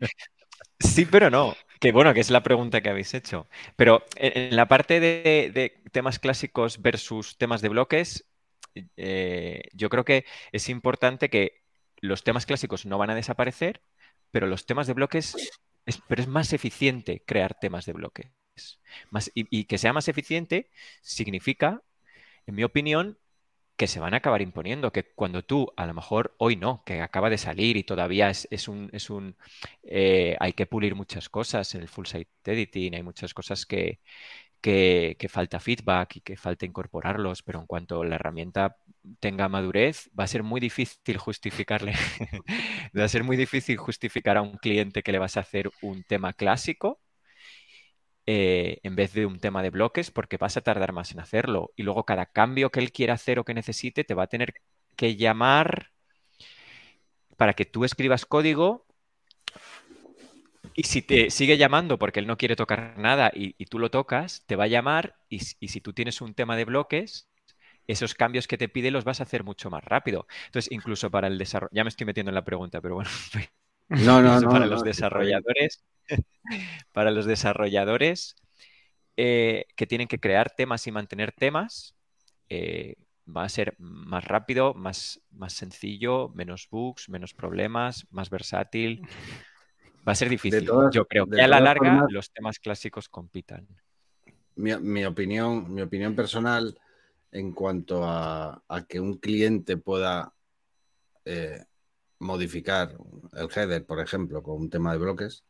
sí, 0.80 1.06
pero 1.06 1.30
no. 1.30 1.56
Que 1.80 1.94
bueno, 1.94 2.14
que 2.14 2.20
es 2.20 2.30
la 2.30 2.44
pregunta 2.44 2.82
que 2.82 2.90
habéis 2.90 3.14
hecho. 3.14 3.48
Pero 3.78 4.04
en, 4.18 4.56
la 4.56 4.68
parte 4.68 5.00
de, 5.00 5.52
de 5.54 5.82
temas 5.92 6.20
clásicos 6.20 6.82
versus 6.82 7.38
temas 7.38 7.62
de 7.62 7.70
bloques, 7.70 8.26
eh, 8.98 9.64
yo 9.74 9.88
creo 9.88 10.04
que 10.04 10.26
es 10.52 10.68
importante 10.68 11.30
que 11.30 11.62
los 12.02 12.24
temas 12.24 12.46
clásicos 12.46 12.86
no 12.86 12.98
van 12.98 13.10
a 13.10 13.16
desaparecer, 13.16 13.82
pero 14.32 14.48
los 14.48 14.66
temas 14.66 14.86
de 14.88 14.94
bloques, 14.94 15.36
es, 15.86 16.02
pero 16.10 16.22
es 16.22 16.28
más 16.28 16.52
eficiente 16.52 17.24
crear 17.26 17.54
temas 17.58 17.86
de 17.86 17.94
y, 19.34 19.66
que 19.66 19.78
sea 19.78 19.94
más 19.94 20.08
eficiente 20.08 20.70
significa, 21.02 21.82
en 22.48 22.56
mi 22.56 22.64
opinión, 22.64 23.18
que 23.78 23.88
se 23.88 24.00
van 24.00 24.14
a 24.14 24.18
acabar 24.18 24.42
imponiendo, 24.42 24.92
que 24.92 25.04
cuando 25.04 25.44
tú, 25.44 25.72
a 25.76 25.88
lo 25.88 25.94
mejor 25.94 26.36
hoy 26.38 26.56
no, 26.56 26.84
que 26.86 27.02
acaba 27.02 27.30
de 27.30 27.38
salir 27.40 27.78
y 27.78 27.84
todavía 27.84 28.30
es, 28.30 28.48
es 28.52 28.68
un, 28.68 28.90
es 28.94 29.10
un 29.10 29.36
eh, 29.84 30.38
hay 30.40 30.54
que 30.54 30.68
pulir 30.68 30.96
muchas 30.96 31.30
cosas 31.30 31.74
en 31.76 31.82
el 31.82 31.88
full 31.90 32.06
site 32.06 32.30
editing, 32.46 32.96
hay 32.96 33.04
muchas 33.04 33.34
cosas 33.34 33.66
que, 33.66 34.00
que, 34.62 35.18
que 35.20 35.30
falta 35.30 35.60
feedback 35.60 36.18
y 36.18 36.22
que 36.22 36.38
falta 36.38 36.66
incorporarlos, 36.66 37.42
pero 37.44 37.60
en 37.60 37.66
cuanto 37.66 38.04
la 38.04 38.16
herramienta 38.16 38.78
tenga 39.20 39.50
madurez, 39.50 40.10
va 40.18 40.26
a 40.26 40.28
ser 40.28 40.44
muy 40.44 40.62
difícil 40.62 41.18
justificarle, 41.18 41.94
va 42.98 43.04
a 43.06 43.08
ser 43.08 43.24
muy 43.24 43.38
difícil 43.38 43.78
justificar 43.78 44.38
a 44.38 44.42
un 44.44 44.58
cliente 44.58 45.04
que 45.04 45.12
le 45.12 45.20
vas 45.20 45.38
a 45.38 45.42
hacer 45.42 45.72
un 45.82 46.04
tema 46.04 46.34
clásico 46.34 47.00
eh, 48.34 48.80
en 48.84 48.96
vez 48.96 49.12
de 49.12 49.26
un 49.26 49.40
tema 49.40 49.62
de 49.62 49.72
bloques 49.72 50.10
porque 50.10 50.38
vas 50.38 50.56
a 50.56 50.62
tardar 50.62 50.94
más 50.94 51.12
en 51.12 51.20
hacerlo. 51.20 51.74
Y 51.76 51.84
luego 51.84 52.06
cada 52.06 52.28
cambio 52.28 52.70
que 52.70 52.80
él 52.80 52.94
quiera 52.94 53.16
hacer 53.16 53.40
o 53.40 53.44
que 53.44 53.54
necesite 53.54 54.06
te 54.06 54.14
va 54.14 54.24
a 54.24 54.28
tener 54.28 54.54
que 54.96 55.18
llamar 55.18 55.92
para 57.36 57.52
que 57.56 57.66
tú 57.66 57.84
escribas 57.84 58.26
código. 58.26 58.86
Y 60.76 60.84
si 60.84 61.02
te 61.02 61.30
sigue 61.30 61.58
llamando 61.58 62.00
porque 62.00 62.22
él 62.22 62.28
no 62.28 62.38
quiere 62.38 62.56
tocar 62.56 62.98
nada 62.98 63.32
y, 63.36 63.66
tú 63.66 63.80
lo 63.80 63.92
tocas, 63.92 64.46
te 64.48 64.56
va 64.56 64.64
a 64.64 64.68
llamar 64.68 65.18
y, 65.28 65.42
y, 65.60 65.68
si 65.68 65.82
tú 65.82 65.92
tienes 65.92 66.22
un 66.22 66.34
tema 66.34 66.56
de 66.56 66.64
bloques, 66.64 67.28
esos 67.86 68.16
cambios 68.16 68.48
que 68.48 68.58
te 68.58 68.70
pide 68.70 68.92
los 68.92 69.04
vas 69.04 69.20
a 69.20 69.24
hacer 69.24 69.44
mucho 69.44 69.70
más 69.70 69.84
rápido. 69.84 70.26
Entonces, 70.46 70.72
incluso 70.72 71.12
para 71.12 71.28
el 71.28 71.38
desarrollo, 71.38 71.72
ya 71.74 71.84
me 71.84 71.90
estoy 71.90 72.06
metiendo 72.06 72.30
en 72.30 72.36
la 72.36 72.46
pregunta, 72.46 72.80
pero 72.80 72.96
bueno, 72.96 73.10
no, 73.92 74.22
no, 74.22 74.40
no, 74.42 74.50
para 74.50 74.66
no, 74.66 74.72
los 74.72 74.84
desarrolladores, 74.84 75.84
para 76.92 77.12
los 77.12 77.26
desarrolladores 77.26 78.36
eh, 79.18 79.66
que 79.76 79.88
tienen 79.88 80.08
que 80.08 80.20
crear 80.20 80.50
temas 80.50 80.88
y 80.88 80.92
mantener 80.92 81.32
temas, 81.32 81.96
eh, 82.50 82.96
va 83.26 83.44
a 83.44 83.50
ser 83.50 83.76
más 83.78 84.26
rápido, 84.26 84.74
más, 84.74 85.22
más 85.32 85.54
sencillo, 85.54 86.30
menos 86.30 86.68
bugs, 86.70 87.10
menos 87.10 87.34
problemas, 87.34 88.08
más 88.10 88.30
versátil. 88.30 89.02
Va 90.08 90.14
a 90.14 90.16
ser 90.16 90.30
difícil. 90.30 90.66
todas, 90.66 90.94
Yo 90.94 91.06
creo 91.06 91.28
que 91.28 91.42
a 91.42 91.48
la 91.48 91.60
larga 91.60 91.92
formas, 91.92 92.12
los 92.12 92.32
temas 92.32 92.60
clásicos 92.60 93.10
compitan. 93.10 93.68
Mi, 94.56 94.76
mi, 94.78 95.06
opinión, 95.06 95.72
mi 95.74 95.82
opinión 95.82 96.16
personal 96.16 96.78
en 97.32 97.54
cuanto 97.54 98.04
a, 98.04 98.64
a 98.68 98.86
que 98.86 99.00
un 99.00 99.18
cliente 99.20 99.78
pueda 99.78 100.34
eh, 101.26 101.64
modificar 102.22 102.96
el 103.34 103.50
header, 103.54 103.86
por 103.86 104.00
ejemplo, 104.00 104.42
con 104.42 104.62
un 104.62 104.70
tema 104.70 104.94
de 104.94 105.00
bloques. 105.00 105.44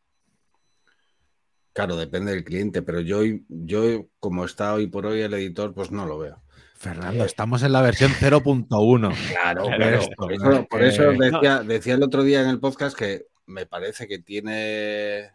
Claro, 1.73 1.95
depende 1.95 2.31
del 2.31 2.43
cliente, 2.43 2.81
pero 2.81 2.99
yo, 2.99 3.21
yo 3.47 4.07
como 4.19 4.45
está 4.45 4.73
hoy 4.73 4.87
por 4.87 5.05
hoy 5.05 5.21
el 5.21 5.33
editor, 5.33 5.73
pues 5.73 5.91
no 5.91 6.05
lo 6.05 6.17
veo. 6.17 6.41
Fernando, 6.75 7.23
estamos 7.25 7.61
en 7.63 7.73
la 7.73 7.81
versión 7.81 8.11
0.1. 8.19 9.15
Claro, 9.29 9.65
claro. 9.65 9.99
Esto, 9.99 10.15
por 10.17 10.33
eso, 10.33 10.67
por 10.69 10.83
eso 10.83 11.03
decía, 11.11 11.57
no. 11.57 11.63
decía, 11.63 11.93
el 11.93 12.03
otro 12.03 12.23
día 12.23 12.41
en 12.41 12.49
el 12.49 12.59
podcast 12.59 12.97
que 12.97 13.27
me 13.45 13.65
parece 13.65 14.07
que 14.07 14.19
tiene 14.19 15.29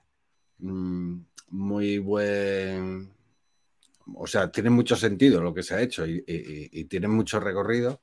mmm, 0.59 1.19
muy 1.49 1.99
buen. 1.99 3.15
O 4.15 4.27
sea, 4.27 4.51
tiene 4.51 4.71
mucho 4.71 4.97
sentido 4.97 5.43
lo 5.43 5.53
que 5.53 5.63
se 5.63 5.75
ha 5.75 5.81
hecho 5.81 6.07
y, 6.07 6.23
y, 6.27 6.81
y 6.81 6.85
tiene 6.85 7.09
mucho 7.09 7.41
recorrido, 7.41 8.01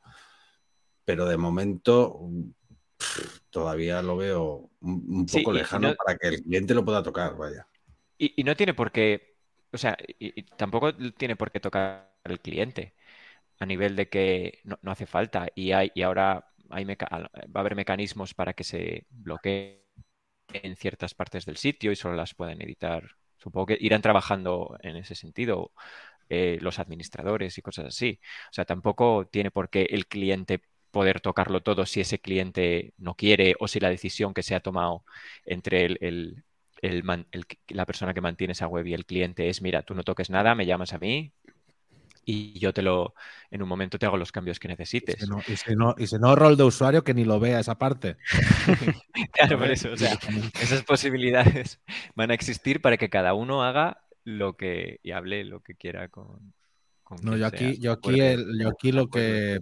pero 1.05 1.25
de 1.25 1.37
momento 1.37 2.19
todavía 3.49 4.01
lo 4.01 4.17
veo 4.17 4.69
un, 4.81 5.25
poco 5.25 5.51
sí, 5.51 5.57
lejano 5.57 5.89
no, 5.89 5.95
para 5.95 6.17
que 6.17 6.27
el 6.27 6.43
cliente 6.43 6.73
lo 6.73 6.85
pueda 6.85 7.03
tocar, 7.03 7.35
vaya. 7.35 7.67
Y, 8.17 8.33
y 8.37 8.43
no 8.43 8.55
tiene 8.55 8.73
por 8.73 8.91
qué, 8.91 9.37
o 9.71 9.77
sea, 9.77 9.97
y, 10.19 10.43
tampoco 10.43 10.95
tiene 10.95 11.35
por 11.35 11.51
qué 11.51 11.59
tocar 11.59 12.13
el 12.23 12.39
cliente 12.39 12.95
a 13.59 13.65
nivel 13.65 13.95
de 13.95 14.09
que 14.09 14.59
no, 14.63 14.77
no 14.81 14.91
hace 14.91 15.05
falta 15.05 15.47
y, 15.55 15.71
hay, 15.71 15.91
y 15.95 16.01
ahora 16.01 16.53
hay 16.69 16.85
va 16.85 17.29
a 17.55 17.59
haber 17.59 17.75
mecanismos 17.75 18.33
para 18.33 18.53
que 18.53 18.63
se 18.63 19.05
bloquee 19.09 19.83
en 20.53 20.75
ciertas 20.75 21.13
partes 21.13 21.45
del 21.45 21.57
sitio 21.57 21.91
y 21.91 21.95
solo 21.95 22.15
las 22.15 22.33
pueden 22.33 22.61
editar. 22.61 23.03
Supongo 23.37 23.67
que 23.67 23.77
irán 23.79 24.01
trabajando 24.01 24.77
en 24.81 24.95
ese 24.97 25.15
sentido 25.15 25.71
eh, 26.29 26.57
los 26.61 26.79
administradores 26.79 27.57
y 27.57 27.61
cosas 27.61 27.85
así. 27.87 28.19
O 28.49 28.53
sea, 28.53 28.65
tampoco 28.65 29.27
tiene 29.31 29.51
por 29.51 29.69
qué 29.69 29.83
el 29.89 30.07
cliente 30.07 30.61
poder 30.93 31.21
tocarlo 31.21 31.63
todo 31.63 31.87
si 31.87 32.01
ese 32.01 32.19
cliente 32.19 32.93
no 32.99 33.15
quiere 33.15 33.55
o 33.59 33.67
si 33.67 33.79
la 33.79 33.89
decisión 33.89 34.33
que 34.35 34.43
se 34.43 34.53
ha 34.53 34.59
tomado 34.59 35.03
entre 35.43 35.85
el, 35.85 36.43
la 37.69 37.85
persona 37.87 38.13
que 38.13 38.21
mantiene 38.21 38.53
esa 38.53 38.67
web 38.67 38.85
y 38.85 38.93
el 38.93 39.07
cliente 39.07 39.49
es, 39.49 39.63
mira, 39.63 39.81
tú 39.81 39.95
no 39.95 40.03
toques 40.03 40.29
nada, 40.29 40.53
me 40.53 40.67
llamas 40.67 40.93
a 40.93 40.99
mí, 40.99 41.33
y 42.25 42.59
yo 42.59 42.73
te 42.73 42.83
lo, 42.83 43.15
en 43.49 43.63
un 43.63 43.67
momento 43.67 43.97
te 43.97 44.05
hago 44.05 44.17
los 44.17 44.31
cambios 44.31 44.59
que 44.59 44.67
necesites. 44.67 45.17
Y 45.17 45.57
si 45.57 45.75
no, 45.75 45.95
y 45.97 46.05
si 46.05 46.15
no, 46.19 46.35
rol 46.35 46.55
de 46.57 46.63
usuario 46.63 47.03
que 47.03 47.15
ni 47.15 47.25
lo 47.25 47.39
vea 47.39 47.59
esa 47.59 47.79
parte. 47.79 48.17
claro, 49.33 49.57
por 49.57 49.71
eso, 49.71 49.91
o 49.91 49.97
sea, 49.97 50.17
esas 50.61 50.83
posibilidades 50.83 51.81
van 52.13 52.29
a 52.29 52.35
existir 52.35 52.81
para 52.81 52.97
que 52.97 53.09
cada 53.09 53.33
uno 53.33 53.63
haga 53.63 54.03
lo 54.23 54.55
que 54.55 54.99
y 55.01 55.11
hable 55.11 55.43
lo 55.43 55.61
que 55.61 55.73
quiera 55.73 56.07
con, 56.07 56.53
no, 57.21 57.37
yo 57.37 57.45
aquí, 57.45 57.77
yo 57.79 57.91
aquí, 57.91 58.17
yo 58.59 58.69
aquí 58.69 58.91
lo 58.91 59.09
que, 59.09 59.59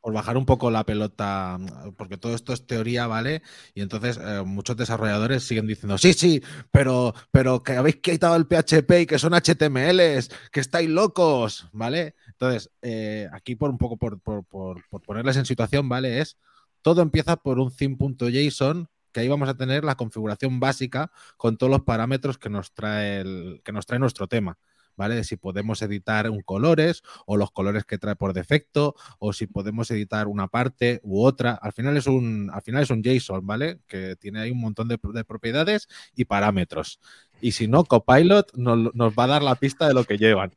por 0.00 0.12
bajar, 0.12 0.36
un 0.36 0.44
poco 0.44 0.70
la 0.70 0.84
pelota, 0.84 1.58
porque 1.96 2.16
todo 2.16 2.34
esto 2.34 2.52
es 2.52 2.66
teoría, 2.66 3.06
¿vale? 3.06 3.42
Y 3.74 3.82
entonces 3.82 4.18
eh, 4.22 4.42
muchos 4.44 4.76
desarrolladores 4.76 5.44
siguen 5.44 5.66
diciendo, 5.66 5.98
sí, 5.98 6.12
sí, 6.12 6.42
pero, 6.70 7.14
pero 7.30 7.62
que 7.62 7.72
habéis 7.72 7.96
quitado 7.96 8.36
el 8.36 8.46
PHP 8.46 9.00
y 9.00 9.06
que 9.06 9.18
son 9.18 9.32
HTMLs, 9.32 10.30
que 10.50 10.60
estáis 10.60 10.88
locos, 10.88 11.68
¿vale? 11.72 12.14
Entonces, 12.28 12.70
eh, 12.82 13.28
aquí 13.32 13.54
por 13.54 13.70
un 13.70 13.78
poco, 13.78 13.96
por, 13.96 14.20
por, 14.20 14.44
por, 14.44 14.82
por 14.88 15.02
ponerles 15.02 15.36
en 15.36 15.46
situación, 15.46 15.88
¿vale? 15.88 16.20
Es, 16.20 16.36
todo 16.82 17.02
empieza 17.02 17.36
por 17.36 17.58
un 17.58 17.74
theme.json 17.74 18.88
que 19.12 19.20
ahí 19.20 19.28
vamos 19.28 19.48
a 19.48 19.56
tener 19.56 19.84
la 19.84 19.94
configuración 19.94 20.58
básica 20.58 21.12
con 21.36 21.56
todos 21.56 21.70
los 21.70 21.82
parámetros 21.82 22.38
que 22.38 22.50
nos 22.50 22.72
trae, 22.72 23.20
el, 23.20 23.60
que 23.64 23.72
nos 23.72 23.86
trae 23.86 24.00
nuestro 24.00 24.26
tema. 24.26 24.58
¿Vale? 24.96 25.24
Si 25.24 25.36
podemos 25.36 25.82
editar 25.82 26.28
un 26.30 26.40
colores 26.42 27.02
o 27.26 27.36
los 27.36 27.50
colores 27.50 27.84
que 27.84 27.98
trae 27.98 28.16
por 28.16 28.32
defecto 28.32 28.94
o 29.18 29.32
si 29.32 29.46
podemos 29.46 29.90
editar 29.90 30.26
una 30.28 30.48
parte 30.48 31.00
u 31.02 31.24
otra. 31.24 31.52
Al 31.54 31.72
final 31.72 31.96
es 31.96 32.06
un, 32.06 32.50
al 32.52 32.62
final 32.62 32.82
es 32.82 32.90
un 32.90 33.02
JSON, 33.02 33.46
¿vale? 33.46 33.80
Que 33.86 34.16
tiene 34.16 34.40
ahí 34.40 34.50
un 34.50 34.60
montón 34.60 34.88
de, 34.88 34.98
propiedades 34.98 35.88
y 36.14 36.24
parámetros. 36.24 37.00
Y 37.40 37.52
si 37.52 37.66
no, 37.66 37.84
Copilot 37.84 38.54
nos, 38.54 39.12
va 39.14 39.24
a 39.24 39.28
dar 39.28 39.42
la 39.42 39.54
pista 39.54 39.88
de 39.88 39.94
lo 39.94 40.04
que 40.04 40.18
llevan. 40.18 40.54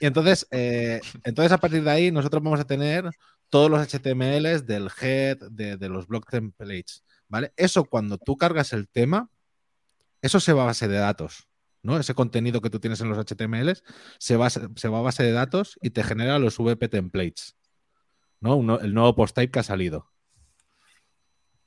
Y 0.00 0.06
entonces, 0.06 0.46
eh, 0.50 1.00
entonces 1.24 1.52
a 1.52 1.58
partir 1.58 1.84
de 1.84 1.90
ahí 1.90 2.10
nosotros 2.10 2.42
vamos 2.42 2.60
a 2.60 2.64
tener 2.64 3.10
todos 3.48 3.70
los 3.70 3.86
HTMLs 3.86 4.66
del 4.66 4.88
head, 5.00 5.38
de, 5.50 5.76
de 5.76 5.88
los 5.88 6.06
block 6.06 6.28
templates, 6.30 7.04
¿vale? 7.28 7.52
Eso 7.56 7.84
cuando 7.84 8.16
tú 8.16 8.36
cargas 8.36 8.72
el 8.72 8.88
tema, 8.88 9.28
eso 10.22 10.40
se 10.40 10.52
va 10.52 10.62
a 10.62 10.66
base 10.66 10.88
de 10.88 10.96
datos. 10.96 11.48
¿No? 11.82 11.98
Ese 11.98 12.14
contenido 12.14 12.60
que 12.60 12.70
tú 12.70 12.80
tienes 12.80 13.00
en 13.00 13.08
los 13.08 13.18
HTMLs 13.18 13.82
se 14.18 14.36
va, 14.36 14.50
se 14.50 14.88
va 14.88 14.98
a 14.98 15.02
base 15.02 15.22
de 15.22 15.32
datos 15.32 15.78
y 15.82 15.90
te 15.90 16.02
genera 16.02 16.38
los 16.38 16.58
VP 16.58 16.88
templates, 16.88 17.56
¿no? 18.40 18.78
el 18.80 18.94
nuevo 18.94 19.14
post 19.14 19.34
type 19.34 19.50
que 19.50 19.58
ha 19.58 19.64
salido. 19.64 20.10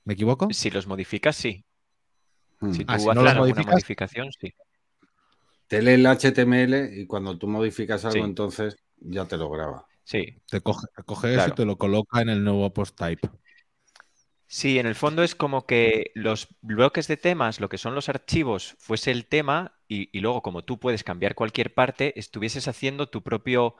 ¿Me 0.03 0.13
equivoco? 0.13 0.47
Si 0.51 0.69
los 0.69 0.87
modificas, 0.87 1.35
sí. 1.35 1.65
Hmm. 2.59 2.73
Si 2.73 2.83
ah, 2.83 2.85
tú 2.85 2.93
haces 2.93 3.07
alguna 3.07 3.63
modificación, 3.63 4.29
sí. 4.39 4.53
Te 5.67 5.81
lee 5.81 5.93
el 5.93 6.05
HTML 6.05 6.99
y 6.99 7.07
cuando 7.07 7.37
tú 7.37 7.47
modificas 7.47 8.05
algo, 8.05 8.23
entonces 8.23 8.77
ya 8.97 9.25
te 9.25 9.35
lo 9.35 9.49
graba. 9.49 9.87
Sí. 10.03 10.39
Te 10.47 10.61
coge, 10.61 11.33
eso 11.33 11.47
y 11.47 11.51
te 11.53 11.65
lo 11.65 11.77
coloca 11.77 12.21
en 12.21 12.29
el 12.29 12.43
nuevo 12.43 12.71
post 12.71 12.95
type. 12.95 13.27
Sí, 14.47 14.77
en 14.77 14.85
el 14.85 14.95
fondo 14.95 15.23
es 15.23 15.33
como 15.33 15.65
que 15.65 16.11
los 16.13 16.47
bloques 16.61 17.07
de 17.07 17.17
temas, 17.17 17.59
lo 17.59 17.67
que 17.67 17.77
son 17.77 17.95
los 17.95 18.09
archivos, 18.09 18.75
fuese 18.77 19.11
el 19.11 19.25
tema 19.25 19.79
y, 19.87 20.19
luego 20.19 20.41
como 20.41 20.63
tú 20.63 20.79
puedes 20.79 21.03
cambiar 21.03 21.35
cualquier 21.35 21.73
parte, 21.73 22.17
estuvieses 22.19 22.67
haciendo 22.67 23.09
tu 23.09 23.23
propio 23.23 23.75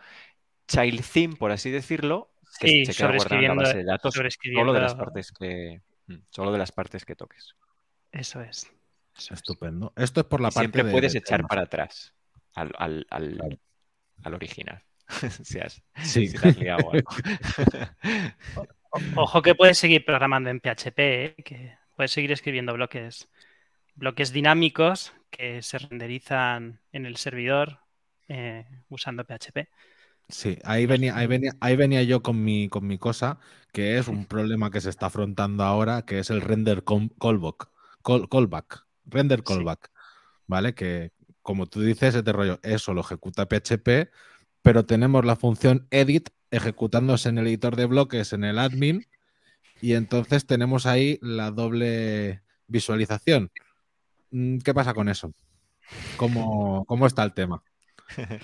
child 0.68 1.03
theme, 1.03 1.36
por 1.36 1.51
así 1.51 1.70
decirlo, 1.70 2.32
que 2.59 2.86
se 2.86 2.93
queda 2.93 3.16
guardado 3.16 3.41
en 3.41 3.47
la 3.47 3.53
base 3.53 3.78
de 3.78 3.84
datos 3.84 4.16
solo 4.53 4.74
de 4.74 4.80
las 4.80 4.95
partes 4.95 5.32
que 5.32 5.82
mm, 6.07 6.16
solo 6.30 6.51
de 6.51 6.57
las 6.57 6.72
partes 6.72 7.05
que 7.05 7.16
toques. 7.16 7.55
Eso 8.11 8.41
es. 8.41 8.72
Estupendo. 9.32 9.93
Esto 9.95 10.22
es 10.22 10.26
por 10.26 10.41
la 10.41 10.49
parte 10.49 10.72
Siempre 10.72 10.91
puedes 10.91 11.16
echar 11.16 11.45
para 11.47 11.63
atrás 11.63 12.13
al, 12.53 12.72
al, 12.78 13.05
al, 13.09 14.34
original. 14.34 14.84
si 15.43 15.59
has, 15.59 15.84
sí. 16.03 16.28
liado 16.57 16.91
algo. 16.91 17.09
Ojo 19.16 19.41
que 19.41 19.56
puedes 19.56 19.78
seguir 19.78 20.06
programando 20.06 20.50
en 20.50 20.60
PHP, 20.60 21.00
¿eh? 21.00 21.36
que 21.43 21.78
puedes 21.96 22.12
seguir 22.12 22.32
escribiendo 22.32 22.74
bloques, 22.74 23.30
bloques 23.96 24.32
dinámicos 24.32 25.14
que 25.30 25.62
se 25.62 25.80
renderizan 25.80 26.80
en 26.91 27.06
el 27.06 27.18
servidor 27.18 27.80
eh, 28.28 28.66
usando 28.89 29.26
PHP. 29.26 29.70
Sí, 30.28 30.58
ahí 30.64 30.86
venía, 30.86 31.16
ahí 31.16 31.28
venía, 31.28 31.52
ahí 31.60 31.76
venía 31.76 32.02
yo 32.04 32.24
con 32.24 32.43
mi, 32.43 32.68
con 32.68 32.88
mi 32.88 32.98
cosa, 32.98 33.39
que 33.72 33.98
es 33.98 34.08
un 34.08 34.26
problema 34.26 34.72
que 34.72 34.82
se 34.82 34.89
está 34.89 35.08
afrontando 35.08 35.64
ahora, 35.64 36.02
que 36.04 36.20
es 36.20 36.32
el 36.32 36.41
render 36.41 36.84
callback, 36.84 37.70
callback, 38.04 38.86
render 39.06 39.43
callback, 39.43 39.91
¿vale? 40.48 40.74
Que 40.74 41.12
como 41.43 41.68
tú 41.68 41.82
dices, 41.82 42.16
este 42.16 42.32
rollo, 42.32 42.60
eso 42.64 42.93
lo 42.96 43.02
ejecuta 43.02 43.46
PHP, 43.46 44.10
pero 44.64 44.84
tenemos 44.88 45.24
la 45.26 45.36
función 45.36 45.88
edit 45.91 46.30
ejecutándose 46.56 47.30
en 47.30 47.38
el 47.38 47.47
editor 47.47 47.76
de 47.76 47.86
bloques 47.86 48.34
en 48.34 48.43
el 48.43 48.60
admin 48.60 49.06
y 49.82 49.93
entonces 49.93 50.45
tenemos 50.45 50.86
ahí 50.86 51.20
la 51.22 51.51
doble 51.51 52.41
visualización. 52.68 53.51
Mm, 54.32 54.60
¿Qué 54.60 54.74
pasa 54.74 54.93
con 54.93 55.10
eso? 55.10 55.34
¿Cómo, 56.18 56.86
está 57.06 57.24
el 57.24 57.34
tema? 57.34 57.64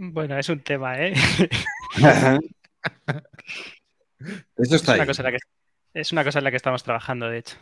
Bueno, 0.00 0.38
es 0.38 0.48
un 0.48 0.60
tema, 0.60 0.94
¿eh? 0.96 1.12
Eso 4.56 4.76
está 4.76 4.92
es, 4.92 4.98
una 4.98 5.06
cosa 5.06 5.22
en 5.22 5.24
la 5.24 5.32
que, 5.32 5.38
es 5.92 6.12
una 6.12 6.22
cosa 6.22 6.38
en 6.38 6.44
la 6.44 6.50
que 6.52 6.56
estamos 6.56 6.84
trabajando, 6.84 7.28
de 7.28 7.38
hecho. 7.38 7.56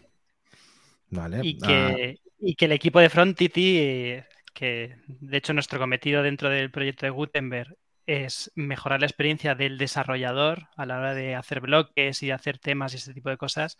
Vale. 1.08 1.40
Y 1.42 1.56
que, 1.56 1.72
ah. 1.72 2.28
y 2.38 2.54
que 2.54 2.66
el 2.66 2.72
equipo 2.72 3.00
de 3.00 3.08
Frontity, 3.08 4.20
que 4.52 4.96
de 5.06 5.36
hecho 5.38 5.54
nuestro 5.54 5.78
cometido 5.78 6.22
dentro 6.22 6.50
del 6.50 6.70
proyecto 6.70 7.06
de 7.06 7.10
Gutenberg 7.10 7.74
es 8.06 8.52
mejorar 8.54 9.00
la 9.00 9.06
experiencia 9.06 9.54
del 9.54 9.78
desarrollador 9.78 10.68
a 10.76 10.86
la 10.86 10.98
hora 10.98 11.14
de 11.14 11.34
hacer 11.34 11.60
bloques 11.60 12.22
y 12.22 12.30
hacer 12.30 12.58
temas 12.58 12.94
y 12.94 12.96
ese 12.96 13.12
tipo 13.12 13.30
de 13.30 13.36
cosas, 13.36 13.78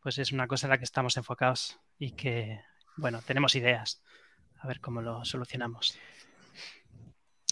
pues 0.00 0.18
es 0.18 0.32
una 0.32 0.48
cosa 0.48 0.66
en 0.66 0.70
la 0.70 0.78
que 0.78 0.84
estamos 0.84 1.16
enfocados 1.16 1.78
y 1.98 2.12
que, 2.12 2.60
bueno, 2.96 3.20
tenemos 3.24 3.54
ideas. 3.54 4.02
A 4.58 4.66
ver 4.66 4.80
cómo 4.80 5.00
lo 5.00 5.24
solucionamos. 5.24 5.96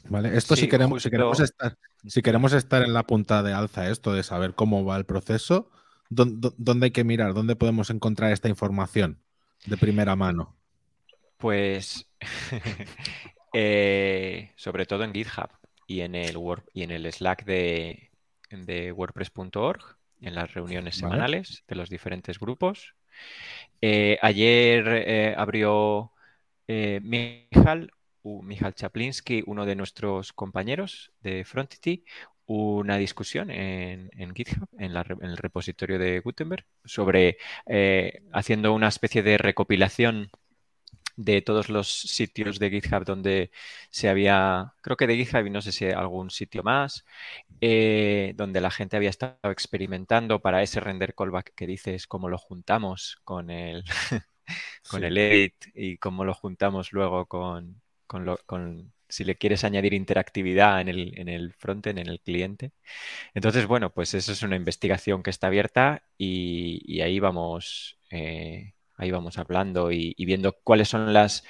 Vale, 0.08 0.36
esto 0.36 0.56
si 0.56 0.68
queremos, 0.68 1.02
si 1.02 1.10
queremos 1.10 1.40
estar, 1.40 1.76
si 2.06 2.22
queremos 2.22 2.52
estar 2.52 2.82
en 2.82 2.92
la 2.92 3.04
punta 3.04 3.42
de 3.42 3.52
alza, 3.52 3.88
esto 3.88 4.12
de 4.12 4.22
saber 4.22 4.54
cómo 4.54 4.84
va 4.84 4.96
el 4.96 5.04
proceso, 5.04 5.70
¿dónde, 6.08 6.86
hay 6.86 6.90
que 6.90 7.04
mirar? 7.04 7.34
¿Dónde 7.34 7.56
podemos 7.56 7.90
encontrar 7.90 8.32
esta 8.32 8.48
información 8.48 9.20
de 9.66 9.76
primera 9.76 10.16
mano? 10.16 10.56
Pues 11.36 12.08
eh, 13.52 14.52
sobre 14.56 14.86
todo 14.86 15.04
en 15.04 15.12
GitHub 15.12 15.59
y 15.90 16.02
en 16.02 16.14
el, 16.14 16.38
y 16.72 16.84
en 16.84 16.92
el 16.92 17.12
Slack 17.12 17.44
de, 17.44 18.10
WordPress.org, 18.94 19.96
en 20.20 20.36
las 20.36 20.54
reuniones 20.54 20.94
semanales 20.94 21.64
de 21.66 21.74
los 21.74 21.90
diferentes 21.90 22.38
grupos. 22.38 22.94
Eh, 23.80 24.16
ayer 24.22 24.86
eh, 24.86 25.34
abrió 25.36 26.12
eh, 26.68 27.00
Michal, 27.02 27.90
Chaplinsky, 28.76 29.42
uno 29.46 29.66
de 29.66 29.74
nuestros 29.74 30.32
compañeros 30.32 31.10
de 31.22 31.44
Frontity, 31.44 32.04
una 32.46 32.96
discusión 32.96 33.50
en, 33.50 34.10
GitHub, 34.32 34.68
en, 34.78 34.94
el 34.96 35.36
repositorio 35.36 35.98
de 35.98 36.20
Gutenberg, 36.20 36.66
sobre 36.84 37.36
haciendo 38.32 38.74
una 38.74 38.88
especie 38.88 39.24
de 39.24 39.38
recopilación 39.38 40.30
de 41.20 41.42
todos 41.42 41.68
los 41.68 41.88
sitios 41.88 42.58
de 42.58 42.70
GitHub 42.70 43.04
donde 43.04 43.50
se 43.90 44.08
había, 44.08 44.74
creo 44.80 44.96
que 44.96 45.06
de 45.06 45.16
GitHub 45.16 45.46
y 45.46 45.50
no 45.50 45.60
sé 45.60 45.72
si 45.72 45.86
algún 45.86 46.30
sitio 46.30 46.62
más, 46.62 47.04
eh, 47.60 48.32
donde 48.36 48.60
la 48.62 48.70
gente 48.70 48.96
había 48.96 49.10
estado 49.10 49.38
experimentando 49.50 50.40
para 50.40 50.62
ese 50.62 50.80
render 50.80 51.14
callback 51.14 51.54
que 51.54 51.66
dices, 51.66 52.06
cómo 52.06 52.28
lo 52.30 52.38
juntamos 52.38 53.18
con 53.24 53.50
el, 53.50 53.84
con 54.90 55.04
el 55.04 55.18
edit 55.18 55.54
y 55.74 55.98
cómo 55.98 56.24
lo 56.24 56.32
juntamos 56.34 56.92
luego 56.92 57.26
con, 57.26 57.82
con, 58.06 58.92
si 59.08 59.24
le 59.24 59.36
quieres 59.36 59.64
añadir 59.64 59.92
interactividad 59.92 60.80
en 60.80 60.88
el, 60.88 61.18
en 61.18 61.28
el 61.28 61.52
frontend, 61.52 61.98
en 61.98 62.08
el 62.08 62.20
cliente. 62.20 62.72
Entonces, 63.34 63.66
bueno, 63.66 63.92
pues 63.92 64.14
eso 64.14 64.32
es 64.32 64.42
una 64.42 64.56
investigación 64.56 65.22
que 65.22 65.30
está 65.30 65.48
abierta 65.48 66.02
y, 66.18 67.00
ahí 67.02 67.20
vamos. 67.20 67.98
Eh, 68.10 68.74
ahí 69.00 69.10
vamos 69.10 69.38
hablando 69.38 69.90
y, 69.90 70.14
viendo 70.18 70.56
cuáles 70.62 70.88
son 70.88 71.12
las 71.12 71.42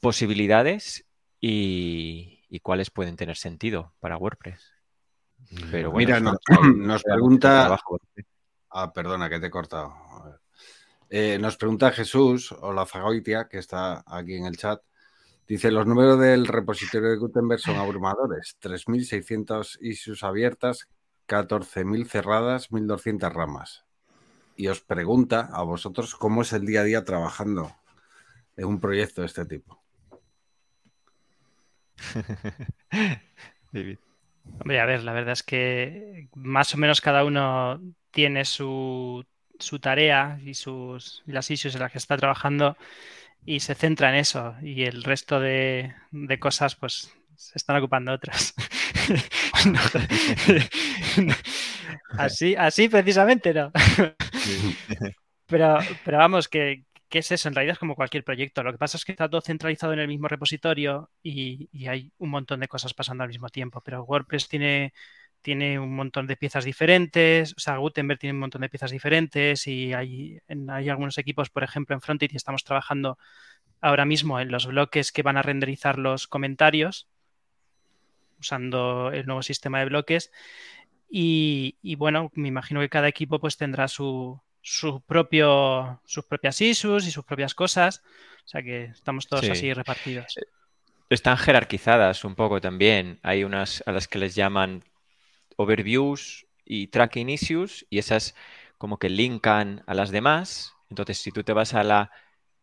posibilidades 0.00 1.06
y, 1.40 2.60
cuáles 2.62 2.90
pueden 2.90 3.16
tener 3.16 3.36
sentido 3.36 3.94
para 4.00 4.16
WordPress. 4.16 4.72
Pero 5.70 5.92
Mira, 5.92 6.18
nos, 6.20 6.38
pregunta. 7.04 7.78
Ah, 8.70 8.92
perdona, 8.92 9.28
que 9.28 9.38
te 9.38 9.46
he 9.46 9.50
cortado. 9.50 9.92
Eh, 11.10 11.38
nos 11.38 11.58
pregunta 11.58 11.90
Jesús 11.90 12.52
o 12.52 12.72
la 12.72 12.86
Zagoitia, 12.86 13.48
que 13.48 13.58
está 13.58 14.02
aquí 14.06 14.34
en 14.34 14.46
el 14.46 14.56
chat. 14.56 14.80
Dice, 15.46 15.70
los 15.70 15.86
números 15.86 16.18
del 16.18 16.46
repositorio 16.46 17.10
de 17.10 17.16
Gutenberg 17.16 17.60
son 17.60 17.76
abrumadores. 17.76 18.56
3.600 18.62 19.76
issues 19.82 20.22
abiertas, 20.22 20.88
14.000 21.28 22.06
cerradas, 22.06 22.70
1.200 22.70 23.30
ramas. 23.30 23.84
Y 24.56 24.68
os 24.68 24.80
pregunta 24.80 25.48
a 25.52 25.62
vosotros 25.62 26.14
cómo 26.14 26.42
es 26.42 26.52
el 26.52 26.66
día 26.66 26.80
a 26.80 26.84
día 26.84 27.04
trabajando 27.04 27.74
en 28.56 28.66
un 28.66 28.80
proyecto 28.80 29.22
de 29.22 29.26
este 29.26 29.46
tipo. 29.46 29.82
David. 33.72 33.98
Hombre, 34.60 34.80
a 34.80 34.86
ver, 34.86 35.04
la 35.04 35.12
verdad 35.12 35.32
es 35.32 35.42
que 35.42 36.28
más 36.34 36.74
o 36.74 36.78
menos 36.78 37.00
cada 37.00 37.24
uno 37.24 37.80
tiene 38.10 38.44
su, 38.44 39.24
su 39.58 39.78
tarea 39.78 40.38
y, 40.44 40.54
sus, 40.54 41.22
las 41.26 41.50
issues 41.50 41.74
en 41.74 41.80
las 41.80 41.92
que 41.92 41.98
está 41.98 42.16
trabajando 42.16 42.76
y 43.44 43.60
se 43.60 43.74
centra 43.74 44.10
en 44.10 44.16
eso 44.16 44.54
y 44.62 44.84
el 44.84 45.02
resto 45.02 45.40
de, 45.40 45.94
cosas 46.38 46.74
pues 46.74 47.12
se 47.36 47.52
están 47.56 47.76
ocupando 47.76 48.12
otras. 48.12 48.54
así, 52.18 52.56
así 52.56 52.88
precisamente 52.88 53.54
no. 53.54 53.70
pero, 55.46 55.78
pero 56.04 56.18
vamos, 56.18 56.48
que, 56.48 56.84
es 57.10 57.30
eso? 57.30 57.48
En 57.48 57.54
realidad 57.54 57.74
es 57.74 57.78
como 57.78 57.94
cualquier 57.94 58.24
proyecto. 58.24 58.62
Lo 58.62 58.72
que 58.72 58.78
pasa 58.78 58.96
es 58.96 59.04
que 59.04 59.12
está 59.12 59.28
todo 59.28 59.40
centralizado 59.40 59.92
en 59.92 59.98
el 60.00 60.08
mismo 60.08 60.28
repositorio 60.28 61.10
y, 61.22 61.68
hay 61.86 62.12
un 62.18 62.30
montón 62.30 62.60
de 62.60 62.68
cosas 62.68 62.94
pasando 62.94 63.22
al 63.24 63.28
mismo 63.28 63.48
tiempo. 63.48 63.80
Pero 63.84 64.04
WordPress 64.04 64.48
tiene 64.48 64.92
tiene 65.42 65.78
un 65.80 65.94
montón 65.96 66.28
de 66.28 66.36
piezas 66.36 66.64
diferentes, 66.64 67.52
o 67.56 67.60
sea, 67.60 67.76
Gutenberg 67.78 68.20
tiene 68.20 68.34
un 68.34 68.38
montón 68.38 68.60
de 68.60 68.68
piezas 68.68 68.92
diferentes 68.92 69.66
y 69.66 69.92
hay, 69.92 70.38
hay 70.68 70.88
algunos 70.88 71.18
equipos, 71.18 71.50
por 71.50 71.64
ejemplo, 71.64 71.96
en 71.96 72.00
Frontend 72.00 72.32
y 72.32 72.36
estamos 72.36 72.62
trabajando 72.62 73.18
ahora 73.80 74.04
mismo 74.04 74.38
en 74.40 74.52
los 74.52 74.66
bloques 74.66 75.10
que 75.10 75.22
van 75.22 75.36
a 75.36 75.42
renderizar 75.42 75.98
los 75.98 76.28
comentarios 76.28 77.08
usando 78.38 79.10
el 79.12 79.26
nuevo 79.26 79.42
sistema 79.42 79.80
de 79.80 79.86
bloques 79.86 80.30
y, 81.14 81.94
bueno, 81.96 82.30
me 82.34 82.48
imagino 82.48 82.80
que 82.80 82.88
cada 82.88 83.06
equipo 83.06 83.38
pues 83.38 83.58
tendrá 83.58 83.86
su, 83.86 84.40
su 84.62 85.02
propio, 85.02 86.00
sus 86.06 86.24
propias 86.24 86.58
issues 86.62 87.06
y 87.06 87.10
sus 87.10 87.24
propias 87.24 87.54
cosas, 87.54 88.02
o 88.44 88.48
sea 88.48 88.62
que 88.62 88.84
estamos 88.84 89.28
todos 89.28 89.48
así 89.50 89.74
repartidos. 89.74 90.38
Eh, 90.38 90.46
están 91.10 91.36
jerarquizadas 91.36 92.24
un 92.24 92.34
poco 92.34 92.62
también. 92.62 93.20
Hay 93.22 93.44
unas 93.44 93.82
a 93.86 93.92
las 93.92 94.08
que 94.08 94.18
les 94.18 94.34
llaman 94.34 94.84
overviews 95.56 96.46
y 96.64 96.86
tracking 96.86 97.28
issues 97.28 97.84
y 97.90 97.98
esas 97.98 98.34
como 98.78 98.98
que 98.98 99.10
linkan 99.10 99.84
a 99.86 99.92
las 99.92 100.10
demás. 100.10 100.74
Entonces, 100.88 101.18
si 101.18 101.30
tú 101.30 101.44
te 101.44 101.52
vas 101.52 101.74
a 101.74 101.84
la 101.84 102.10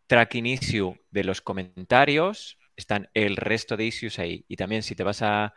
tracking 0.07 0.47
issue 0.47 0.99
de 1.11 1.23
los 1.23 1.41
comentarios, 1.41 2.57
están 2.75 3.09
el 3.13 3.35
resto 3.35 3.77
de 3.77 3.85
issues 3.85 4.17
ahí. 4.17 4.43
Y 4.47 4.55
también 4.55 4.81
si 4.81 4.95
te 4.95 5.03
vas 5.03 5.21
a, 5.21 5.53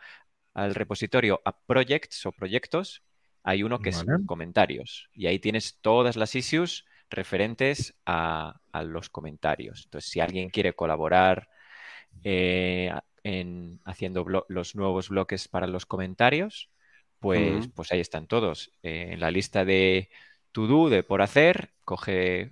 al 0.53 0.75
repositorio 0.75 1.41
a 1.45 1.57
projects 1.57 2.25
o 2.25 2.31
proyectos, 2.31 3.03
hay 3.43 3.63
uno 3.63 3.79
que 3.79 3.89
es 3.89 4.05
comentarios. 4.25 5.09
Y 5.13 5.27
ahí 5.27 5.39
tienes 5.39 5.79
todas 5.81 6.15
las 6.15 6.33
issues 6.35 6.85
referentes 7.09 7.95
a, 8.05 8.59
los 8.85 9.09
comentarios. 9.09 9.83
Entonces, 9.85 10.09
si 10.09 10.19
alguien 10.19 10.49
quiere 10.49 10.73
colaborar 10.73 11.49
eh, 12.23 12.91
en 13.23 13.79
haciendo 13.85 14.25
los 14.47 14.75
nuevos 14.75 15.09
bloques 15.09 15.47
para 15.47 15.67
los 15.67 15.85
comentarios, 15.85 16.69
pues, 17.19 17.67
pues 17.75 17.91
ahí 17.91 17.99
están 17.99 18.27
todos. 18.27 18.71
Eh, 18.81 19.09
en 19.11 19.19
la 19.19 19.31
lista 19.31 19.63
de 19.63 20.09
to 20.51 20.67
do, 20.67 20.89
de 20.89 21.03
por 21.03 21.21
hacer, 21.21 21.73
coge 21.83 22.51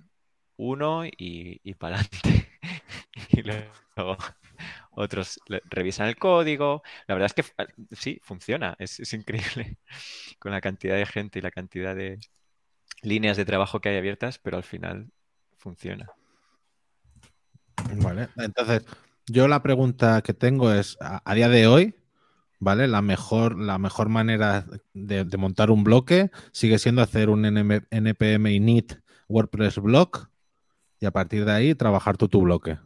uno 0.56 1.04
y, 1.04 1.60
y 1.64 1.74
para 1.74 1.96
adelante. 1.96 2.48
y 3.30 3.42
luego 3.42 4.16
otros 4.92 5.40
revisan 5.64 6.08
el 6.08 6.16
código. 6.16 6.82
La 7.06 7.14
verdad 7.14 7.26
es 7.26 7.34
que 7.34 7.52
ah, 7.58 7.66
sí, 7.92 8.20
funciona. 8.22 8.76
Es, 8.78 9.12
increíble 9.12 9.78
con 10.38 10.52
la 10.52 10.60
cantidad 10.60 10.96
de 10.96 11.06
gente 11.06 11.38
y 11.38 11.42
la 11.42 11.50
cantidad 11.50 11.94
de 11.94 12.18
líneas 13.02 13.36
de 13.36 13.44
trabajo 13.44 13.80
que 13.80 13.88
hay 13.88 13.98
abiertas, 13.98 14.38
pero 14.38 14.56
al 14.56 14.64
final 14.64 15.10
funciona. 15.58 16.10
Vale, 17.96 18.28
entonces 18.36 18.84
yo 19.26 19.48
la 19.48 19.62
pregunta 19.62 20.22
que 20.22 20.34
tengo 20.34 20.72
es, 20.72 20.96
a 21.00 21.34
día 21.34 21.48
de 21.48 21.66
hoy, 21.66 21.94
¿vale? 22.62 22.86
La 22.86 23.02
mejor, 23.02 23.58
la 23.58 23.76
mejor 23.78 24.08
manera 24.08 24.64
de, 24.94 25.24
montar 25.36 25.72
un 25.72 25.82
bloque 25.82 26.30
sigue 26.52 26.78
siendo 26.78 27.02
hacer 27.02 27.28
un 27.28 27.44
npm 27.44 28.52
init 28.52 28.94
WordPress 29.28 29.78
block 29.78 30.30
y 31.00 31.06
a 31.06 31.10
partir 31.10 31.44
de 31.44 31.50
ahí 31.50 31.74
trabajar 31.74 32.16
tú 32.16 32.28
tu 32.28 32.40
bloque. 32.42 32.78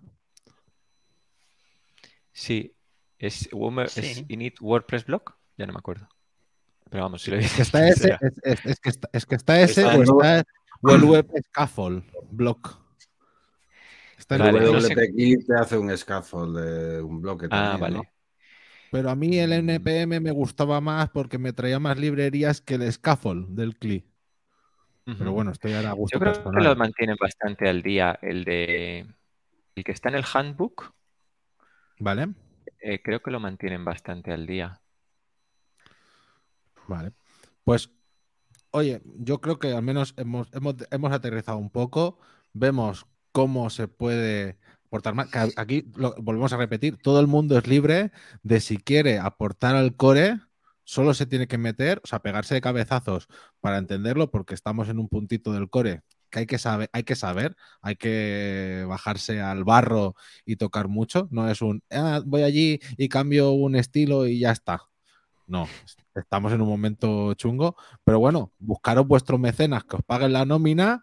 Sí, 2.36 2.76
¿es, 3.18 3.48
init 4.28 4.60
WordPress 4.60 5.06
block? 5.06 5.38
Ya 5.56 5.64
no 5.64 5.72
me 5.72 5.78
acuerdo. 5.78 6.06
Pero 6.90 7.04
vamos, 7.04 7.22
si 7.22 7.30
lo 7.30 7.38
dices. 7.38 7.50
Es 7.56 7.56
que 7.56 7.62
está 7.62 7.88
ese, 7.88 8.18
es, 8.42 8.80
que 8.80 8.88
está, 8.90 9.08
es 9.10 9.24
que 9.24 9.36
ese 9.36 9.84
o 9.86 10.02
está 10.02 10.44
el 10.82 11.04
web 11.04 11.26
scaffold 11.48 12.04
block. 12.30 12.78
Está 14.18 14.36
el 14.36 14.54
WP 14.54 15.46
te 15.46 15.54
hace 15.54 15.78
un 15.78 15.96
scaffold 15.96 16.58
de 16.58 17.00
un 17.00 17.22
bloque. 17.22 17.48
Ah, 17.50 17.78
vale. 17.80 18.02
Pero 18.90 19.08
a 19.08 19.16
mí 19.16 19.38
el 19.38 19.54
NPM 19.54 20.20
me 20.20 20.30
gustaba 20.30 20.82
más 20.82 21.08
porque 21.08 21.38
me 21.38 21.54
traía 21.54 21.78
más 21.78 21.96
librerías 21.96 22.60
que 22.60 22.74
el 22.74 22.92
scaffold 22.92 23.48
del 23.48 23.78
CLI. 23.78 24.04
Pero 25.06 25.32
bueno, 25.32 25.52
estoy 25.52 25.72
ahora 25.72 25.90
a 25.90 25.94
gusto. 25.94 26.18
Yo 26.18 26.20
creo 26.20 26.52
que 26.52 26.62
lo 26.62 26.76
mantienen 26.76 27.16
bastante 27.18 27.66
al 27.66 27.80
día. 27.80 28.18
El 28.20 28.44
de 28.44 29.06
el 29.74 29.84
que 29.84 29.92
está 29.92 30.10
en 30.10 30.16
el 30.16 30.24
handbook. 30.30 30.92
Vale. 31.98 32.28
Eh, 32.80 33.00
creo 33.02 33.20
que 33.22 33.30
lo 33.30 33.40
mantienen 33.40 33.84
bastante 33.84 34.32
al 34.32 34.46
día. 34.46 34.80
Vale. 36.86 37.12
Pues, 37.64 37.90
oye, 38.70 39.00
yo 39.04 39.40
creo 39.40 39.58
que 39.58 39.72
al 39.72 39.82
menos 39.82 40.14
hemos, 40.16 40.48
hemos 40.90 41.12
aterrizado 41.12 41.58
un 41.58 41.70
poco. 41.70 42.18
Vemos 42.52 43.06
cómo 43.32 43.70
se 43.70 43.88
puede 43.88 44.58
Aquí 45.56 45.90
lo, 45.96 46.14
volvemos 46.18 46.52
a 46.52 46.56
repetir, 46.56 46.96
todo 46.98 47.20
el 47.20 47.26
mundo 47.26 47.58
es 47.58 47.66
libre 47.66 48.12
de 48.42 48.60
si 48.60 48.78
quiere 48.78 49.18
aportar 49.18 49.74
al 49.74 49.96
core, 49.96 50.40
solo 50.84 51.14
se 51.14 51.26
tiene 51.26 51.48
que 51.48 51.58
meter, 51.58 52.00
o 52.04 52.06
sea, 52.06 52.20
pegarse 52.20 52.54
de 52.54 52.60
cabezazos 52.60 53.28
para 53.60 53.78
entenderlo, 53.78 54.30
porque 54.30 54.54
estamos 54.54 54.88
en 54.88 54.98
un 54.98 55.08
puntito 55.08 55.52
del 55.52 55.68
core 55.68 56.02
que 56.30 56.40
hay 56.40 56.46
que 56.46 56.58
saber, 56.58 56.90
hay 56.92 57.04
que 57.04 57.16
saber, 57.16 57.56
hay 57.82 57.96
que 57.96 58.84
bajarse 58.88 59.40
al 59.40 59.64
barro 59.64 60.14
y 60.44 60.56
tocar 60.56 60.88
mucho. 60.88 61.28
No 61.30 61.48
es 61.50 61.62
un 61.62 61.82
ah, 61.90 62.20
voy 62.24 62.42
allí 62.42 62.80
y 62.96 63.08
cambio 63.08 63.52
un 63.52 63.76
estilo 63.76 64.26
y 64.26 64.40
ya 64.40 64.52
está. 64.52 64.82
No, 65.46 65.68
estamos 66.14 66.52
en 66.52 66.60
un 66.60 66.68
momento 66.68 67.34
chungo, 67.34 67.76
pero 68.04 68.18
bueno, 68.18 68.52
buscaros 68.58 69.06
vuestros 69.06 69.38
mecenas 69.38 69.84
que 69.84 69.96
os 69.96 70.02
paguen 70.02 70.32
la 70.32 70.44
nómina 70.44 71.02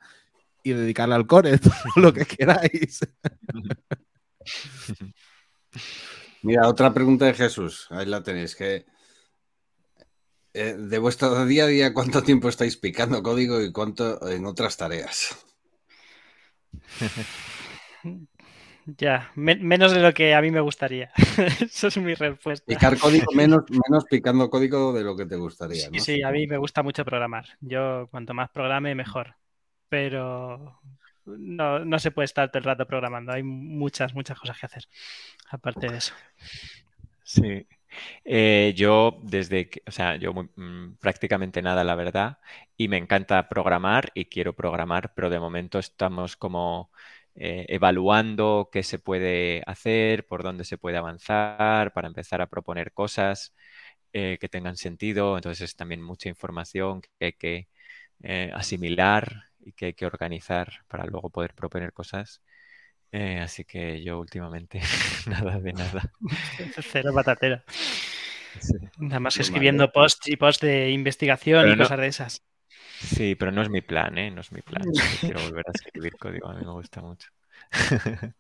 y 0.64 0.74
dedicarle 0.74 1.16
al 1.16 1.28
core, 1.28 1.58
todo 1.60 1.74
lo 1.96 2.14
que 2.14 2.26
queráis. 2.26 3.00
Mira, 6.42 6.68
otra 6.68 6.94
pregunta 6.94 7.26
de 7.26 7.34
Jesús, 7.34 7.88
ahí 7.90 8.06
la 8.06 8.22
tenéis, 8.22 8.54
que 8.56 8.86
eh, 10.54 10.76
de 10.78 10.98
vuestro 11.00 11.46
día 11.46 11.66
a 11.66 11.68
día, 11.68 11.94
¿cuánto 11.94 12.24
tiempo 12.24 12.50
estáis 12.50 12.78
picando 12.78 13.24
código 13.24 13.62
y 13.62 13.72
cuánto 13.72 14.28
en 14.30 14.46
otras 14.46 14.78
tareas? 14.78 15.46
Ya, 18.86 19.32
menos 19.36 19.94
de 19.94 20.02
lo 20.02 20.14
que 20.14 20.34
a 20.36 20.42
mí 20.42 20.52
me 20.52 20.60
gustaría. 20.60 21.10
Eso 21.62 21.88
es 21.88 21.98
mi 22.00 22.16
respuesta. 22.16 22.66
Picar 22.66 23.00
código 23.00 23.32
menos, 23.34 23.64
menos 23.70 24.04
picando 24.10 24.50
código 24.50 24.92
de 24.92 25.06
lo 25.06 25.16
que 25.16 25.26
te 25.26 25.38
gustaría. 25.38 25.88
Sí, 25.90 26.00
sí, 26.00 26.22
a 26.22 26.32
mí 26.32 26.48
me 26.48 26.58
gusta 26.58 26.84
mucho 26.84 27.06
programar. 27.06 27.46
Yo 27.62 28.10
cuanto 28.12 28.34
más 28.34 28.50
programe, 28.50 28.94
mejor 28.94 29.38
pero 29.94 30.82
no, 31.28 32.00
se 32.00 32.10
puede 32.10 32.26
estar 32.26 32.50
todo 32.50 32.58
el 32.58 32.64
rato 32.64 32.88
programando. 32.88 33.32
Hay 33.32 33.44
muchas, 33.44 34.16
muchas 34.16 34.40
cosas 34.40 34.60
que 34.60 34.66
hacer 34.66 34.86
aparte 35.52 35.88
de 35.88 35.98
eso. 35.98 36.16
Sí. 37.24 37.68
Eh, 38.26 38.74
yo 38.76 39.20
desde 39.24 39.70
que, 39.70 39.82
o 39.88 39.92
sea, 39.92 40.16
yo 40.18 40.34
mm, 40.34 40.96
prácticamente 41.00 41.62
nada, 41.62 41.84
la 41.84 41.96
verdad, 41.96 42.40
y 42.78 42.88
me 42.88 42.98
encanta 42.98 43.50
programar 43.50 44.12
y 44.16 44.26
quiero 44.26 44.54
programar, 44.56 45.14
pero 45.16 45.30
de 45.30 45.40
momento 45.40 45.80
estamos 45.80 46.36
como 46.38 46.92
eh, 47.36 47.66
evaluando 47.70 48.70
qué 48.72 48.84
se 48.84 49.00
puede 49.00 49.64
hacer, 49.68 50.28
por 50.28 50.44
dónde 50.44 50.66
se 50.66 50.78
puede 50.78 50.98
avanzar, 50.98 51.94
para 51.94 52.08
empezar 52.08 52.42
a 52.42 52.48
proponer 52.50 52.94
cosas 52.94 53.54
eh, 54.14 54.38
que 54.40 54.50
tengan 54.50 54.78
sentido. 54.78 55.38
Entonces 55.38 55.62
es 55.72 55.76
también 55.76 56.02
mucha 56.02 56.30
información 56.30 57.02
que 57.02 57.26
hay 57.26 57.34
que 57.34 57.68
asimilar 58.54 59.44
y 59.60 59.74
que 59.74 59.88
hay 59.88 59.94
que 59.94 60.06
organizar 60.06 60.86
para 60.88 61.06
luego 61.06 61.30
poder 61.30 61.54
proponer 61.56 61.94
cosas. 61.94 62.42
Eh, 63.16 63.40
así 63.40 63.64
que 63.64 64.04
yo 64.04 64.20
últimamente 64.20 64.82
nada 65.28 65.60
de 65.60 65.72
nada. 65.72 66.12
Cero 66.92 67.12
patatera. 67.14 67.64
Nada 68.98 69.20
más 69.20 69.40
escribiendo 69.40 69.92
posts 69.92 70.28
y 70.28 70.36
posts 70.36 70.66
de 70.66 70.90
investigación 70.90 71.72
y 71.72 71.78
cosas 71.78 72.00
de 72.00 72.08
esas. 72.08 72.44
Sí, 73.00 73.36
pero 73.36 73.52
no 73.52 73.62
es 73.62 73.70
mi 73.70 73.82
plan, 73.82 74.18
¿eh? 74.18 74.32
No 74.32 74.42
es 74.42 74.52
mi 74.52 74.62
plan. 74.62 74.84
Quiero 75.22 75.42
volver 75.42 75.66
a 75.68 75.72
escribir 75.72 76.14
código, 76.18 76.50
a 76.50 76.56
mí 76.56 76.66
me 76.66 76.72
gusta 76.72 77.02
mucho. 77.02 77.30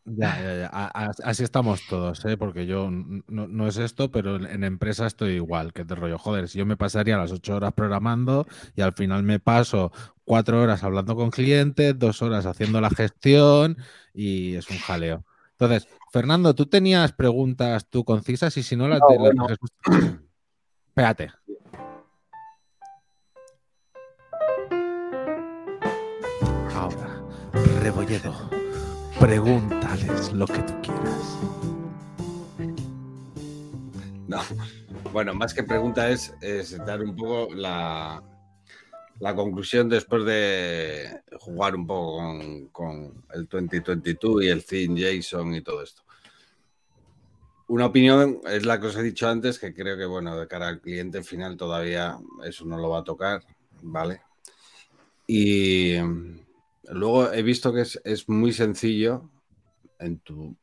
Ya, 0.05 0.39
ya, 0.41 0.55
ya. 0.57 0.69
A- 0.71 1.05
a- 1.05 1.11
Así 1.23 1.43
estamos 1.43 1.81
todos, 1.87 2.23
¿eh? 2.25 2.37
porque 2.37 2.65
yo 2.65 2.89
no, 2.91 3.47
no 3.47 3.67
es 3.67 3.77
esto, 3.77 4.11
pero 4.11 4.35
en, 4.35 4.45
en 4.45 4.63
empresa 4.63 5.05
estoy 5.07 5.33
igual, 5.33 5.73
que 5.73 5.85
te 5.85 5.95
rollo. 5.95 6.17
Joder, 6.17 6.47
si 6.47 6.59
yo 6.59 6.65
me 6.65 6.77
pasaría 6.77 7.17
las 7.17 7.31
ocho 7.31 7.55
horas 7.55 7.73
programando 7.73 8.45
y 8.75 8.81
al 8.81 8.93
final 8.93 9.23
me 9.23 9.39
paso 9.39 9.91
cuatro 10.23 10.61
horas 10.61 10.83
hablando 10.83 11.15
con 11.15 11.31
clientes, 11.31 11.97
dos 11.97 12.21
horas 12.21 12.45
haciendo 12.45 12.79
la 12.81 12.89
gestión 12.89 13.77
y 14.13 14.55
es 14.55 14.69
un 14.69 14.77
jaleo. 14.77 15.25
Entonces, 15.51 15.87
Fernando, 16.11 16.53
tú 16.53 16.65
tenías 16.65 17.11
preguntas 17.13 17.87
tú 17.89 18.03
concisas 18.03 18.55
y 18.57 18.63
si 18.63 18.75
no 18.75 18.87
las 18.87 18.99
No, 18.99 19.07
las 19.09 19.19
bueno. 19.19 19.47
Espérate. 20.89 21.31
Ahora, 26.75 27.21
Rebolledo, 27.81 28.33
pregúntales 29.19 30.33
lo 30.33 30.45
que 30.45 30.59
tú 30.59 30.73
quieras. 30.81 31.39
No. 34.27 34.41
Bueno, 35.11 35.33
más 35.33 35.53
que 35.53 35.63
pregunta 35.63 36.09
es, 36.09 36.33
dar 36.85 37.01
un 37.01 37.15
poco 37.15 37.53
la, 37.53 38.23
la 39.19 39.35
conclusión 39.35 39.87
después 39.89 40.25
de 40.25 41.21
jugar 41.39 41.75
un 41.75 41.85
poco 41.85 42.17
con, 42.17 42.67
con 42.69 43.25
el 43.33 43.45
2022 43.45 44.43
y 44.43 44.47
el 44.47 44.65
Thin 44.65 44.97
JSON 44.97 45.53
y 45.53 45.61
todo 45.61 45.83
esto. 45.83 46.03
Una 47.67 47.85
opinión 47.85 48.41
es 48.45 48.65
la 48.65 48.79
que 48.79 48.87
os 48.87 48.97
he 48.97 49.03
dicho 49.03 49.27
antes, 49.27 49.57
que 49.57 49.73
creo 49.73 49.97
que, 49.97 50.05
bueno, 50.05 50.37
de 50.37 50.47
cara 50.47 50.67
al 50.67 50.81
cliente 50.81 51.23
final 51.23 51.55
todavía 51.55 52.17
eso 52.43 52.65
no 52.65 52.77
lo 52.77 52.89
va 52.89 52.99
a 52.99 53.03
tocar, 53.03 53.43
¿vale? 53.81 54.21
Y 55.25 55.95
luego 56.89 57.31
he 57.31 57.41
visto 57.43 57.73
que 57.73 57.81
es, 57.81 58.01
es 58.03 58.27
muy 58.29 58.53
sencillo 58.53 59.29
en 59.99 60.19
tu, 60.19 60.55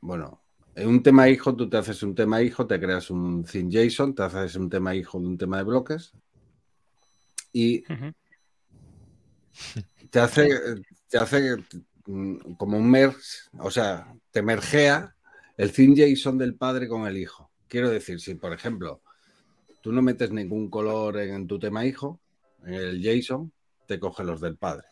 bueno, 0.00 0.42
en 0.74 0.88
un 0.88 1.02
tema 1.02 1.28
hijo, 1.28 1.54
tú 1.54 1.68
te 1.68 1.76
haces 1.76 2.02
un 2.02 2.14
tema 2.14 2.42
hijo, 2.42 2.66
te 2.66 2.80
creas 2.80 3.10
un 3.10 3.44
thin 3.44 3.70
JSON, 3.70 4.14
te 4.14 4.22
haces 4.22 4.56
un 4.56 4.70
tema 4.70 4.94
hijo 4.94 5.18
de 5.18 5.26
un 5.26 5.38
tema 5.38 5.58
de 5.58 5.64
bloques 5.64 6.12
y 7.52 7.82
te 10.10 10.20
hace, 10.20 10.48
te 11.08 11.18
hace 11.18 11.56
mm, 12.06 12.54
como 12.56 12.78
un 12.78 12.90
merge, 12.90 13.20
o 13.58 13.70
sea, 13.70 14.14
te 14.30 14.42
mergea 14.42 15.14
el 15.56 15.72
thin 15.72 15.94
JSON 15.94 16.38
del 16.38 16.54
padre 16.54 16.88
con 16.88 17.06
el 17.06 17.16
hijo. 17.16 17.50
Quiero 17.68 17.90
decir, 17.90 18.20
si 18.20 18.34
por 18.34 18.52
ejemplo 18.52 19.02
tú 19.82 19.92
no 19.92 20.02
metes 20.02 20.30
ningún 20.30 20.70
color 20.70 21.18
en 21.18 21.46
tu 21.46 21.58
tema 21.58 21.84
hijo, 21.84 22.20
en 22.64 22.74
el 22.74 23.02
JSON, 23.02 23.52
te 23.86 23.98
coge 23.98 24.24
los 24.24 24.40
del 24.40 24.56
padre. 24.56 24.86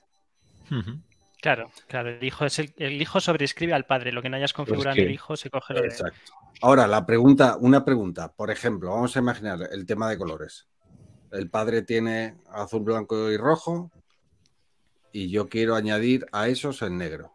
Claro, 1.41 1.71
claro. 1.87 2.11
El 2.11 2.25
hijo, 2.25 2.45
es 2.45 2.59
el, 2.59 2.75
el 2.77 3.01
hijo 3.01 3.21
sobrescribe 3.21 3.73
al 3.73 3.87
padre. 3.87 4.13
Lo 4.13 4.23
que 4.23 4.29
no 4.29 4.37
hayas 4.37 4.53
configurado 4.53 4.97
en 4.97 5.07
el 5.07 5.13
hijo 5.13 5.37
se 5.37 5.51
coge 5.51 5.75
lo 5.75 5.83
de. 5.83 5.89
Exacto. 5.89 6.33
Ahora, 6.61 6.87
la 6.87 7.07
pregunta, 7.07 7.57
una 7.61 7.85
pregunta, 7.85 8.33
por 8.33 8.51
ejemplo, 8.51 8.91
vamos 8.91 9.17
a 9.17 9.21
imaginar 9.21 9.69
el 9.71 9.87
tema 9.87 10.11
de 10.11 10.19
colores. 10.19 10.67
El 11.31 11.49
padre 11.49 11.83
tiene 11.83 12.39
azul, 12.51 12.83
blanco 12.83 13.31
y 13.31 13.37
rojo 13.37 13.93
y 15.13 15.31
yo 15.31 15.49
quiero 15.49 15.77
añadir 15.77 16.27
a 16.33 16.49
esos 16.49 16.83
en 16.83 16.99
negro. 16.99 17.33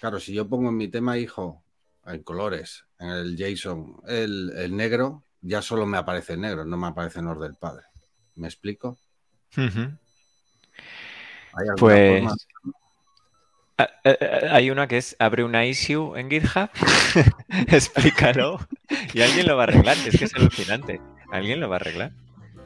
Claro, 0.00 0.18
si 0.18 0.32
yo 0.34 0.48
pongo 0.48 0.70
en 0.70 0.76
mi 0.76 0.88
tema 0.88 1.18
hijo 1.18 1.62
en 2.06 2.22
colores, 2.22 2.84
en 2.98 3.10
el 3.10 3.36
JSON, 3.36 4.02
el, 4.06 4.52
el 4.56 4.76
negro, 4.76 5.24
ya 5.40 5.62
solo 5.62 5.86
me 5.86 5.96
aparece 5.96 6.34
el 6.34 6.40
negro, 6.40 6.64
no 6.64 6.76
me 6.76 6.88
aparecen 6.88 7.26
los 7.26 7.40
del 7.40 7.54
padre. 7.54 7.84
¿Me 8.34 8.48
explico? 8.48 8.98
¿Hay 9.56 9.68
alguna 11.52 11.76
Pues 11.78 12.22
forma? 12.22 12.36
Ah, 13.78 13.88
eh, 14.04 14.16
eh, 14.20 14.48
hay 14.50 14.70
una 14.70 14.86
que 14.86 14.98
es 14.98 15.16
abre 15.18 15.44
una 15.44 15.64
issue 15.66 16.16
en 16.16 16.30
GitHub, 16.30 16.70
explícalo 17.68 18.58
y 19.12 19.22
alguien 19.22 19.46
lo 19.46 19.56
va 19.56 19.64
a 19.64 19.66
arreglar. 19.66 19.96
Es 20.06 20.18
que 20.18 20.24
es 20.24 20.34
alucinante. 20.34 21.00
Alguien 21.30 21.60
lo 21.60 21.68
va 21.68 21.76
a 21.76 21.80
arreglar. 21.80 22.12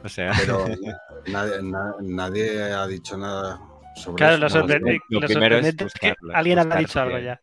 O 0.03 0.09
sea, 0.09 0.31
Pero 0.37 0.65
nadie, 1.27 1.61
na- 1.63 1.95
nadie 2.01 2.61
ha 2.73 2.87
dicho 2.87 3.17
nada 3.17 3.59
sobre 3.95 4.15
Claro, 4.17 4.35
eso. 4.35 4.39
lo, 4.39 4.49
¿no? 4.49 4.49
sorprendente, 4.49 5.05
lo 5.09 5.19
lo 5.19 5.27
primero 5.27 5.57
es 5.59 5.75
que 5.99 6.13
alguien 6.33 6.59
habrá 6.59 6.75
buscar 6.75 6.79
dicho 6.79 7.01
algo 7.01 7.17
ya. 7.19 7.41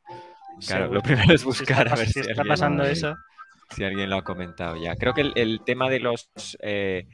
claro, 0.67 0.85
Seguro. 0.85 0.95
lo 0.95 1.03
primero 1.03 1.35
es 1.35 1.45
Si 1.45 1.47
buscar 1.47 1.79
está, 1.79 1.95
a 1.95 1.97
ver 1.97 2.09
si 2.09 2.13
si 2.13 2.21
está 2.21 2.45
pasando 2.45 2.85
eso. 2.85 3.15
si 3.71 3.85
alguien 3.85 4.11
lo 4.11 4.17
ha 4.17 4.25
comentado 4.25 4.77
ya. 4.77 4.97
Creo 4.97 5.13
que 5.15 5.23
el, 5.23 5.33
el 5.37 5.61
tema 5.65 5.91
de 5.91 6.01
los 6.01 6.31
eh, 6.63 7.07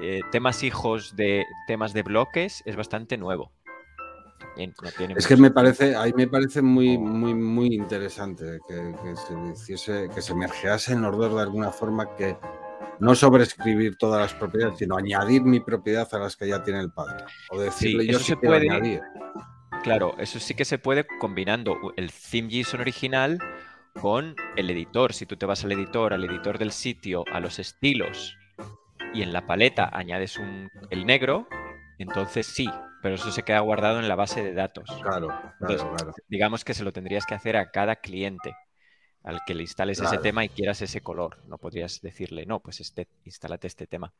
eh, 0.00 0.20
temas 0.30 0.62
hijos 0.62 1.16
de 1.16 1.44
temas 1.66 1.92
de 1.92 2.02
bloques 2.02 2.62
es 2.66 2.76
bastante 2.76 3.16
nuevo. 3.18 3.52
También 4.54 4.74
no 4.82 4.90
tiene 4.90 5.14
Es 5.16 5.26
que 5.26 5.36
me 5.36 5.50
parece, 5.50 5.96
ahí 5.96 6.12
me 6.12 6.28
parece 6.28 6.62
muy, 6.62 6.96
muy, 6.96 7.34
muy 7.34 7.74
interesante 7.74 8.58
que, 8.68 8.74
que 9.02 9.16
se 9.16 9.34
hiciese, 9.52 10.08
que 10.14 10.22
se 10.22 10.34
mergease 10.34 10.92
en 10.92 11.02
los 11.02 11.16
dos 11.16 11.34
de 11.34 11.42
alguna 11.42 11.70
forma 11.70 12.14
que 12.16 12.36
no 13.00 13.14
sobreescribir 13.14 13.96
todas 13.96 14.20
las 14.20 14.34
propiedades, 14.34 14.78
sino 14.78 14.96
añadir 14.96 15.42
mi 15.42 15.60
propiedad 15.60 16.08
a 16.12 16.18
las 16.18 16.36
que 16.36 16.46
ya 16.48 16.62
tiene 16.62 16.80
el 16.80 16.92
padre. 16.92 17.24
O 17.50 17.60
decirle 17.60 18.04
Sí, 18.04 18.12
yo 18.12 18.18
se 18.20 18.36
puede. 18.36 18.70
añadir. 18.70 19.00
Claro, 19.82 20.14
eso 20.18 20.38
sí 20.38 20.54
que 20.54 20.64
se 20.64 20.78
puede 20.78 21.04
combinando 21.18 21.76
el 21.96 22.10
theme 22.12 22.48
JSON 22.48 22.80
original 22.80 23.38
con 24.00 24.34
el 24.56 24.70
editor. 24.70 25.12
Si 25.12 25.26
tú 25.26 25.36
te 25.36 25.46
vas 25.46 25.64
al 25.64 25.72
editor, 25.72 26.14
al 26.14 26.24
editor 26.24 26.58
del 26.58 26.70
sitio, 26.70 27.24
a 27.32 27.40
los 27.40 27.58
estilos 27.58 28.36
y 29.12 29.22
en 29.22 29.32
la 29.32 29.46
paleta 29.46 29.90
añades 29.92 30.38
un, 30.38 30.70
el 30.90 31.04
negro, 31.04 31.46
entonces 31.98 32.46
sí, 32.46 32.68
pero 33.04 33.16
eso 33.16 33.30
se 33.30 33.42
queda 33.42 33.60
guardado 33.60 34.00
en 34.00 34.08
la 34.08 34.14
base 34.14 34.42
de 34.42 34.54
datos. 34.54 34.88
Claro, 35.02 35.28
claro, 35.28 35.52
Entonces, 35.60 35.86
claro. 35.94 36.14
digamos 36.26 36.64
que 36.64 36.72
se 36.72 36.84
lo 36.84 36.90
tendrías 36.90 37.26
que 37.26 37.34
hacer 37.34 37.54
a 37.54 37.70
cada 37.70 37.96
cliente 37.96 38.56
al 39.22 39.40
que 39.46 39.54
le 39.54 39.60
instales 39.64 40.00
ese 40.00 40.16
tema 40.16 40.42
y 40.42 40.48
quieras 40.48 40.80
ese 40.80 41.02
color. 41.02 41.36
No 41.46 41.58
podrías 41.58 42.00
decirle, 42.00 42.46
no, 42.46 42.60
pues 42.60 42.80
este, 42.80 43.06
instálate 43.24 43.66
este 43.66 43.86
tema. 43.86 44.10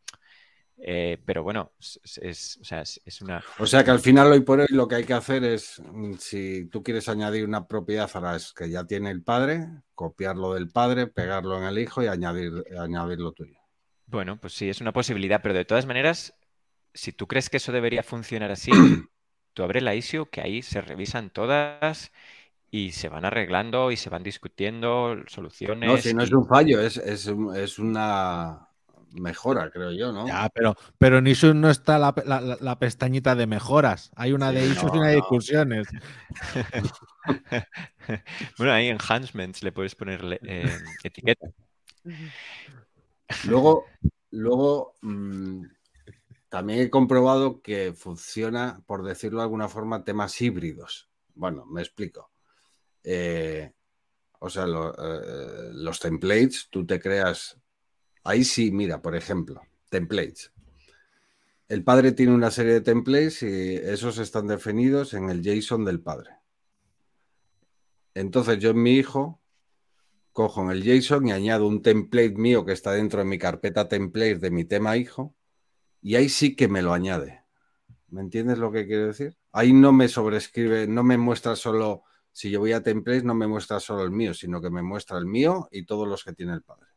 Eh, 0.76 1.16
pero 1.24 1.43
bueno, 1.43 1.72
es, 1.78 1.99
es- 2.20 2.59
o 2.61 2.64
sea, 2.64 2.82
es- 2.82 3.22
una, 3.22 3.43
O 3.59 3.64
sea 3.66 3.82
que 3.82 3.91
al 3.91 4.01
final, 4.01 4.30
hoy 4.30 4.41
por 4.41 4.61
hoy, 4.61 4.66
lo 4.68 4.87
que 4.87 4.97
hay 4.97 5.05
que 5.05 5.14
hacer 5.14 5.45
es, 5.45 5.80
mm, 5.80 6.16
si 6.18 6.66
tú 6.66 6.82
quieres 6.82 7.09
añadir 7.09 7.47
una 7.47 7.66
propiedad 7.66 8.11
a 8.12 8.20
las 8.20 8.53
que 8.53 8.68
ya 8.68 8.85
tiene 8.85 9.11
el 9.11 9.22
padre, 9.22 9.66
copiarlo 9.95 10.53
del 10.53 10.68
padre, 10.68 11.07
pegarlo 11.07 11.57
en 11.57 11.64
el 11.64 11.78
hijo 11.78 12.03
y 12.03 12.09
añadir, 12.09 12.53
añadir 12.78 13.18
lo 13.18 13.32
tuyo. 13.32 13.57
Bueno, 14.07 14.39
pues 14.39 14.53
sí, 14.53 14.68
es 14.68 14.82
una 14.82 14.93
posibilidad, 14.93 15.41
pero 15.43 15.55
de 15.55 15.64
todas 15.64 15.87
maneras, 15.87 16.35
si 16.95 17.13
tú 17.13 17.27
crees 17.29 17.51
que 17.51 17.59
eso 17.59 17.73
debería 17.73 18.03
funcionar 18.03 18.51
así, 18.53 18.87
tú 19.55 19.63
abre 19.65 19.81
la 19.81 19.95
issue, 19.95 20.29
que 20.31 20.41
ahí 20.43 20.63
se 20.63 20.81
revisan 20.83 21.31
todas 21.31 22.13
y 22.71 22.93
se 22.93 23.09
van 23.11 23.25
arreglando 23.27 23.93
y 23.93 23.97
se 23.99 24.11
van 24.11 24.23
discutiendo 24.25 25.17
soluciones. 25.29 25.81
No, 25.83 25.97
si 25.99 26.13
no 26.15 26.23
es 26.23 26.33
un 26.33 26.47
fallo, 26.47 26.81
es, 26.81 26.97
es, 26.97 27.27
es 27.57 27.79
una 27.79 28.69
mejora, 29.13 29.71
creo 29.71 29.93
yo, 29.93 30.13
¿no? 30.13 30.39
Ya, 30.39 30.49
pero, 30.55 30.75
pero 30.99 31.19
en 31.19 31.27
Issues 31.27 31.55
no 31.55 31.69
está 31.69 31.99
la, 31.99 32.15
la- 32.61 32.79
pestañita 32.79 33.35
de 33.35 33.47
mejoras. 33.47 34.11
Hay 34.17 34.33
una 34.33 34.53
de 34.53 34.67
Sí, 34.67 34.69
Issues 34.69 34.95
y 34.95 34.97
no, 34.97 34.99
una 34.99 35.09
de 35.09 35.17
no. 35.17 35.17
discusiones. 35.17 35.89
Bueno, 38.59 38.73
ahí 38.73 38.89
enhancements 38.89 39.63
le 39.63 39.73
puedes 39.73 39.95
poner 39.95 40.41
eh, 40.45 40.81
etiqueta. 41.03 41.49
Luego, 43.43 43.93
luego 44.31 44.95
mm, 45.03 45.65
también 46.55 46.79
he 46.79 46.89
comprobado 46.89 47.63
que 47.63 47.95
funciona, 47.95 48.81
por 48.87 49.03
decirlo 49.03 49.41
de 49.41 49.43
alguna 49.43 49.67
forma, 49.67 50.05
temas 50.05 50.41
híbridos. 50.41 51.11
Bueno, 51.35 51.67
me 51.67 51.83
explico. 51.83 52.31
Eh, 53.03 53.73
o 54.39 54.49
sea, 54.49 54.63
eh, 54.63 55.71
los 55.73 55.99
templates, 55.99 56.69
tú 56.71 56.87
te 56.87 57.01
creas. 57.01 57.61
Ahí 58.23 58.45
sí, 58.45 58.71
mira, 58.71 59.03
por 59.03 59.17
ejemplo, 59.17 59.63
templates. 59.89 60.53
El 61.67 61.83
padre 61.83 62.13
tiene 62.13 62.33
una 62.33 62.53
serie 62.53 62.75
de 62.75 62.83
templates 62.83 63.43
y 63.43 63.75
esos 63.75 64.19
están 64.19 64.47
definidos 64.47 65.13
en 65.13 65.31
el 65.31 65.43
JSON 65.43 65.85
del 65.85 66.03
padre. 66.03 66.37
Entonces 68.15 68.61
yo 68.61 68.71
en 68.71 68.81
mi 68.81 68.93
hijo 68.93 69.41
cojo 70.31 70.63
en 70.63 70.71
el 70.71 70.85
JSON 70.85 71.27
y 71.27 71.33
añado 71.33 71.67
un 71.67 71.83
template 71.83 72.37
mío 72.37 72.65
que 72.65 72.75
está 72.75 72.93
dentro 72.93 73.19
de 73.19 73.25
mi 73.25 73.41
carpeta 73.41 73.89
template 73.89 74.39
de 74.39 74.53
mi 74.53 74.65
tema 74.65 74.97
hijo 74.97 75.35
y 76.05 76.17
ahí 76.17 76.29
sí 76.29 76.55
que 76.55 76.69
me 76.69 76.83
lo 76.83 76.93
añade. 76.93 77.43
¿Me 78.09 78.21
entiendes 78.21 78.59
lo 78.59 78.71
que 78.71 78.87
quiero 78.87 79.07
decir? 79.07 79.39
Ahí 79.53 79.73
no 79.73 79.91
me 79.91 80.07
sobrescribe, 80.07 80.87
no 80.87 81.03
me 81.03 81.17
muestra 81.17 81.57
solo, 81.57 82.03
si 82.31 82.51
yo 82.51 82.61
voy 82.61 82.73
a 82.73 82.83
templates, 82.83 83.25
no 83.25 83.35
me 83.35 83.47
muestra 83.47 83.81
solo 83.81 84.03
el 84.03 84.11
mío, 84.11 84.35
sino 84.35 84.61
que 84.61 84.69
me 84.69 84.83
muestra 84.83 85.17
el 85.17 85.25
mío 85.25 85.67
y 85.73 85.87
todos 85.87 86.07
los 86.07 86.23
que 86.23 86.35
tiene 86.35 86.53
el 86.53 86.63
padre. 86.63 86.89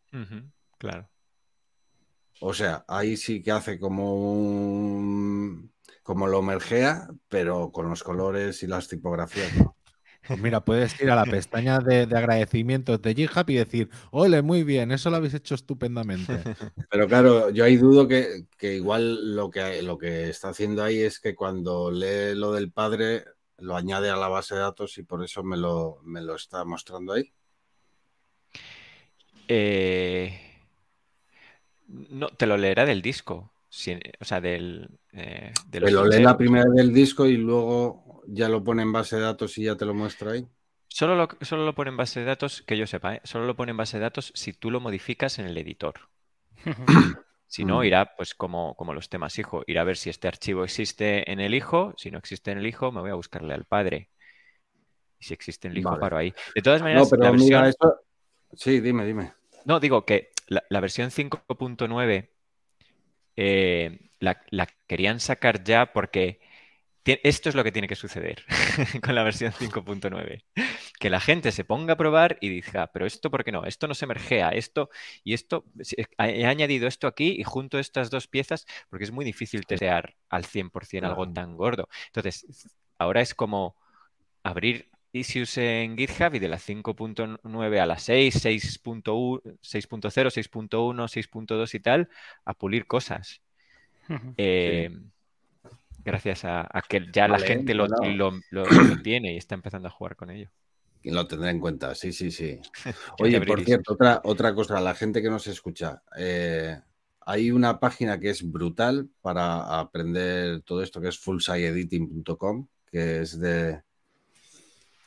Claro. 0.77 1.09
O 2.41 2.53
sea, 2.53 2.83
ahí 2.85 3.15
sí 3.15 3.41
que 3.41 3.51
hace 3.51 3.79
como 3.79 4.13
un, 4.13 5.71
como 6.03 6.27
lo 6.27 6.41
mergea, 6.41 7.07
pero 7.29 7.71
con 7.71 7.87
los 7.87 8.03
colores 8.03 8.61
y 8.61 8.67
las 8.67 8.89
tipografías 8.89 9.55
no. 9.55 9.76
Pues 10.27 10.39
mira, 10.39 10.63
puedes 10.63 10.99
ir 11.01 11.09
a 11.09 11.15
la 11.15 11.25
pestaña 11.25 11.79
de, 11.79 12.05
de 12.05 12.17
agradecimientos 12.17 13.01
de 13.01 13.13
GitHub 13.15 13.49
y 13.49 13.55
decir, 13.55 13.89
ole, 14.11 14.41
muy 14.41 14.63
bien, 14.63 14.91
eso 14.91 15.09
lo 15.09 15.17
habéis 15.17 15.33
hecho 15.33 15.55
estupendamente. 15.55 16.33
Pero 16.89 17.07
claro, 17.07 17.49
yo 17.49 17.63
ahí 17.63 17.77
dudo 17.77 18.07
que, 18.07 18.45
que 18.57 18.75
igual 18.75 19.35
lo 19.35 19.49
que, 19.49 19.81
lo 19.81 19.97
que 19.97 20.29
está 20.29 20.49
haciendo 20.49 20.83
ahí 20.83 20.99
es 20.99 21.19
que 21.19 21.35
cuando 21.35 21.91
lee 21.91 22.35
lo 22.35 22.51
del 22.51 22.71
padre 22.71 23.23
lo 23.59 23.75
añade 23.75 24.09
a 24.09 24.15
la 24.15 24.27
base 24.27 24.55
de 24.55 24.61
datos 24.61 24.97
y 24.97 25.03
por 25.03 25.23
eso 25.23 25.43
me 25.43 25.57
lo, 25.57 25.99
me 26.03 26.21
lo 26.21 26.35
está 26.35 26.63
mostrando 26.63 27.13
ahí. 27.13 27.31
Eh, 29.47 30.39
no, 31.87 32.27
te 32.29 32.45
lo 32.45 32.57
leerá 32.57 32.85
del 32.85 33.01
disco. 33.01 33.51
si- 33.69 33.99
o 34.19 34.25
sea, 34.25 34.39
del. 34.41 34.87
eh, 35.13 35.51
de 35.67 35.79
los 35.79 35.87
Me 35.89 35.91
lo 35.91 36.05
lee 36.05 36.21
la 36.21 36.37
primera 36.37 36.65
vez 36.65 36.75
del 36.75 36.93
disco 36.93 37.25
y 37.25 37.37
luego 37.37 38.06
ya 38.27 38.49
lo 38.49 38.63
pone 38.63 38.83
en 38.83 38.91
base 38.93 39.15
de 39.17 39.23
datos 39.23 39.57
y 39.57 39.63
ya 39.65 39.75
te 39.77 39.85
lo 39.85 39.93
muestra 39.93 40.31
ahí. 40.33 40.47
Solo 40.89 41.15
lo, 41.15 41.29
solo 41.41 41.65
lo 41.65 41.75
pone 41.75 41.91
en 41.91 41.97
base 41.97 42.19
de 42.19 42.25
datos, 42.25 42.61
que 42.63 42.77
yo 42.77 42.87
sepa, 42.87 43.15
¿eh? 43.15 43.21
Solo 43.23 43.45
lo 43.45 43.55
pone 43.55 43.71
en 43.71 43.77
base 43.77 43.97
de 43.97 44.01
datos 44.03 44.31
si 44.35 44.51
tú 44.53 44.69
lo 44.71 44.79
modificas 44.81 45.39
en 45.39 45.45
el 45.45 45.57
editor. 45.57 46.09
Si 47.47 47.65
no, 47.65 47.81
Mm. 47.81 47.85
irá 47.85 48.15
pues 48.15 48.35
como, 48.35 48.75
como 48.75 48.93
los 48.93 49.09
temas 49.09 49.39
hijo. 49.39 49.63
Irá 49.67 49.81
a 49.81 49.83
ver 49.85 49.97
si 49.97 50.09
este 50.09 50.27
archivo 50.27 50.63
existe 50.65 51.31
en 51.31 51.39
el 51.39 51.53
hijo. 51.55 51.93
Si 51.97 52.11
no 52.11 52.17
existe 52.19 52.51
en 52.51 52.57
el 52.59 52.67
hijo, 52.67 52.91
me 52.91 53.01
voy 53.01 53.11
a 53.11 53.15
buscarle 53.15 53.53
al 53.53 53.65
padre. 53.65 54.09
Y 55.19 55.25
si 55.25 55.33
existe 55.33 55.67
en 55.67 55.73
el 55.73 55.77
hijo, 55.79 55.89
Vale. 55.89 55.99
paro 55.99 56.17
ahí. 56.17 56.33
De 56.55 56.61
todas 56.61 56.81
No, 56.89 56.89
maneras, 56.89 57.15
la 57.17 57.17
pero 57.19 57.31
versión... 57.31 57.63
mira, 57.63 57.69
eso. 57.69 58.01
Sí, 58.53 58.79
dime, 58.81 59.05
dime. 59.05 59.33
No, 59.65 59.79
digo 59.79 60.05
que 60.05 60.31
la, 60.47 60.63
la 60.69 60.79
versión 60.79 61.11
5.9 61.11 62.31
eh, 63.35 64.11
la, 64.19 64.41
la 64.51 64.67
querían 64.87 65.19
sacar 65.19 65.63
ya 65.63 65.93
porque 65.93 66.41
esto 67.23 67.49
es 67.49 67.55
lo 67.55 67.63
que 67.63 67.71
tiene 67.71 67.87
que 67.87 67.95
suceder 67.95 68.43
con 69.03 69.15
la 69.15 69.23
versión 69.23 69.51
5.9. 69.53 70.43
Que 70.99 71.09
la 71.09 71.19
gente 71.19 71.51
se 71.51 71.63
ponga 71.63 71.93
a 71.93 71.97
probar 71.97 72.37
y 72.41 72.49
diga, 72.49 72.87
pero 72.91 73.05
esto, 73.05 73.29
¿por 73.31 73.43
qué 73.43 73.51
no? 73.51 73.65
Esto 73.65 73.87
no 73.87 73.93
se 73.95 74.07
mergea, 74.07 74.49
esto 74.49 74.89
y 75.23 75.33
esto. 75.33 75.65
si- 75.81 75.95
He 76.17 76.45
añadido 76.45 76.87
esto 76.87 77.07
aquí 77.07 77.35
y 77.39 77.43
junto 77.43 77.79
estas 77.79 78.09
dos 78.09 78.27
piezas 78.27 78.65
porque 78.89 79.05
es 79.05 79.11
muy 79.11 79.25
difícil 79.25 79.65
testear 79.65 80.15
al 80.29 80.45
100% 80.45 81.07
algo 81.07 81.27
tan 81.27 81.55
gordo. 81.55 81.87
Entonces, 82.07 82.45
ahora 82.97 83.21
es 83.21 83.33
como 83.35 83.75
abrir 84.43 84.89
issues 85.13 85.57
en 85.57 85.97
GitHub 85.97 86.35
y 86.35 86.39
de 86.39 86.49
la 86.49 86.59
5.9 86.59 87.79
a 87.79 87.85
la 87.85 87.97
6, 87.99 88.35
6.1, 88.41 89.41
6.0, 89.61 90.29
6.1, 90.31 91.07
6.2 91.07 91.73
y 91.75 91.79
tal, 91.79 92.09
a 92.45 92.53
pulir 92.53 92.87
cosas. 92.87 93.41
Eh, 94.37 94.89
Gracias 96.07 96.45
a, 96.45 96.61
a 96.61 96.81
que 96.81 97.05
ya 97.13 97.27
la 97.27 97.37
gente 97.37 97.73
lo, 97.73 97.85
bueno. 97.87 98.15
lo- 98.51 98.63
lo- 98.63 98.65
lo 98.65 99.01
tiene 99.03 99.33
y 99.33 99.37
está 99.37 99.55
empezando 99.55 99.89
a 99.89 99.91
jugar 99.91 100.15
con 100.15 100.29
ello. 100.31 100.49
Lo 101.03 101.27
tendré 101.27 101.49
en 101.51 101.59
cuenta, 101.59 101.93
sí, 101.95 102.11
sí, 102.13 102.31
sí. 102.31 102.59
Oye, 103.19 103.39
por 103.41 103.63
cierto, 103.63 103.93
otra, 103.93 104.21
otra 104.23 104.55
cosa, 104.55 104.79
la 104.79 104.95
gente 104.95 105.21
que 105.21 105.29
nos 105.29 105.47
escucha, 105.47 106.01
eh, 106.17 106.79
hay 107.25 107.51
una 107.51 107.79
página 107.79 108.19
que 108.19 108.29
es 108.29 108.49
brutal 108.49 109.09
para 109.21 109.79
aprender 109.79 110.61
todo 110.61 110.81
esto, 110.81 111.01
que 111.01 111.09
es 111.09 111.19
fullsideediting.com, 111.19 112.67
que 112.91 113.19
es 113.21 113.37
de 113.39 113.81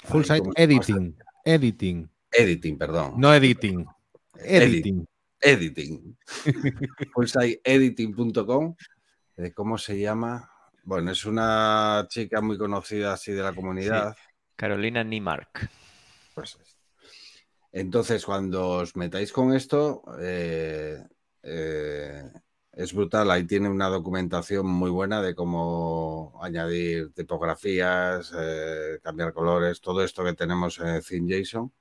Full 0.05 0.23
Ay, 0.23 0.25
site 0.25 0.41
¿cómo 0.41 0.53
se 0.55 0.67
llama 0.67 0.81
esta? 0.81 0.93
editing. 0.93 1.17
Editing. 1.45 2.11
editing, 2.33 2.79
perdón. 2.79 3.15
No 3.17 3.33
editing. 3.35 3.87
Editing. 4.37 5.07
Editing. 5.41 6.17
fullsideediting.com. 7.15 8.75
eh, 9.39 9.53
¿Cómo 9.53 9.79
se 9.79 9.99
llama? 9.99 10.50
Bueno, 10.85 11.13
es 11.13 11.25
una 11.25 12.07
chica 12.09 12.41
muy 12.41 12.57
conocida 12.59 13.13
así 13.13 13.33
de 13.33 13.43
la 13.43 13.53
comunidad. 13.55 14.17
Carolina 14.57 15.05
Niemark. 15.05 15.71
Pues 16.35 16.57
es. 16.61 16.81
Entonces, 17.73 18.25
cuando 18.25 18.69
os 18.69 18.97
metáis 18.97 19.33
con 19.33 19.55
esto, 19.55 20.03
eh, 20.21 20.99
eh, 21.43 22.31
es 22.73 22.93
brutal. 22.93 23.31
Ahí 23.31 23.45
tiene 23.45 23.69
una 23.69 23.89
documentación 23.89 24.67
muy 24.67 24.91
buena 24.91 25.23
de 25.23 25.35
cómo 25.35 26.39
añadir 26.43 27.13
tipografías, 27.13 28.33
eh, 28.37 28.99
cambiar 29.03 29.33
colores, 29.33 29.81
todo 29.81 30.03
esto 30.03 30.25
que 30.25 30.35
tenemos 30.35 30.81
en 30.81 31.01
ThemeJSON. 31.01 31.73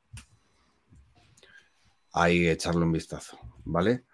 Ahí 2.14 2.48
echarle 2.48 2.84
un 2.84 2.92
vistazo, 2.92 3.40
¿vale? 3.66 4.06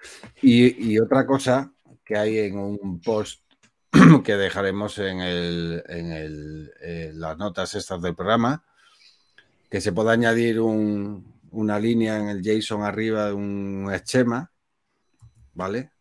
Y, 0.42 0.94
y 0.94 1.00
otra 1.00 1.26
cosa 1.26 1.74
que 2.04 2.18
hay 2.18 2.40
en 2.40 2.58
un 2.58 3.02
post 3.02 3.45
que 4.24 4.36
dejaremos 4.36 4.98
en, 5.00 5.22
el, 5.22 5.84
en, 5.88 6.12
el, 6.12 6.74
en 6.82 7.20
las 7.20 7.38
notas 7.38 7.76
estas 7.76 8.02
del 8.02 8.16
programa, 8.16 8.64
que 9.70 9.82
se 9.82 9.92
pueda 9.94 10.12
añadir 10.12 10.60
un, 10.60 11.40
una 11.52 11.80
línea 11.80 12.18
en 12.18 12.30
el 12.30 12.42
JSON 12.42 12.84
arriba 12.84 13.28
de 13.28 13.34
un 13.34 13.90
esquema, 13.94 14.52
¿vale? 15.54 15.92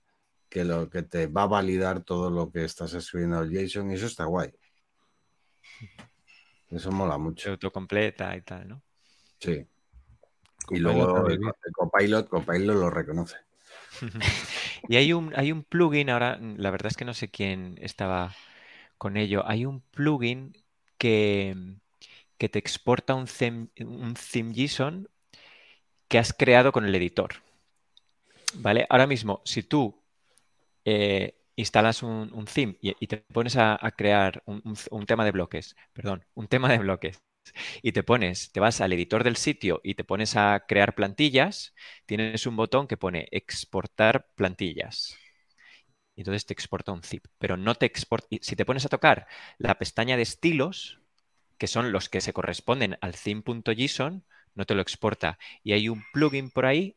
Que 0.48 0.64
lo 0.64 0.88
que 0.88 1.02
te 1.02 1.26
va 1.26 1.42
a 1.42 1.46
validar 1.46 2.02
todo 2.02 2.30
lo 2.30 2.50
que 2.50 2.64
estás 2.64 2.94
escribiendo 2.94 3.42
en 3.42 3.50
el 3.50 3.68
JSON 3.68 3.90
y 3.90 3.94
eso 3.94 4.06
está 4.06 4.24
guay. 4.24 4.52
Eso 6.70 6.90
mola 6.90 7.14
Se 7.14 7.18
mucho. 7.20 7.50
autocompleta 7.50 8.36
y 8.36 8.42
tal, 8.42 8.68
¿no? 8.68 8.82
Sí. 9.38 9.66
Y 10.70 10.78
luego 10.78 11.26
el, 11.28 11.34
el 11.34 11.72
Copilot, 11.72 12.28
Copilot 12.28 12.76
lo 12.76 12.90
reconoce. 12.90 13.36
Y 14.88 14.96
hay 14.96 15.12
un, 15.12 15.32
hay 15.36 15.52
un 15.52 15.62
plugin, 15.64 16.10
ahora 16.10 16.38
mm, 16.40 16.56
la 16.58 16.70
verdad 16.70 16.88
es 16.90 16.96
que 16.96 17.04
no 17.04 17.14
sé 17.14 17.28
quién 17.30 17.76
estaba 17.80 18.34
con 18.98 19.16
ello. 19.16 19.44
Hay 19.46 19.64
un 19.66 19.80
plugin 19.80 20.52
que, 20.98 21.56
que 22.38 22.48
te 22.48 22.58
exporta 22.58 23.14
un 23.14 23.26
theme, 23.26 23.68
un 23.80 24.14
JSON 24.16 25.08
que 26.08 26.18
has 26.18 26.32
creado 26.32 26.72
con 26.72 26.84
el 26.86 26.94
editor. 26.94 27.34
¿Vale? 28.56 28.86
Ahora 28.88 29.06
mismo, 29.06 29.42
si 29.44 29.62
tú 29.62 30.00
eh, 30.84 31.34
instalas 31.56 32.02
un, 32.02 32.30
un 32.32 32.44
theme 32.46 32.76
y, 32.80 33.06
te 33.06 33.18
pones 33.18 33.56
a, 33.56 33.78
crear 33.96 34.42
un- 34.46 34.62
un 34.90 35.06
tema 35.06 35.24
de 35.24 35.32
bloques, 35.32 35.76
perdón, 35.92 36.24
un 36.34 36.48
tema 36.48 36.70
de 36.70 36.78
bloques, 36.78 37.22
y 37.82 37.92
te 37.92 38.02
pones, 38.02 38.52
te 38.52 38.60
vas 38.60 38.80
al 38.80 38.92
editor 38.92 39.24
del 39.24 39.36
sitio 39.36 39.80
y 39.84 39.94
te 39.94 40.04
pones 40.04 40.36
a 40.36 40.64
crear 40.68 40.94
plantillas, 40.94 41.74
tienes 42.06 42.46
un 42.46 42.56
botón 42.56 42.86
que 42.86 42.96
pone 42.96 43.28
exportar 43.30 44.28
plantillas. 44.36 45.16
Y 46.16 46.20
entonces 46.20 46.46
te 46.46 46.52
exporta 46.54 46.92
un 46.92 47.02
zip, 47.02 47.26
pero 47.38 47.56
no 47.56 47.74
te 47.74 47.86
exporta. 47.86 48.28
Si 48.40 48.56
te 48.56 48.64
pones 48.64 48.84
a 48.84 48.88
tocar 48.88 49.26
la 49.58 49.76
pestaña 49.78 50.16
de 50.16 50.22
estilos, 50.22 51.00
que 51.58 51.66
son 51.68 51.92
los 51.92 52.08
que 52.08 52.20
se 52.20 52.32
corresponden 52.32 52.98
al 53.00 53.14
theme.json, 53.16 54.24
no 54.54 54.64
te 54.66 54.74
lo 54.74 54.82
exporta. 54.82 55.38
Y 55.64 55.72
hay 55.72 55.88
un 55.88 56.04
plugin 56.12 56.50
por 56.50 56.66
ahí 56.66 56.96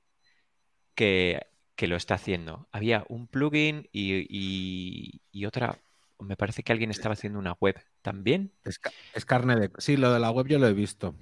que, 0.95 1.41
que 1.75 1.87
lo 1.87 1.95
está 1.95 2.15
haciendo. 2.15 2.67
Había 2.71 3.05
un 3.09 3.27
plugin 3.27 3.89
y- 3.91 5.21
y 5.31 5.45
otra. 5.45 5.79
Me 6.19 6.35
parece 6.35 6.63
que 6.63 6.71
alguien 6.71 6.89
estaba 6.91 7.13
haciendo 7.13 7.37
una 7.39 7.53
web 7.59 7.75
también. 8.01 8.51
Es, 8.63 8.79
ca- 8.79 8.91
es 9.13 9.23
carne 9.25 9.55
de. 9.55 9.71
Sí, 9.77 9.97
lo 9.97 10.11
de 10.11 10.19
la 10.19 10.31
web 10.31 10.47
yo 10.47 10.57
lo 10.59 10.67
he 10.67 10.73
visto. 10.73 11.15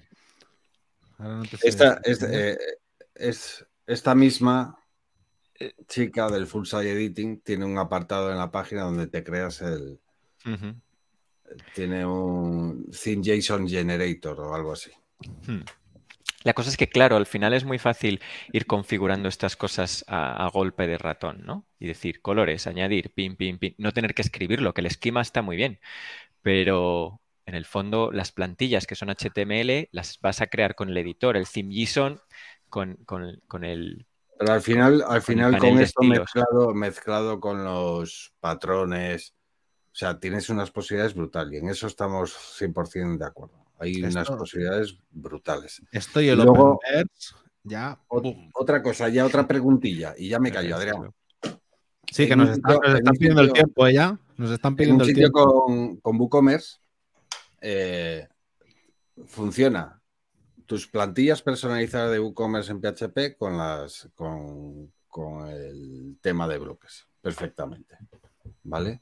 Ahora 1.17 1.35
no 1.37 1.43
te 1.43 1.57
sé 1.57 1.67
Esta, 1.67 2.01
eh, 2.05 2.57
es- 3.13 3.65
esta 3.87 4.15
misma 4.15 4.77
Eh. 5.59 5.73
chica 5.87 6.29
del 6.29 6.47
Full 6.47 6.65
Site 6.65 6.91
Editing 6.91 7.41
tiene 7.41 7.65
un 7.65 7.77
apartado 7.77 8.31
en 8.31 8.37
la 8.37 8.51
página 8.51 8.83
donde 8.83 9.07
te 9.07 9.23
creas 9.23 9.61
el. 9.61 9.99
Tiene 11.73 12.05
un 12.05 12.89
Theme 12.91 13.21
JSON 13.23 13.67
Generator 13.67 14.39
o 14.41 14.55
algo 14.55 14.71
así. 14.73 14.91
Hmm. 15.47 15.61
La 16.45 16.53
cosa 16.53 16.69
es 16.69 16.77
que, 16.77 16.87
claro, 16.89 17.17
al 17.17 17.25
final 17.25 17.53
es 17.53 17.65
muy 17.65 17.79
fácil 17.79 18.21
ir 18.53 18.67
configurando 18.67 19.27
estas 19.29 19.57
cosas 19.57 20.05
a, 20.07 20.45
a 20.45 20.49
golpe 20.49 20.87
de 20.87 20.97
ratón, 20.97 21.43
¿no? 21.45 21.67
Y 21.79 21.87
decir 21.87 22.21
colores, 22.21 22.67
añadir, 22.67 23.11
pin, 23.13 23.35
pin, 23.35 23.59
pin, 23.59 23.75
no 23.79 23.91
tener 23.93 24.13
que 24.15 24.21
escribirlo, 24.21 24.73
que 24.73 24.81
el 24.81 24.87
esquema 24.87 25.21
está 25.21 25.41
muy 25.41 25.57
bien, 25.57 25.79
pero 26.41 27.21
en 27.45 27.55
el 27.55 27.65
fondo 27.65 28.11
las 28.11 28.31
plantillas 28.31 28.87
que 28.87 28.95
son 28.95 29.09
HTML 29.09 29.89
las 29.91 30.19
vas 30.21 30.41
a 30.41 30.47
crear 30.47 30.75
con 30.75 30.89
el 30.89 30.97
editor, 30.97 31.37
el 31.37 31.47
theme 31.47 31.73
JSON, 31.73 32.21
con, 32.69 32.95
con- 33.05 33.41
con 33.47 33.63
el... 33.65 34.07
Pero 34.37 34.53
al 34.53 34.61
final, 34.61 35.03
al 35.07 35.21
final 35.21 35.57
con 35.57 35.77
de 35.77 35.83
esto 35.83 36.03
mezclado, 36.03 36.73
mezclado 36.73 37.39
con 37.39 37.63
los 37.63 38.33
patrones, 38.39 39.33
o 39.93 39.95
sea, 39.95 40.19
tienes 40.19 40.49
unas 40.49 40.71
posibilidades 40.71 41.15
brutales 41.15 41.53
y 41.53 41.57
en 41.57 41.69
eso 41.69 41.87
estamos 41.87 42.33
100% 42.57 43.23
de 43.25 43.29
acuerdo. 43.29 43.64
Hay 43.79 44.01
unas 44.01 44.29
posibilidades 44.29 44.97
brutales. 45.11 45.81
Esto 45.91 46.21
y 46.21 46.29
el 46.29 46.37
Luego- 46.37 46.79
ya. 47.63 47.99
Boom. 48.09 48.51
Otra 48.53 48.81
cosa, 48.83 49.09
ya 49.09 49.25
otra 49.25 49.47
preguntilla 49.47 50.13
y 50.17 50.29
ya 50.29 50.39
me 50.39 50.51
callo, 50.51 50.75
Adrián. 50.75 51.11
Sí, 52.11 52.27
que 52.27 52.33
en 52.33 52.39
nos 52.39 52.49
un 52.49 52.53
están, 52.55 52.71
sitio- 52.73 52.81
nos 52.83 52.89
en 52.91 52.97
están 52.97 53.11
un 53.13 53.17
pidiendo 53.17 53.41
el 53.41 53.53
tiempo, 53.53 53.87
¿eh? 53.87 53.93
ya. 53.93 54.19
Nos 54.37 54.51
están 54.51 54.71
En 54.73 54.75
pidiendo 54.77 55.03
un 55.03 55.09
el 55.09 55.15
sitio 55.15 55.31
tiempo. 55.31 55.65
con, 55.65 55.97
con 55.97 56.19
WooCommerce 56.19 56.77
eh, 57.61 58.27
funciona 59.25 60.01
tus 60.65 60.87
plantillas 60.87 61.41
personalizadas 61.41 62.11
de 62.11 62.19
WooCommerce 62.19 62.71
en 62.71 62.81
PHP 62.81 63.37
con 63.37 63.57
las 63.57 64.09
con, 64.15 64.91
con 65.07 65.47
el 65.49 66.17
tema 66.21 66.47
de 66.47 66.57
bloques 66.59 67.07
perfectamente, 67.21 67.97
¿vale? 68.63 69.01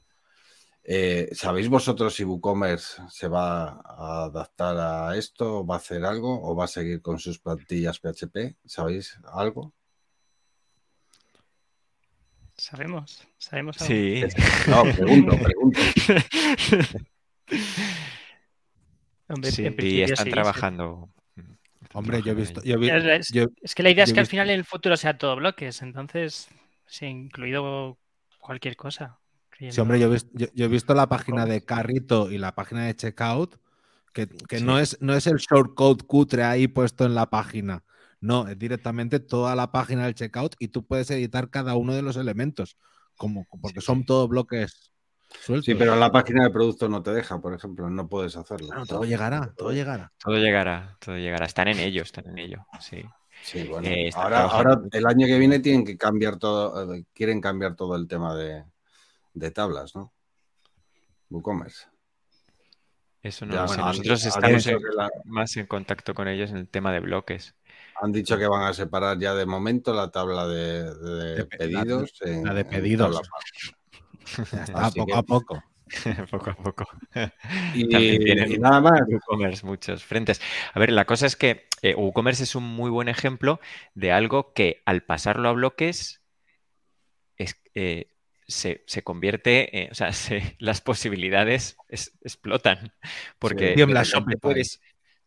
Eh, 0.86 1.30
¿Sabéis 1.32 1.68
vosotros 1.70 2.14
si 2.14 2.24
WooCommerce 2.24 3.02
se 3.08 3.26
va 3.28 3.80
a 3.84 4.24
adaptar 4.24 4.76
a 4.76 5.16
esto? 5.16 5.64
¿Va 5.64 5.76
a 5.76 5.78
hacer 5.78 6.04
algo? 6.04 6.42
¿O 6.42 6.54
va 6.54 6.64
a 6.64 6.68
seguir 6.68 7.00
con 7.00 7.18
sus 7.18 7.38
plantillas 7.38 7.98
PHP? 8.00 8.56
¿Sabéis 8.66 9.18
algo? 9.32 9.72
Sabemos, 12.56 13.26
sabemos 13.38 13.80
algo. 13.80 13.92
Sí, 13.94 14.22
No, 14.68 14.84
pregunto, 14.84 15.36
pregunto. 15.42 15.80
Hombre, 19.28 19.50
sí, 19.50 19.64
en 19.64 19.72
y 19.72 19.76
principio 19.76 20.04
están 20.04 20.26
sí, 20.26 20.30
trabajando. 20.30 21.08
Hombre, 21.94 22.22
yo 22.22 22.32
he 22.32 22.34
visto, 22.34 22.62
yo 22.62 22.74
he 22.74 22.78
vi- 22.78 22.90
Es, 22.90 23.28
yo- 23.32 23.46
es 23.62 23.74
que 23.74 23.82
la 23.82 23.90
idea 23.90 24.04
es 24.04 24.12
que 24.12 24.20
al 24.20 24.26
final 24.26 24.50
en 24.50 24.58
el 24.58 24.64
futuro 24.64 24.96
sea 24.96 25.16
todo 25.16 25.36
bloques, 25.36 25.80
entonces, 25.82 26.48
sí, 26.86 27.06
incluido 27.06 27.98
cualquier 28.38 28.76
cosa. 28.76 29.18
Sí, 29.58 29.80
hombre, 29.80 29.98
yo 30.00 30.06
he, 30.08 30.10
vis- 30.10 30.28
yo- 30.32 30.48
yo 30.54 30.64
he 30.64 30.68
visto 30.68 30.94
la 30.94 31.08
página 31.08 31.46
de 31.46 31.64
Carrito 31.64 32.30
y 32.30 32.38
la 32.38 32.54
página 32.54 32.84
de 32.84 32.94
Checkout, 32.96 33.56
que, 34.12 34.28
que 34.28 34.58
Sí. 34.58 34.64
no, 34.64 34.78
es, 34.78 34.96
no 35.00 35.14
es 35.14 35.26
el 35.26 35.36
shortcode 35.36 36.04
cutre 36.04 36.44
ahí 36.44 36.68
puesto 36.68 37.04
en 37.04 37.14
la 37.14 37.30
página. 37.30 37.84
No, 38.20 38.48
es 38.48 38.58
directamente 38.58 39.20
toda 39.20 39.54
la 39.54 39.70
página 39.70 40.04
del 40.04 40.14
Checkout 40.14 40.54
y 40.58 40.68
tú 40.68 40.86
puedes 40.86 41.10
editar 41.10 41.50
cada 41.50 41.74
uno 41.74 41.94
de 41.94 42.02
los 42.02 42.16
elementos, 42.16 42.76
como, 43.16 43.46
porque 43.60 43.80
Sí, 43.80 43.86
son 43.86 44.00
sí. 44.00 44.06
todos 44.06 44.28
bloques 44.28 44.92
sueltos. 45.42 45.66
Sí, 45.66 45.74
pero 45.74 45.94
la 45.96 46.10
página 46.10 46.44
de 46.44 46.50
producto 46.50 46.88
no 46.88 47.02
te 47.02 47.12
deja, 47.12 47.40
por 47.40 47.52
ejemplo, 47.54 47.90
no 47.90 48.08
puedes 48.08 48.36
hacerlo. 48.36 48.68
Bueno, 48.68 48.86
todo 48.86 49.04
llegará, 49.04 49.52
todo 49.56 49.72
llegará. 49.72 50.12
Todo 50.18 50.36
llegará, 50.36 50.96
todo 51.00 51.16
llegará. 51.16 51.44
Están 51.46 51.68
en 51.68 51.78
ello, 51.80 52.02
están 52.02 52.28
en 52.28 52.38
ello. 52.38 52.66
Sí. 52.80 53.04
Sí, 53.42 53.64
bueno. 53.68 53.86
Eh, 53.88 54.10
ahora, 54.14 54.36
trabajando 54.36 54.70
ahora 54.74 54.88
el 54.92 55.06
año 55.06 55.26
que 55.26 55.38
viene 55.38 55.58
tienen 55.58 55.84
que 55.84 55.98
cambiar 55.98 56.38
todo, 56.38 56.94
eh, 56.94 57.04
quieren 57.12 57.40
cambiar 57.42 57.74
todo 57.76 57.94
el 57.96 58.06
tema 58.08 58.34
de, 58.34 58.64
de 59.34 59.50
tablas, 59.50 59.94
¿no? 59.94 60.12
WooCommerce. 61.30 61.86
Eso 63.22 63.46
no 63.46 63.54
Ya 63.54 63.62
han- 63.64 63.76
Nosotros 63.80 64.24
estamos 64.26 64.66
en- 64.66 64.78
la- 64.96 65.10
más 65.24 65.56
en 65.56 65.66
contacto 65.66 66.14
con 66.14 66.28
ellos 66.28 66.50
en 66.50 66.58
el 66.58 66.68
tema 66.68 66.92
de 66.92 67.00
bloques. 67.00 67.54
Han 68.02 68.12
dicho 68.12 68.36
que 68.38 68.46
van 68.46 68.66
a 68.66 68.74
separar 68.74 69.18
ya 69.18 69.34
de 69.34 69.46
momento 69.46 69.94
la 69.94 70.10
tabla 70.10 70.46
de, 70.46 70.94
de 70.94 71.34
De 71.36 71.44
pe- 71.46 71.68
la- 71.70 71.82
pedidos. 71.82 72.12
en- 72.22 72.44
la 72.44 72.54
de 72.54 72.64
pedidos. 72.64 73.20
está, 74.36 74.72
Así 74.74 74.98
poco 75.00 75.06
que- 75.12 75.18
a 75.18 75.22
poco. 75.22 75.62
poco 76.30 76.50
a 76.50 76.54
poco. 76.54 76.86
Y, 77.74 77.88
También 77.90 78.24
tienen 78.24 78.52
y 78.52 78.58
nada 78.58 78.80
más. 78.80 79.00
WooCommerce 79.08 79.64
muchos 79.66 80.04
frentes. 80.04 80.40
A 80.74 80.78
ver, 80.78 80.92
la 80.92 81.04
cosa 81.06 81.26
es 81.26 81.36
que 81.36 81.66
eh, 81.82 81.94
WooCommerce 81.94 82.42
es 82.44 82.54
un 82.54 82.64
muy 82.64 82.90
buen 82.90 83.08
ejemplo 83.08 83.58
de 83.94 84.12
algo 84.12 84.52
que 84.52 84.82
al 84.86 85.02
pasarlo 85.02 85.48
a 85.48 85.52
bloques 85.52 86.20
es, 87.36 87.56
eh, 87.74 88.13
se, 88.46 88.84
se 88.86 89.02
convierte, 89.02 89.84
eh, 89.84 89.88
o 89.90 89.94
sea, 89.94 90.12
se- 90.12 90.56
las 90.58 90.80
posibilidades 90.80 91.76
es- 91.88 92.12
explotan. 92.22 92.92
Porque 93.38 93.74
Tiembla 93.74 94.02
repente 94.02 94.04
Shopify. 94.04 94.38
puedes 94.38 94.80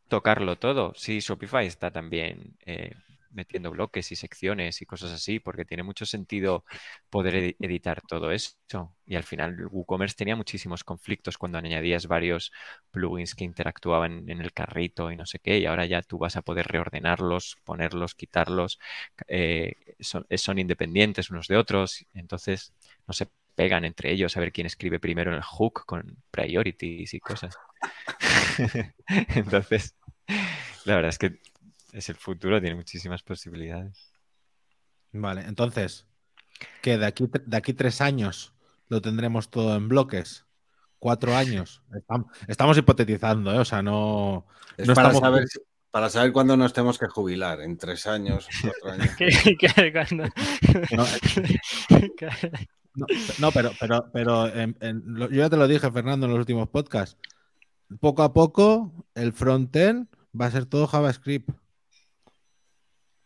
tocarlo 0.07 0.57
todo. 0.57 0.93
Sí, 0.95 1.20
Shopify 1.20 1.65
está 1.68 1.91
también 1.91 2.57
eh, 2.65 2.93
metiendo 3.32 3.72
bloques 3.72 4.11
y 4.11 4.15
secciones 4.15 4.82
y 4.82 4.86
cosas 4.86 5.11
así, 5.11 5.39
porque 5.39 5.65
tiene 5.65 5.84
mucho 5.84 6.05
sentido 6.05 6.65
poder 7.09 7.36
edi- 7.36 7.55
editar 7.59 8.01
todo 8.01 8.32
esto. 8.32 8.95
Y 9.05 9.15
al 9.15 9.24
final 9.24 9.68
WooCommerce 9.72 10.15
tenía 10.15 10.36
muchísimos 10.36 10.84
conflictos 10.84 11.38
cuando 11.38 11.57
añadías 11.59 12.07
varios 12.07 12.51
plugins 12.91 13.36
que 13.36 13.43
interactuaban 13.43 14.30
en 14.30 14.41
el 14.41 14.53
carrito 14.53 15.11
y 15.11 15.18
no 15.18 15.26
sé 15.26 15.39
qué, 15.39 15.59
y 15.59 15.65
ahora 15.65 15.86
ya 15.86 16.01
tú 16.01 16.18
vas 16.18 16.36
a 16.38 16.41
poder 16.41 16.68
reordenarlos, 16.68 17.57
ponerlos, 17.65 18.15
quitarlos, 18.15 18.80
eh, 19.28 19.74
son, 19.99 20.26
son 20.38 20.59
independientes 20.59 21.30
unos 21.30 21.47
de 21.47 21.57
otros, 21.57 22.05
entonces 22.13 22.74
no 23.08 23.14
se 23.14 23.28
pegan 23.55 23.86
entre 23.86 24.12
ellos 24.12 24.36
a 24.38 24.39
ver 24.39 24.51
quién 24.51 24.68
escribe 24.68 24.99
primero 24.99 25.32
en 25.32 25.38
el 25.38 25.43
hook 25.43 25.86
con 25.86 26.18
priorities 26.32 27.14
y 27.14 27.20
cosas. 27.20 27.58
Entonces, 29.36 29.95
la 30.86 30.95
verdad 30.95 31.10
es 31.10 31.18
que 31.18 31.39
es 31.93 32.10
el 32.10 32.16
futuro, 32.16 32.60
tiene 32.62 32.76
muchísimas 32.76 33.24
posibilidades. 33.24 34.12
Vale, 35.14 35.41
entonces, 35.41 36.05
que 36.82 36.97
de 36.97 37.05
aquí, 37.05 37.28
de 37.45 37.58
aquí 37.58 37.74
tres 37.74 38.01
años 38.01 38.53
lo 38.89 39.01
tendremos 39.01 39.49
todo 39.49 39.76
en 39.76 39.88
bloques. 39.88 40.45
Cuatro 40.99 41.36
años. 41.36 41.82
Estam- 41.91 42.28
Estamos 42.47 42.78
hipotetizando, 42.78 43.53
¿eh? 43.53 43.60
O 43.60 43.66
sea, 43.66 43.82
no. 43.82 44.45
Es 44.78 44.88
No 44.88 44.93
para, 44.95 45.10
estamos- 45.10 45.22
saber, 45.22 45.47
para 45.91 46.10
saber 46.10 46.32
cuándo 46.34 46.58
nos 46.58 46.74
tenemos 46.74 46.97
que 46.99 47.08
jubilar, 47.08 47.62
en 47.62 47.78
tres 47.78 48.05
años, 48.08 48.47
cuatro 48.62 48.91
años. 48.91 49.12
Cuando- 49.93 50.26
No, 50.91 51.05
No, 52.98 53.06
no, 53.39 53.52
pero, 53.52 53.72
pero, 53.80 54.10
pero 54.12 54.48
en- 54.48 54.76
en 54.82 55.04
lo- 55.06 55.30
yo 55.30 55.38
ya 55.43 55.50
te 55.50 55.56
lo 55.58 55.68
dije, 55.68 55.89
Fernando, 55.91 56.26
en 56.26 56.32
los 56.34 56.39
últimos 56.39 56.68
podcasts. 56.70 57.18
Poco 58.02 58.24
a 58.24 58.34
poco, 58.34 58.91
el 59.16 59.32
frontend 59.34 60.08
va 60.39 60.48
a 60.48 60.52
ser 60.52 60.66
todo 60.66 60.88
JavaScript. 60.88 61.50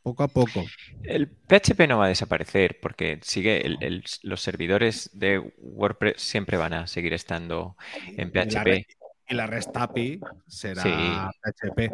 Poco 0.03 0.23
a 0.23 0.27
poco. 0.27 0.63
El 1.03 1.27
PHP 1.27 1.87
no 1.87 1.99
va 1.99 2.05
a 2.05 2.09
desaparecer 2.09 2.79
porque 2.81 3.19
sigue 3.21 3.65
el- 3.65 3.77
el- 3.81 4.03
los 4.23 4.41
servidores 4.41 5.09
de 5.13 5.37
WordPress 5.57 6.19
siempre 6.21 6.57
van 6.57 6.73
a 6.73 6.87
seguir 6.87 7.13
estando 7.13 7.75
en 8.17 8.31
PHP. 8.31 8.85
y 9.29 9.33
la 9.35 9.47
REST 9.47 9.77
API 9.77 10.19
será 10.47 10.83
Sí. 10.83 10.89
PHP. 10.89 11.91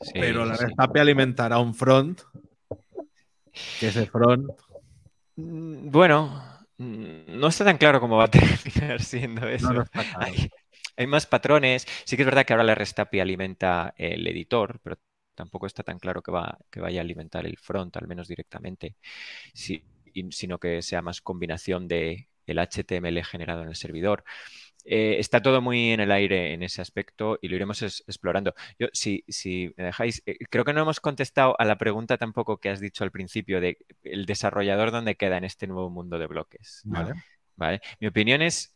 Sí, 0.00 0.12
pero 0.14 0.46
la 0.46 0.54
sí. 0.56 0.64
REST 0.64 0.80
API 0.80 1.00
alimentará 1.00 1.58
un 1.58 1.74
front. 1.74 2.22
Que 3.80 3.88
ese 3.88 4.06
front. 4.06 4.48
Bueno, 5.36 6.42
no 6.80 7.48
está 7.48 7.64
tan 7.64 7.78
claro 7.78 8.00
cómo 8.00 8.16
va 8.16 8.24
a 8.24 8.30
terminar 8.30 9.02
siendo 9.02 9.46
eso. 9.48 9.72
No, 9.72 9.84
claro. 9.84 10.08
Hay, 10.18 10.48
hay 10.96 11.06
más 11.06 11.26
patrones. 11.26 11.86
Sí 12.04 12.16
que 12.16 12.22
es 12.22 12.26
verdad 12.26 12.44
que 12.46 12.52
ahora 12.52 12.64
la 12.64 12.74
REST 12.74 13.00
API 13.00 13.20
alimenta 13.20 13.94
el 13.96 14.26
editor, 14.26 14.80
pero 14.82 14.96
tampoco 15.34 15.66
está 15.66 15.82
tan 15.82 15.98
claro 15.98 16.22
que, 16.22 16.30
va, 16.30 16.58
que 16.70 16.80
vaya 16.80 17.00
a 17.00 17.04
alimentar 17.04 17.46
el 17.46 17.56
front, 17.58 17.96
al 17.96 18.06
menos 18.06 18.28
directamente, 18.28 18.96
sino 19.54 20.58
que 20.58 20.82
sea 20.82 21.02
más 21.02 21.20
combinación 21.20 21.88
de 21.88 22.28
el 22.46 22.58
HTML 22.58 23.24
generado 23.24 23.62
en 23.62 23.68
el 23.68 23.76
servidor. 23.76 24.24
Eh, 24.84 25.16
está 25.18 25.42
todo 25.42 25.60
muy 25.60 25.90
en 25.92 26.00
el 26.00 26.10
aire 26.12 26.52
en 26.54 26.62
ese 26.62 26.80
aspecto 26.82 27.38
y 27.42 27.48
lo 27.48 27.56
iremos 27.56 27.82
es- 27.82 28.02
explorando. 28.06 28.54
Yo, 28.78 28.88
si, 28.92 29.24
si 29.28 29.72
me 29.76 29.84
dejáis, 29.84 30.22
eh, 30.26 30.38
creo 30.50 30.64
que 30.64 30.72
no 30.72 30.82
hemos 30.82 31.00
contestado 31.00 31.54
a 31.60 31.64
la 31.64 31.78
pregunta 31.78 32.16
tampoco 32.18 32.58
que 32.58 32.70
has 32.70 32.80
dicho 32.80 33.04
al 33.04 33.10
principio 33.12 33.60
de 33.60 33.78
el 34.02 34.26
desarrollador 34.26 34.90
dónde 34.90 35.16
queda 35.16 35.36
en 35.36 35.44
este 35.44 35.66
nuevo 35.66 35.90
mundo 35.90 36.18
de 36.18 36.26
bloques. 36.26 36.82
Vale. 36.84 37.14
¿vale? 37.56 37.80
Mi 38.00 38.06
opinión 38.08 38.42
es, 38.42 38.74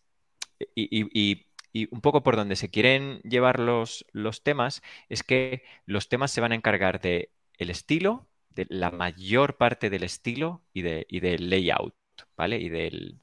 y, 0.74 1.02
y- 1.02 1.08
y- 1.32 1.46
y 1.72 1.88
un 1.94 2.00
poco 2.00 2.22
por 2.22 2.36
donde 2.36 2.56
se 2.56 2.70
quieren 2.70 3.20
llevar 3.22 3.58
los, 3.60 4.06
los 4.12 4.42
temas, 4.42 4.82
es 5.08 5.22
que 5.24 5.62
los 5.86 6.08
temas 6.08 6.30
se 6.30 6.40
van 6.40 6.52
a 6.52 6.54
encargar 6.54 7.00
de 7.00 7.30
el 7.58 7.70
estilo, 7.70 8.28
de 8.50 8.66
la 8.70 8.90
mayor 8.90 9.56
parte 9.56 9.90
del 9.90 10.04
estilo 10.04 10.62
y, 10.72 10.82
de, 10.82 11.06
y 11.08 11.20
del 11.20 11.50
layout, 11.50 11.94
¿vale? 12.36 12.58
Y 12.60 12.68
del, 12.68 13.20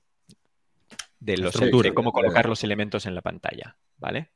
de, 1.21 1.37
los, 1.37 1.55
de 1.55 1.93
cómo 1.93 2.11
colocar 2.11 2.49
los 2.49 2.63
elementos 2.65 3.05
en 3.05 3.15
la 3.15 3.21
pantalla, 3.21 3.77
¿vale? 3.97 4.31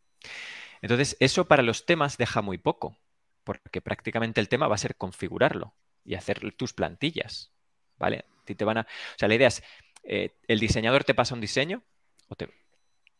Entonces, 0.82 1.18
eso 1.20 1.46
para 1.48 1.64
los 1.64 1.86
temas 1.86 2.18
deja 2.18 2.42
muy 2.42 2.58
poco, 2.58 2.98
porque 3.44 3.82
prácticamente 3.82 4.42
el 4.42 4.50
tema 4.50 4.68
va 4.68 4.76
a 4.76 4.80
ser 4.80 4.96
configurarlo 4.96 5.76
y 6.04 6.16
hacer 6.16 6.54
tus 6.56 6.74
plantillas, 6.74 7.52
¿vale? 7.98 8.26
Ti 8.46 8.56
te 8.56 8.66
van 8.66 8.80
a, 8.80 8.82
o 8.82 9.20
sea, 9.20 9.28
la 9.28 9.36
idea 9.36 9.50
es, 9.50 9.64
eh, 10.04 10.38
el 10.48 10.60
diseñador 10.60 11.04
te 11.04 11.16
pasa 11.16 11.36
un 11.36 11.42
diseño 11.42 11.84
o 12.30 12.36
te- 12.36 12.50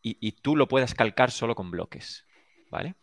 y, 0.04 0.18
y 0.26 0.34
tú 0.34 0.56
lo 0.56 0.68
puedas 0.68 0.96
calcar 0.96 1.32
solo 1.32 1.56
con 1.56 1.72
bloques, 1.72 2.26
¿vale? 2.72 2.96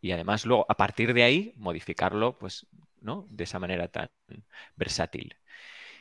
Y 0.00 0.12
además 0.12 0.44
luego, 0.46 0.66
a 0.68 0.76
partir 0.76 1.14
de 1.14 1.22
ahí, 1.22 1.52
modificarlo, 1.56 2.38
pues, 2.38 2.66
¿no? 3.00 3.26
De 3.30 3.44
esa 3.44 3.58
manera 3.58 3.88
tan 3.88 4.10
versátil. 4.76 5.36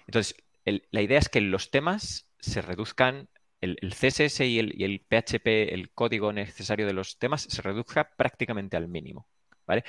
Entonces, 0.07 0.35
el- 0.65 0.87
la 0.91 1.01
idea 1.01 1.19
es 1.19 1.29
que 1.29 1.41
los 1.41 1.71
temas 1.71 2.29
se 2.39 2.61
reduzcan, 2.61 3.29
el, 3.61 3.93
CSS 3.93 4.41
y 4.41 4.59
el, 4.59 5.05
PHP, 5.07 5.73
el 5.73 5.91
código 5.91 6.33
necesario 6.33 6.85
de 6.87 6.93
los 6.93 7.17
temas, 7.19 7.43
se 7.43 7.61
reduzca 7.61 8.09
prácticamente 8.15 8.77
al 8.77 8.87
mínimo, 8.87 9.27
¿vale? 9.67 9.83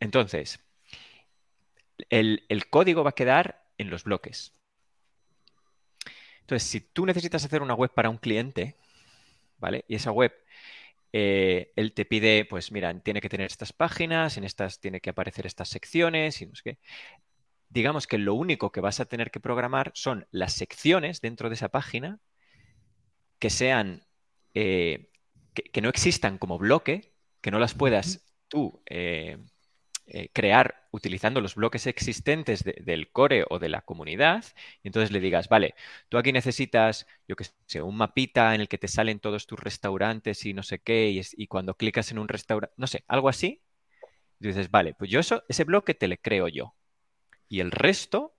Entonces, 0.00 0.60
el, 2.10 2.44
el 2.48 2.68
código 2.68 3.02
va 3.02 3.10
a 3.10 3.14
quedar 3.14 3.64
en 3.78 3.90
los 3.90 4.04
bloques. 4.04 4.54
Entonces, 6.40 6.68
si 6.68 6.80
tú 6.80 7.06
necesitas 7.06 7.44
hacer 7.44 7.62
una 7.62 7.74
web 7.74 7.92
para 7.92 8.10
un 8.10 8.18
cliente, 8.18 8.76
¿vale? 9.58 9.84
Y 9.88 9.96
esa 9.96 10.12
web, 10.12 10.32
eh, 11.12 11.72
él 11.76 11.92
te 11.92 12.04
pide, 12.04 12.44
pues 12.44 12.72
mira, 12.72 12.98
tiene 13.00 13.20
que 13.20 13.28
tener 13.28 13.46
estas 13.46 13.72
páginas, 13.72 14.36
en 14.36 14.44
estas 14.44 14.80
tiene 14.80 15.00
que 15.00 15.10
aparecer 15.10 15.46
estas 15.46 15.68
secciones 15.68 16.40
y 16.42 16.46
no 16.46 16.54
sé 16.54 16.62
qué. 16.64 16.78
Digamos 17.70 18.06
que 18.06 18.18
lo 18.18 18.34
único 18.34 18.72
que 18.72 18.80
vas 18.80 19.00
a 19.00 19.06
tener 19.06 19.30
que 19.30 19.40
programar 19.40 19.92
son 19.94 20.26
las 20.30 20.54
secciones 20.54 21.20
dentro 21.20 21.48
de 21.50 21.54
esa 21.56 21.68
página 21.68 22.20
que 23.38 23.50
sean, 23.50 24.04
eh, 24.54 25.10
que, 25.54 25.62
que 25.64 25.80
no 25.80 25.88
existan 25.88 26.38
como 26.38 26.58
bloque, 26.58 27.14
que 27.40 27.50
no 27.50 27.58
las 27.58 27.74
puedas 27.74 28.24
tú 28.48 28.82
eh, 28.86 29.38
eh, 30.06 30.30
crear 30.32 30.88
utilizando 30.90 31.40
los 31.42 31.54
bloques 31.54 31.86
existentes 31.86 32.64
del 32.64 33.10
core 33.12 33.44
o 33.50 33.58
de 33.58 33.68
la 33.68 33.82
comunidad, 33.82 34.44
y 34.82 34.88
entonces 34.88 35.10
le 35.12 35.20
digas, 35.20 35.48
vale, 35.48 35.74
tú 36.08 36.16
aquí 36.18 36.32
necesitas, 36.32 37.06
yo 37.28 37.36
que 37.36 37.44
sé, 37.66 37.82
un 37.82 37.96
mapita 37.96 38.54
en 38.54 38.62
el 38.62 38.68
que 38.68 38.78
te 38.78 38.88
salen 38.88 39.20
todos 39.20 39.46
tus 39.46 39.60
restaurantes 39.60 40.46
y 40.46 40.54
no 40.54 40.62
sé 40.62 40.78
qué, 40.78 41.10
y, 41.10 41.20
y 41.36 41.46
cuando 41.46 41.74
clicas 41.74 42.10
en 42.10 42.18
un 42.18 42.28
restaurante, 42.28 42.74
no 42.78 42.86
sé, 42.86 43.04
algo 43.06 43.28
así, 43.28 43.62
y 44.40 44.48
dices, 44.48 44.70
vale, 44.70 44.94
pues 44.94 45.10
yo 45.10 45.20
eso, 45.20 45.44
ese 45.48 45.64
bloque 45.64 45.94
te 45.94 46.08
le 46.08 46.18
creo 46.18 46.48
yo. 46.48 46.74
Y 47.48 47.60
el 47.60 47.70
resto, 47.70 48.34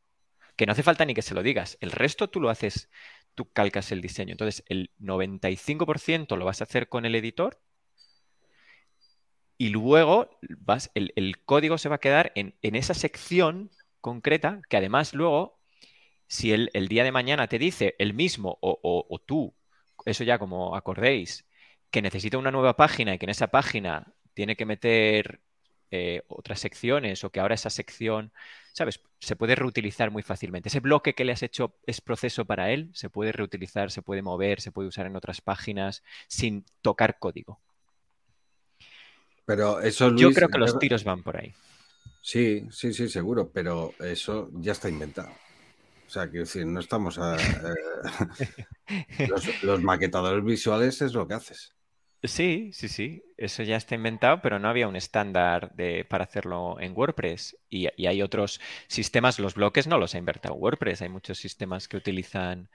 que 0.56 0.66
no 0.66 0.74
hace 0.74 0.84
falta 0.84 1.06
ni 1.06 1.14
que 1.14 1.22
se 1.22 1.36
lo 1.36 1.44
digas, 1.44 1.78
el 1.82 1.92
resto 1.92 2.30
tú 2.30 2.40
lo 2.42 2.50
haces, 2.50 2.90
tú 3.40 3.50
calcas 3.54 3.94
el 3.94 4.02
diseño. 4.02 4.34
Entonces, 4.34 4.66
el 4.68 4.92
95% 5.00 6.36
lo 6.36 6.44
vas 6.44 6.60
a 6.60 6.66
hacer 6.66 6.90
con 6.90 7.06
el 7.06 7.16
editor 7.16 7.58
y 9.58 9.70
luego 9.70 10.30
vas, 10.58 10.92
el, 10.94 11.38
código 11.46 11.78
se 11.78 11.88
va 11.88 11.96
a 11.96 12.00
quedar 12.00 12.34
en, 12.36 12.54
esa 12.62 12.94
sección 12.94 13.72
concreta 14.02 14.60
que 14.68 14.76
además 14.76 15.14
luego, 15.14 15.58
si 16.28 16.52
el, 16.52 16.70
día 16.90 17.06
de 17.06 17.14
mañana 17.14 17.48
te 17.48 17.60
dice 17.60 17.96
el 17.98 18.14
mismo 18.14 18.58
o, 18.62 19.22
tú, 19.26 19.56
eso 20.06 20.26
ya 20.26 20.38
como 20.38 20.76
acordéis, 20.76 21.46
que 21.92 22.02
necesita 22.02 22.38
una 22.38 22.52
nueva 22.52 22.76
página 22.76 23.14
y 23.16 23.20
que 23.20 23.26
en 23.26 23.30
esa 23.30 23.48
página 23.48 24.14
tiene 24.34 24.58
que 24.58 24.66
meter 24.66 25.40
eh, 25.92 26.24
otras 26.28 26.60
secciones 26.60 27.24
o 27.24 27.32
que 27.32 27.40
ahora 27.40 27.56
esa 27.56 27.70
sección, 27.70 28.32
¿sabes? 28.74 29.00
Se 29.20 29.36
puede 29.36 29.56
reutilizar 29.56 30.12
muy 30.12 30.24
fácilmente. 30.24 30.70
Ese 30.70 30.80
bloque 30.80 31.14
que 31.14 31.26
le 31.26 31.32
has 31.32 31.44
hecho 31.44 31.76
es 31.86 32.02
proceso 32.02 32.46
para 32.46 32.72
él, 32.72 32.90
se 32.94 33.10
puede 33.10 33.32
reutilizar, 33.32 33.92
se 33.92 34.02
puede 34.02 34.22
mover, 34.22 34.62
se 34.62 34.72
puede 34.72 34.88
usar 34.88 35.06
en 35.06 35.16
otras 35.16 35.42
páginas 35.42 36.04
sin 36.28 36.66
tocar 36.82 37.20
código. 37.20 37.60
Pero 39.46 39.82
eso, 39.82 40.16
Yo 40.16 40.32
creo 40.32 40.48
que 40.48 40.60
los 40.60 40.78
tiros 40.78 41.04
van 41.04 41.24
por 41.24 41.38
ahí. 41.38 41.54
Sí, 42.22 42.68
sí, 42.72 42.94
sí, 42.94 43.10
seguro, 43.10 43.50
pero 43.52 43.94
eso 44.00 44.50
ya 44.54 44.74
está 44.74 44.90
inventado. 44.90 45.32
O 46.10 46.12
sea, 46.12 46.28
quiero 46.28 46.46
decir, 46.46 46.66
no 46.66 46.80
estamos 46.80 47.18
a. 47.20 47.36
Eh, 47.36 49.28
los, 49.64 49.82
maquetadores 49.82 50.44
visuales 50.44 51.02
es 51.02 51.14
lo 51.14 51.28
que 51.28 51.36
haces. 51.36 51.74
Sí, 52.24 52.72
sí, 52.74 52.90
sí. 52.90 53.24
Eso 53.38 53.64
ya 53.64 53.78
está 53.78 53.96
inventado, 53.96 54.42
pero 54.42 54.60
no 54.60 54.68
había 54.68 54.88
un 54.88 54.96
estándar 54.96 55.74
de, 55.76 56.06
para 56.10 56.26
hacerlo 56.26 56.78
en 56.80 56.94
WordPress. 56.96 57.58
Y, 57.70 57.88
y, 57.96 58.08
hay 58.08 58.22
otros 58.22 58.60
sistemas, 58.88 59.40
los 59.40 59.56
bloques 59.56 59.88
no 59.88 59.98
los 59.98 60.16
ha 60.16 60.18
inventado 60.18 60.56
WordPress. 60.56 61.02
Hay 61.02 61.10
muchos 61.10 61.38
sistemas 61.38 61.88
que 61.88 61.96
utilizan 61.96 62.70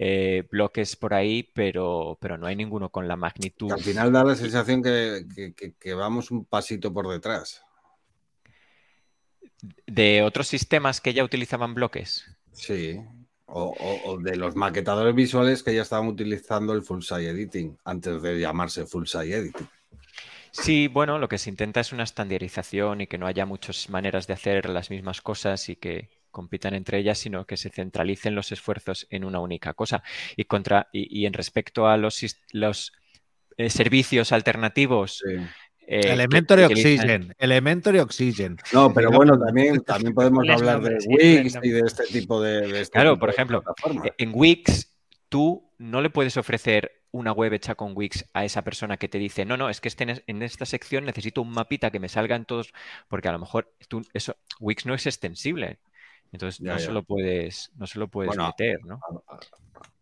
eh, 0.00 0.46
bloques 0.48 0.94
por 0.94 1.12
ahí, 1.12 1.42
pero, 1.42 2.16
pero 2.20 2.38
no 2.38 2.46
hay 2.46 2.54
ninguno 2.54 2.88
con 2.88 3.08
la 3.08 3.16
magnitud. 3.16 3.72
Al 3.72 3.82
final 3.82 4.12
da 4.12 4.22
la 4.22 4.36
sensación 4.36 4.80
que, 4.80 5.94
vamos 5.94 6.30
un 6.30 6.44
pasito 6.44 6.92
por 6.92 7.08
detrás. 7.08 7.64
¿De 9.86 10.22
otros 10.22 10.46
sistemas 10.46 11.00
que 11.00 11.12
ya 11.12 11.24
utilizaban 11.24 11.74
bloques? 11.74 12.24
Sí, 12.52 13.00
o, 13.48 14.18
de 14.20 14.36
los 14.36 14.56
maquetadores 14.56 15.14
visuales 15.14 15.62
que 15.62 15.74
ya 15.74 15.82
estaban 15.82 16.08
utilizando 16.08 16.72
el 16.72 16.82
full 16.82 17.02
site 17.02 17.30
editing 17.30 17.76
antes 17.84 18.22
de 18.22 18.38
llamarse 18.38 18.86
full 18.86 19.06
site 19.06 19.34
editing. 19.34 19.68
Sí, 20.50 20.88
bueno, 20.88 21.18
lo 21.18 21.28
que 21.28 21.38
se 21.38 21.50
intenta 21.50 21.80
es 21.80 21.92
una 21.92 22.04
estandarización 22.04 23.02
y 23.02 23.06
que 23.06 23.18
no 23.18 23.26
haya 23.26 23.46
muchas 23.46 23.88
maneras 23.90 24.26
de 24.26 24.34
hacer 24.34 24.68
las 24.68 24.90
mismas 24.90 25.20
cosas 25.20 25.68
y 25.68 25.76
que, 25.76 26.08
compitan 26.30 26.74
entre 26.74 26.98
ellas, 26.98 27.18
sino 27.18 27.46
que 27.46 27.56
se 27.56 27.70
centralicen 27.70 28.34
los 28.34 28.52
esfuerzos 28.52 29.06
en 29.10 29.24
una 29.24 29.40
única 29.40 29.74
cosa. 29.74 30.02
Y, 30.36 30.44
contra, 30.44 30.88
y, 30.92 31.26
en 31.26 31.32
respecto 31.32 31.88
a 31.88 31.96
los, 31.96 32.24
los 32.52 32.92
eh, 33.56 33.70
servicios 33.70 34.32
alternativos. 34.32 35.22
Eh, 35.90 36.12
Elementary 36.12 36.64
Oxygen, 36.64 37.34
Elementary 37.38 37.98
Oxygen. 37.98 38.58
No, 38.74 38.92
pero 38.92 39.10
bueno, 39.10 39.38
también, 39.38 39.82
también 39.82 40.12
podemos 40.12 40.46
hablar 40.46 40.82
de 40.82 40.98
Wix 41.06 41.58
y 41.62 41.70
de 41.70 41.80
este 41.80 42.04
tipo 42.04 42.42
de... 42.42 42.82
Este 42.82 42.92
claro, 42.92 43.18
por 43.18 43.30
ejemplo, 43.30 43.64
en 44.18 44.32
Wix 44.34 44.94
tú 45.30 45.72
no 45.78 46.02
le 46.02 46.10
puedes 46.10 46.36
ofrecer 46.36 46.92
una 47.10 47.32
web 47.32 47.54
hecha 47.54 47.74
con 47.74 47.92
Wix 47.96 48.26
a 48.34 48.44
esa 48.44 48.62
persona 48.62 48.98
que 48.98 49.08
te 49.08 49.16
dice, 49.16 49.46
no, 49.46 49.56
no, 49.56 49.70
es 49.70 49.80
que 49.80 49.88
este, 49.88 50.22
en 50.26 50.42
esta 50.42 50.66
sección 50.66 51.06
necesito 51.06 51.40
un 51.40 51.52
mapita 51.52 51.90
que 51.90 52.00
me 52.00 52.10
salga 52.10 52.36
en 52.36 52.44
todos, 52.44 52.74
porque 53.08 53.28
a 53.28 53.32
lo 53.32 53.38
mejor 53.38 53.72
tú, 53.88 54.02
eso, 54.12 54.36
Wix 54.60 54.84
no 54.84 54.92
es 54.92 55.06
extensible. 55.06 55.78
Entonces 56.32 56.60
no, 56.60 56.78
Se 56.78 56.92
lo 56.92 57.02
puedes, 57.02 57.72
no 57.76 57.86
se 57.86 57.98
lo 57.98 58.08
puedes 58.08 58.36
meter, 58.36 58.84
¿no? 58.84 59.00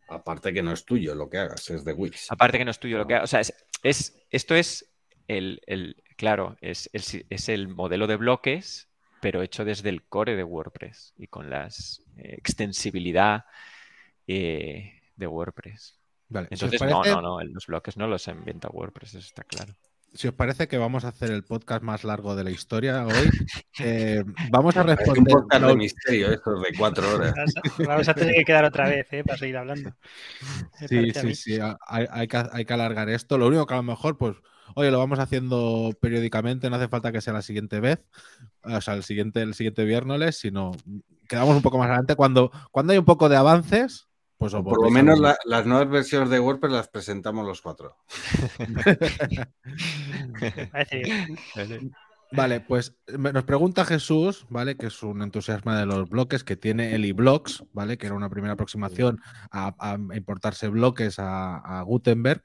aparte 0.09 0.53
que 0.53 0.62
no 0.62 0.72
es 0.72 0.84
tuyo 0.84 1.14
lo 1.14 1.28
que 1.28 1.39
hagas, 1.39 1.70
es 1.70 1.84
de 1.84 1.93
Wix. 1.93 2.26
Aparte 2.32 2.59
que 2.59 2.64
no 2.64 2.72
es 2.72 2.80
tuyo 2.80 2.99
lo 2.99 3.07
que 3.07 3.14
hagas. 3.14 3.24
O 3.24 3.30
sea, 3.30 3.55
es, 3.84 4.26
esto 4.30 4.57
es 4.57 4.95
el, 5.28 6.02
claro, 6.16 6.56
es, 6.60 6.90
es, 6.92 7.48
el 7.48 7.68
modelo 7.68 8.06
de 8.06 8.16
bloques, 8.16 8.88
pero 9.20 9.42
hecho 9.42 9.64
desde 9.64 9.88
el 9.88 10.04
core 10.04 10.36
de 10.36 10.44
WordPress 10.44 11.14
y 11.16 11.26
con 11.26 11.50
la 11.50 11.66
eh, 11.66 12.34
extensibilidad 12.38 13.44
eh, 14.26 15.00
de 15.16 15.26
WordPress. 15.26 15.98
Entonces, 16.50 16.80
no, 16.82 17.04
no, 17.04 17.22
no, 17.22 17.44
los 17.44 17.66
bloques 17.66 17.96
no 17.96 18.08
los 18.08 18.26
inventa 18.28 18.68
WordPress, 18.68 19.14
eso 19.14 19.26
está 19.26 19.44
claro 19.44 19.74
si 20.16 20.28
os 20.28 20.34
parece 20.34 20.66
que 20.66 20.78
vamos 20.78 21.04
a 21.04 21.08
hacer 21.08 21.30
el 21.30 21.44
podcast 21.44 21.82
más 21.82 22.04
largo 22.04 22.34
de 22.34 22.44
la 22.44 22.50
historia 22.50 23.04
hoy, 23.06 23.30
eh, 23.80 24.24
vamos 24.50 24.76
a 24.76 24.82
responder. 24.82 24.96
Es 25.16 25.18
un 25.18 25.24
podcast 25.24 25.64
de 25.64 25.76
misterio, 25.76 26.32
esto 26.32 26.58
de 26.58 26.74
cuatro 26.76 27.14
horas. 27.14 27.34
Vamos 27.86 28.08
a 28.08 28.14
tener 28.14 28.34
que 28.34 28.44
quedar 28.44 28.64
otra 28.64 28.88
vez 28.88 29.06
¿eh? 29.12 29.22
para 29.24 29.38
seguir 29.38 29.56
hablando. 29.56 29.90
sí, 30.88 31.10
sí, 31.12 31.34
sí. 31.34 31.58
Hay, 31.86 32.28
que, 32.28 32.42
hay, 32.50 32.64
que, 32.64 32.72
alargar 32.72 33.08
esto. 33.08 33.38
Lo 33.38 33.46
único 33.46 33.66
que 33.66 33.74
a 33.74 33.78
lo 33.78 33.82
mejor, 33.82 34.16
pues, 34.16 34.36
oye, 34.74 34.90
lo 34.90 34.98
vamos 34.98 35.18
haciendo 35.18 35.90
periódicamente, 36.00 36.68
no 36.68 36.76
hace 36.76 36.88
falta 36.88 37.12
que 37.12 37.20
sea 37.20 37.32
la 37.32 37.42
siguiente 37.42 37.80
vez, 37.80 38.00
o 38.62 38.80
sea, 38.80 38.94
el 38.94 39.02
siguiente, 39.02 39.42
el 39.42 39.54
siguiente 39.54 39.84
viernes, 39.84 40.36
sino 40.36 40.72
quedamos 41.28 41.56
un 41.56 41.62
poco 41.62 41.78
más 41.78 41.88
adelante. 41.88 42.16
Cuando, 42.16 42.50
cuando 42.70 42.92
hay 42.92 42.98
un 42.98 43.04
poco 43.04 43.28
de 43.28 43.36
avances, 43.36 44.08
pues 44.38 44.52
por 44.52 44.82
lo 44.82 44.90
menos 44.90 45.18
las 45.44 45.66
nuevas 45.66 45.88
versiones 45.88 46.28
de 46.28 46.38
WordPress 46.38 46.72
las 46.72 46.88
presentamos 46.88 47.46
los 47.46 47.62
cuatro. 47.62 47.96
vale, 52.32 52.60
pues 52.60 52.94
nos 53.18 53.44
pregunta 53.44 53.86
Jesús, 53.86 54.46
¿vale? 54.50 54.76
Que 54.76 54.88
es 54.88 55.02
un 55.02 55.22
entusiasma 55.22 55.78
de 55.78 55.86
los 55.86 56.10
bloques, 56.10 56.44
que 56.44 56.56
tiene 56.56 56.94
el 56.94 57.06
eBlocks, 57.06 57.64
¿vale? 57.72 57.96
Que 57.96 58.08
era 58.08 58.14
una 58.14 58.28
primera 58.28 58.52
aproximación 58.52 59.22
a, 59.50 59.96
importarse 60.14 60.68
bloques 60.68 61.16
a, 61.18 61.82
Gutenberg. 61.86 62.42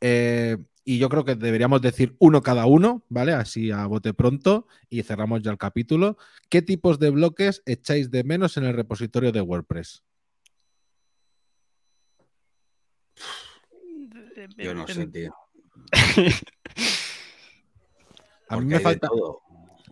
Eh, 0.00 0.56
y 0.88 0.98
yo 0.98 1.08
creo 1.08 1.24
que 1.24 1.34
deberíamos 1.34 1.82
decir 1.82 2.14
uno 2.20 2.42
cada 2.42 2.66
uno, 2.66 3.02
¿vale? 3.08 3.32
Así 3.32 3.72
a 3.72 3.84
bote 3.86 4.14
pronto 4.14 4.68
y 4.88 5.02
cerramos 5.02 5.42
ya 5.42 5.50
el 5.50 5.58
capítulo. 5.58 6.16
¿Qué 6.48 6.62
tipos 6.62 7.00
de 7.00 7.10
bloques 7.10 7.60
echáis 7.66 8.12
de 8.12 8.22
menos 8.22 8.56
en 8.56 8.64
el 8.64 8.72
repositorio 8.72 9.32
de 9.32 9.40
WordPress? 9.40 10.04
Yo 14.56 14.74
no 14.74 14.86
sé, 14.86 15.08
tío. 15.08 15.34
a 18.48 18.60
mí 18.60 18.66
me 18.66 18.78
falta 18.78 19.08
todo. 19.08 19.42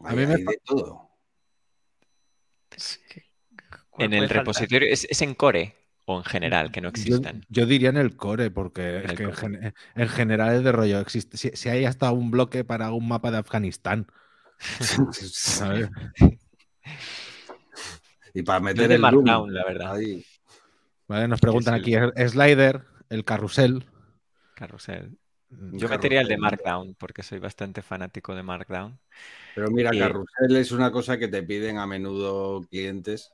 A 0.04 0.12
mí 0.12 0.26
me 0.26 0.38
falta 0.38 0.62
todo. 0.64 1.10
En 3.98 4.14
el 4.14 4.28
repositorio, 4.28 4.88
¿es, 4.88 5.22
en 5.22 5.34
core 5.34 5.83
o 6.06 6.18
en 6.18 6.24
general 6.24 6.70
que 6.70 6.80
no 6.80 6.88
existan? 6.88 7.44
Yo, 7.48 7.66
diría 7.66 7.88
en 7.88 7.96
el 7.96 8.16
core, 8.16 8.50
porque 8.50 9.04
es 9.04 9.12
que 9.12 9.72
En, 9.94 10.08
general 10.08 10.56
es 10.56 10.64
de 10.64 10.72
rollo. 10.72 11.00
Existe, 11.00 11.36
si, 11.36 11.68
hay 11.68 11.84
hasta 11.84 12.10
un 12.12 12.30
bloque 12.30 12.64
para 12.64 12.92
un 12.92 13.08
mapa 13.08 13.30
de 13.30 13.38
Afganistán. 13.38 14.06
y 18.34 18.42
para 18.42 18.60
meter 18.60 18.92
el 18.92 19.00
Markdown, 19.00 19.52
la 19.52 19.64
verdad. 19.64 19.96
Vale, 21.08 21.28
nos 21.28 21.40
preguntan 21.40 21.74
aquí, 21.74 21.94
slider, 22.28 22.84
el 23.08 23.24
carrusel. 23.24 23.86
Carrusel. 24.54 25.16
Mm, 25.50 25.78
Yo 25.78 25.88
metería 25.88 26.20
el 26.20 26.28
de 26.28 26.36
Markdown 26.36 26.94
porque 26.94 27.22
soy 27.22 27.38
bastante 27.38 27.82
fanático 27.82 28.34
de 28.34 28.42
Markdown. 28.42 28.98
Pero 29.54 29.70
mira, 29.70 29.90
Carrusel 29.90 30.56
es 30.56 30.72
una 30.72 30.90
cosa 30.90 31.18
que 31.18 31.28
te 31.28 31.42
piden 31.42 31.78
a 31.78 31.86
menudo 31.86 32.62
clientes. 32.68 33.32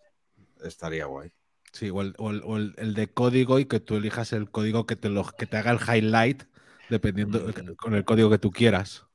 Estaría 0.63 1.07
guay. 1.07 1.33
Sí, 1.73 1.91
o 1.91 2.03
el, 2.03 2.95
de 2.95 3.09
código 3.09 3.59
y 3.59 3.67
que 3.67 3.81
tú 3.81 3.97
elijas 3.97 4.33
el 4.33 4.51
código 4.51 4.87
que 4.87 4.97
te, 4.97 5.09
lo, 5.09 5.25
que 5.25 5.47
te 5.47 5.57
haga 5.57 5.71
el 5.71 5.79
highlight 5.79 6.45
dependiendo 6.89 7.41
mm. 7.41 7.75
con 7.77 7.95
el 7.95 8.05
código 8.05 8.29
que 8.29 8.39
tú 8.39 8.51
quieras. 8.51 9.07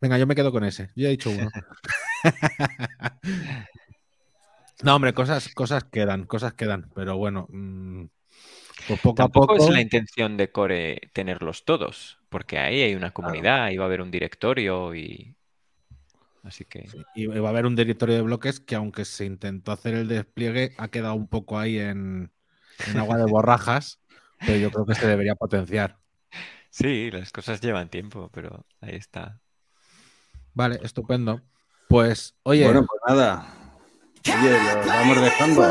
Venga, 0.00 0.18
yo 0.18 0.26
me 0.26 0.34
quedo 0.34 0.52
con 0.52 0.64
ese. 0.64 0.90
Yo 0.96 1.08
he 1.08 1.10
dicho 1.10 1.30
uno. 1.30 1.50
no, 4.82 4.96
hombre, 4.96 5.12
cosas, 5.12 5.52
cosas 5.54 5.84
quedan, 5.84 6.24
cosas 6.24 6.54
quedan. 6.54 6.90
Pero 6.94 7.16
bueno, 7.16 7.46
mm, 7.50 8.04
pues 8.88 9.00
poco 9.00 9.22
a 9.22 9.28
poco. 9.28 9.56
es 9.56 9.68
la 9.68 9.80
intención 9.80 10.36
de 10.36 10.50
Core 10.50 11.10
tenerlos 11.12 11.64
todos, 11.64 12.18
porque 12.28 12.58
ahí 12.58 12.82
hay 12.82 12.94
una 12.94 13.12
comunidad, 13.12 13.70
y 13.70 13.76
va 13.76 13.84
a 13.84 13.86
haber 13.86 14.02
un 14.02 14.10
directorio 14.10 14.94
y. 14.94 15.34
Así 16.42 16.64
que. 16.64 16.88
y 17.14 17.26
va 17.26 17.48
a 17.48 17.50
haber 17.50 17.66
un 17.66 17.76
directorio 17.76 18.16
de 18.16 18.22
bloques 18.22 18.58
que, 18.60 18.74
aunque 18.74 19.04
se 19.04 19.24
intentó 19.24 19.72
hacer 19.72 19.94
el 19.94 20.08
despliegue, 20.08 20.74
ha 20.76 20.88
quedado 20.88 21.14
un 21.14 21.28
poco 21.28 21.58
ahí 21.58 21.78
en, 21.78 22.32
agua 22.96 23.16
de 23.16 23.24
borrajas, 23.24 24.00
pero 24.40 24.58
yo 24.58 24.70
creo 24.70 24.86
que 24.86 24.94
se 24.94 25.06
debería 25.06 25.34
potenciar. 25.36 25.98
Sí, 26.70 27.10
las 27.10 27.30
cosas 27.30 27.60
llevan 27.60 27.90
tiempo, 27.90 28.30
pero 28.32 28.66
ahí 28.80 28.96
está. 28.96 29.40
Vale, 30.54 30.80
estupendo. 30.82 31.42
Pues, 31.88 32.34
oye. 32.42 32.64
Bueno, 32.64 32.86
pues 32.86 33.00
nada. 33.06 33.46
Oye, 34.26 34.50
lo 34.50 34.86
vamos 34.86 35.20
dejando. 35.20 35.62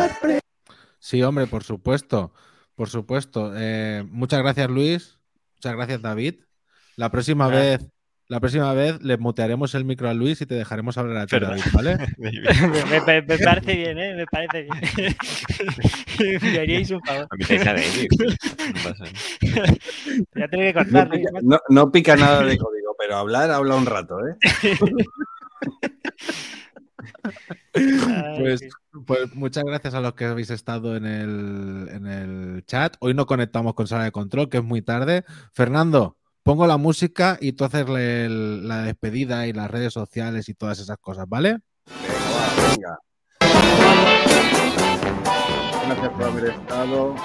Sí, 0.99 1.23
hombre, 1.23 1.47
por 1.47 1.63
supuesto. 1.63 2.33
Por 2.75 2.89
supuesto. 2.89 3.51
Eh, 3.55 4.05
muchas 4.09 4.41
gracias, 4.41 4.69
Luis. 4.69 5.19
Muchas 5.55 5.75
gracias, 5.75 6.01
David. 6.01 6.35
La 6.95 7.09
próxima 7.09 7.47
vez. 7.47 7.81
La 8.31 8.39
próxima 8.39 8.73
vez 8.73 9.03
le 9.03 9.17
mutearemos 9.17 9.75
el 9.75 9.83
micro 9.83 10.07
a 10.07 10.13
Luis 10.13 10.39
y 10.39 10.45
te 10.45 10.55
dejaremos 10.55 10.97
hablar 10.97 11.17
a 11.17 11.27
ti, 11.27 11.37
David, 11.37 11.63
¿vale? 11.73 11.97
me, 12.17 12.31
me, 12.31 13.21
me, 13.23 13.37
parece 13.37 13.75
bien, 13.75 13.99
¿eh? 13.99 14.15
Me 14.15 14.25
parece 14.25 14.61
bien. 14.61 16.39
me 16.41 16.59
haríais 16.59 16.91
un 16.91 17.01
favor. 17.01 17.27
A 17.29 17.35
mí 17.35 17.43
te 17.43 17.55
de 17.59 18.07
No 18.07 18.83
pasa 18.85 19.03
nada. 19.03 19.73
Ya 20.33 20.47
tengo 20.47 20.63
que 20.63 20.73
cortar. 20.73 21.09
No 21.09 21.11
pica, 21.11 21.29
no, 21.41 21.59
no 21.67 21.91
pica 21.91 22.15
nada 22.15 22.43
de 22.43 22.57
código, 22.57 22.95
pero 22.97 23.17
hablar 23.17 23.51
habla 23.51 23.75
un 23.75 23.85
rato, 23.85 24.17
¿eh? 24.25 24.37
Pues, 27.73 28.61
pues, 29.05 29.35
muchas 29.35 29.65
gracias 29.65 29.93
a 29.93 29.99
los 29.99 30.13
que 30.13 30.23
habéis 30.23 30.51
estado 30.51 30.95
en 30.95 31.05
el, 31.05 31.89
en 31.91 32.07
el 32.07 32.65
chat. 32.65 32.95
Hoy 33.01 33.13
no 33.13 33.25
conectamos 33.25 33.73
con 33.73 33.87
sala 33.87 34.05
de 34.05 34.13
control, 34.13 34.47
que 34.47 34.59
es 34.59 34.63
muy 34.63 34.81
tarde. 34.81 35.25
Fernando, 35.51 36.15
pongo 36.43 36.67
la 36.67 36.77
música 36.77 37.37
y 37.39 37.53
tú 37.53 37.65
haces 37.65 37.87
la 37.89 38.83
despedida 38.83 39.47
y 39.47 39.53
las 39.53 39.69
redes 39.69 39.93
sociales 39.93 40.49
y 40.49 40.53
todas 40.53 40.79
esas 40.79 40.97
cosas, 40.97 41.25
¿vale? 41.27 41.57
Venga, 42.75 42.99
Gracias 45.85 46.09
por 46.13 46.23
haber 46.23 46.45
estado. 46.45 47.15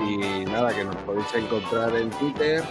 Y 0.00 0.44
nada, 0.46 0.74
que 0.74 0.84
nos 0.84 0.96
podéis 0.96 1.26
encontrar 1.34 1.94
en 1.94 2.08
Twitter, 2.10 2.64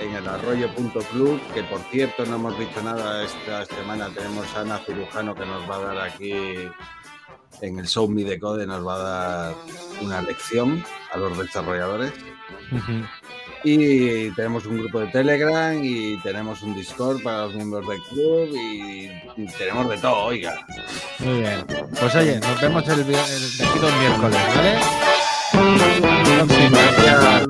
en 0.00 0.14
el 0.14 0.26
arroyo.club, 0.26 1.40
que 1.54 1.62
por 1.62 1.78
cierto 1.90 2.26
no 2.26 2.36
hemos 2.36 2.58
dicho 2.58 2.82
nada 2.82 3.22
esta 3.22 3.64
semana. 3.66 4.08
Tenemos 4.12 4.46
a 4.56 4.62
Ana 4.62 4.78
Cirujano 4.78 5.34
que 5.34 5.46
nos 5.46 5.70
va 5.70 5.76
a 5.76 5.94
dar 5.94 5.98
aquí 5.98 6.32
en 7.60 7.78
el 7.78 7.86
Show 7.86 8.08
Me 8.08 8.24
de 8.24 8.40
Code, 8.40 8.66
nos 8.66 8.84
va 8.84 8.94
a 8.94 8.98
dar 8.98 9.54
una 10.02 10.22
lección 10.22 10.84
a 11.12 11.18
los 11.18 11.38
desarrolladores. 11.38 12.12
Uh 12.72 12.76
-huh. 12.76 13.08
Y 13.64 14.30
tenemos 14.32 14.66
un 14.66 14.78
grupo 14.78 15.00
de 15.00 15.08
Telegram 15.08 15.78
y 15.82 16.16
tenemos 16.18 16.62
un 16.62 16.74
Discord 16.74 17.22
para 17.22 17.46
los 17.46 17.54
miembros 17.54 17.86
del 17.88 18.00
club 18.02 18.54
y 18.56 19.46
tenemos 19.58 19.88
de 19.90 19.98
todo, 19.98 20.26
oiga. 20.26 20.54
Muy 21.18 21.40
bien. 21.40 21.64
Pues 21.98 22.14
oye, 22.14 22.38
nos 22.40 22.60
vemos 22.60 22.88
el, 22.88 23.04
miércoles, 23.04 24.40
¿vale? 24.54 24.78
Gracias. 26.70 27.48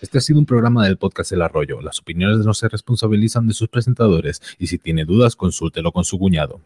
Este 0.00 0.18
ha 0.18 0.20
sido 0.20 0.38
un 0.38 0.46
programa 0.46 0.84
del 0.84 0.96
podcast 0.96 1.32
El 1.32 1.42
Arroyo. 1.42 1.80
Las 1.80 1.98
opiniones 1.98 2.46
no 2.46 2.54
se 2.54 2.68
responsabilizan 2.68 3.48
de 3.48 3.54
sus 3.54 3.68
presentadores 3.68 4.40
y 4.58 4.68
si 4.68 4.78
tiene 4.78 5.04
dudas, 5.04 5.34
consúltelo 5.34 5.92
con 5.92 6.04
su 6.04 6.18
cuñado. 6.18 6.60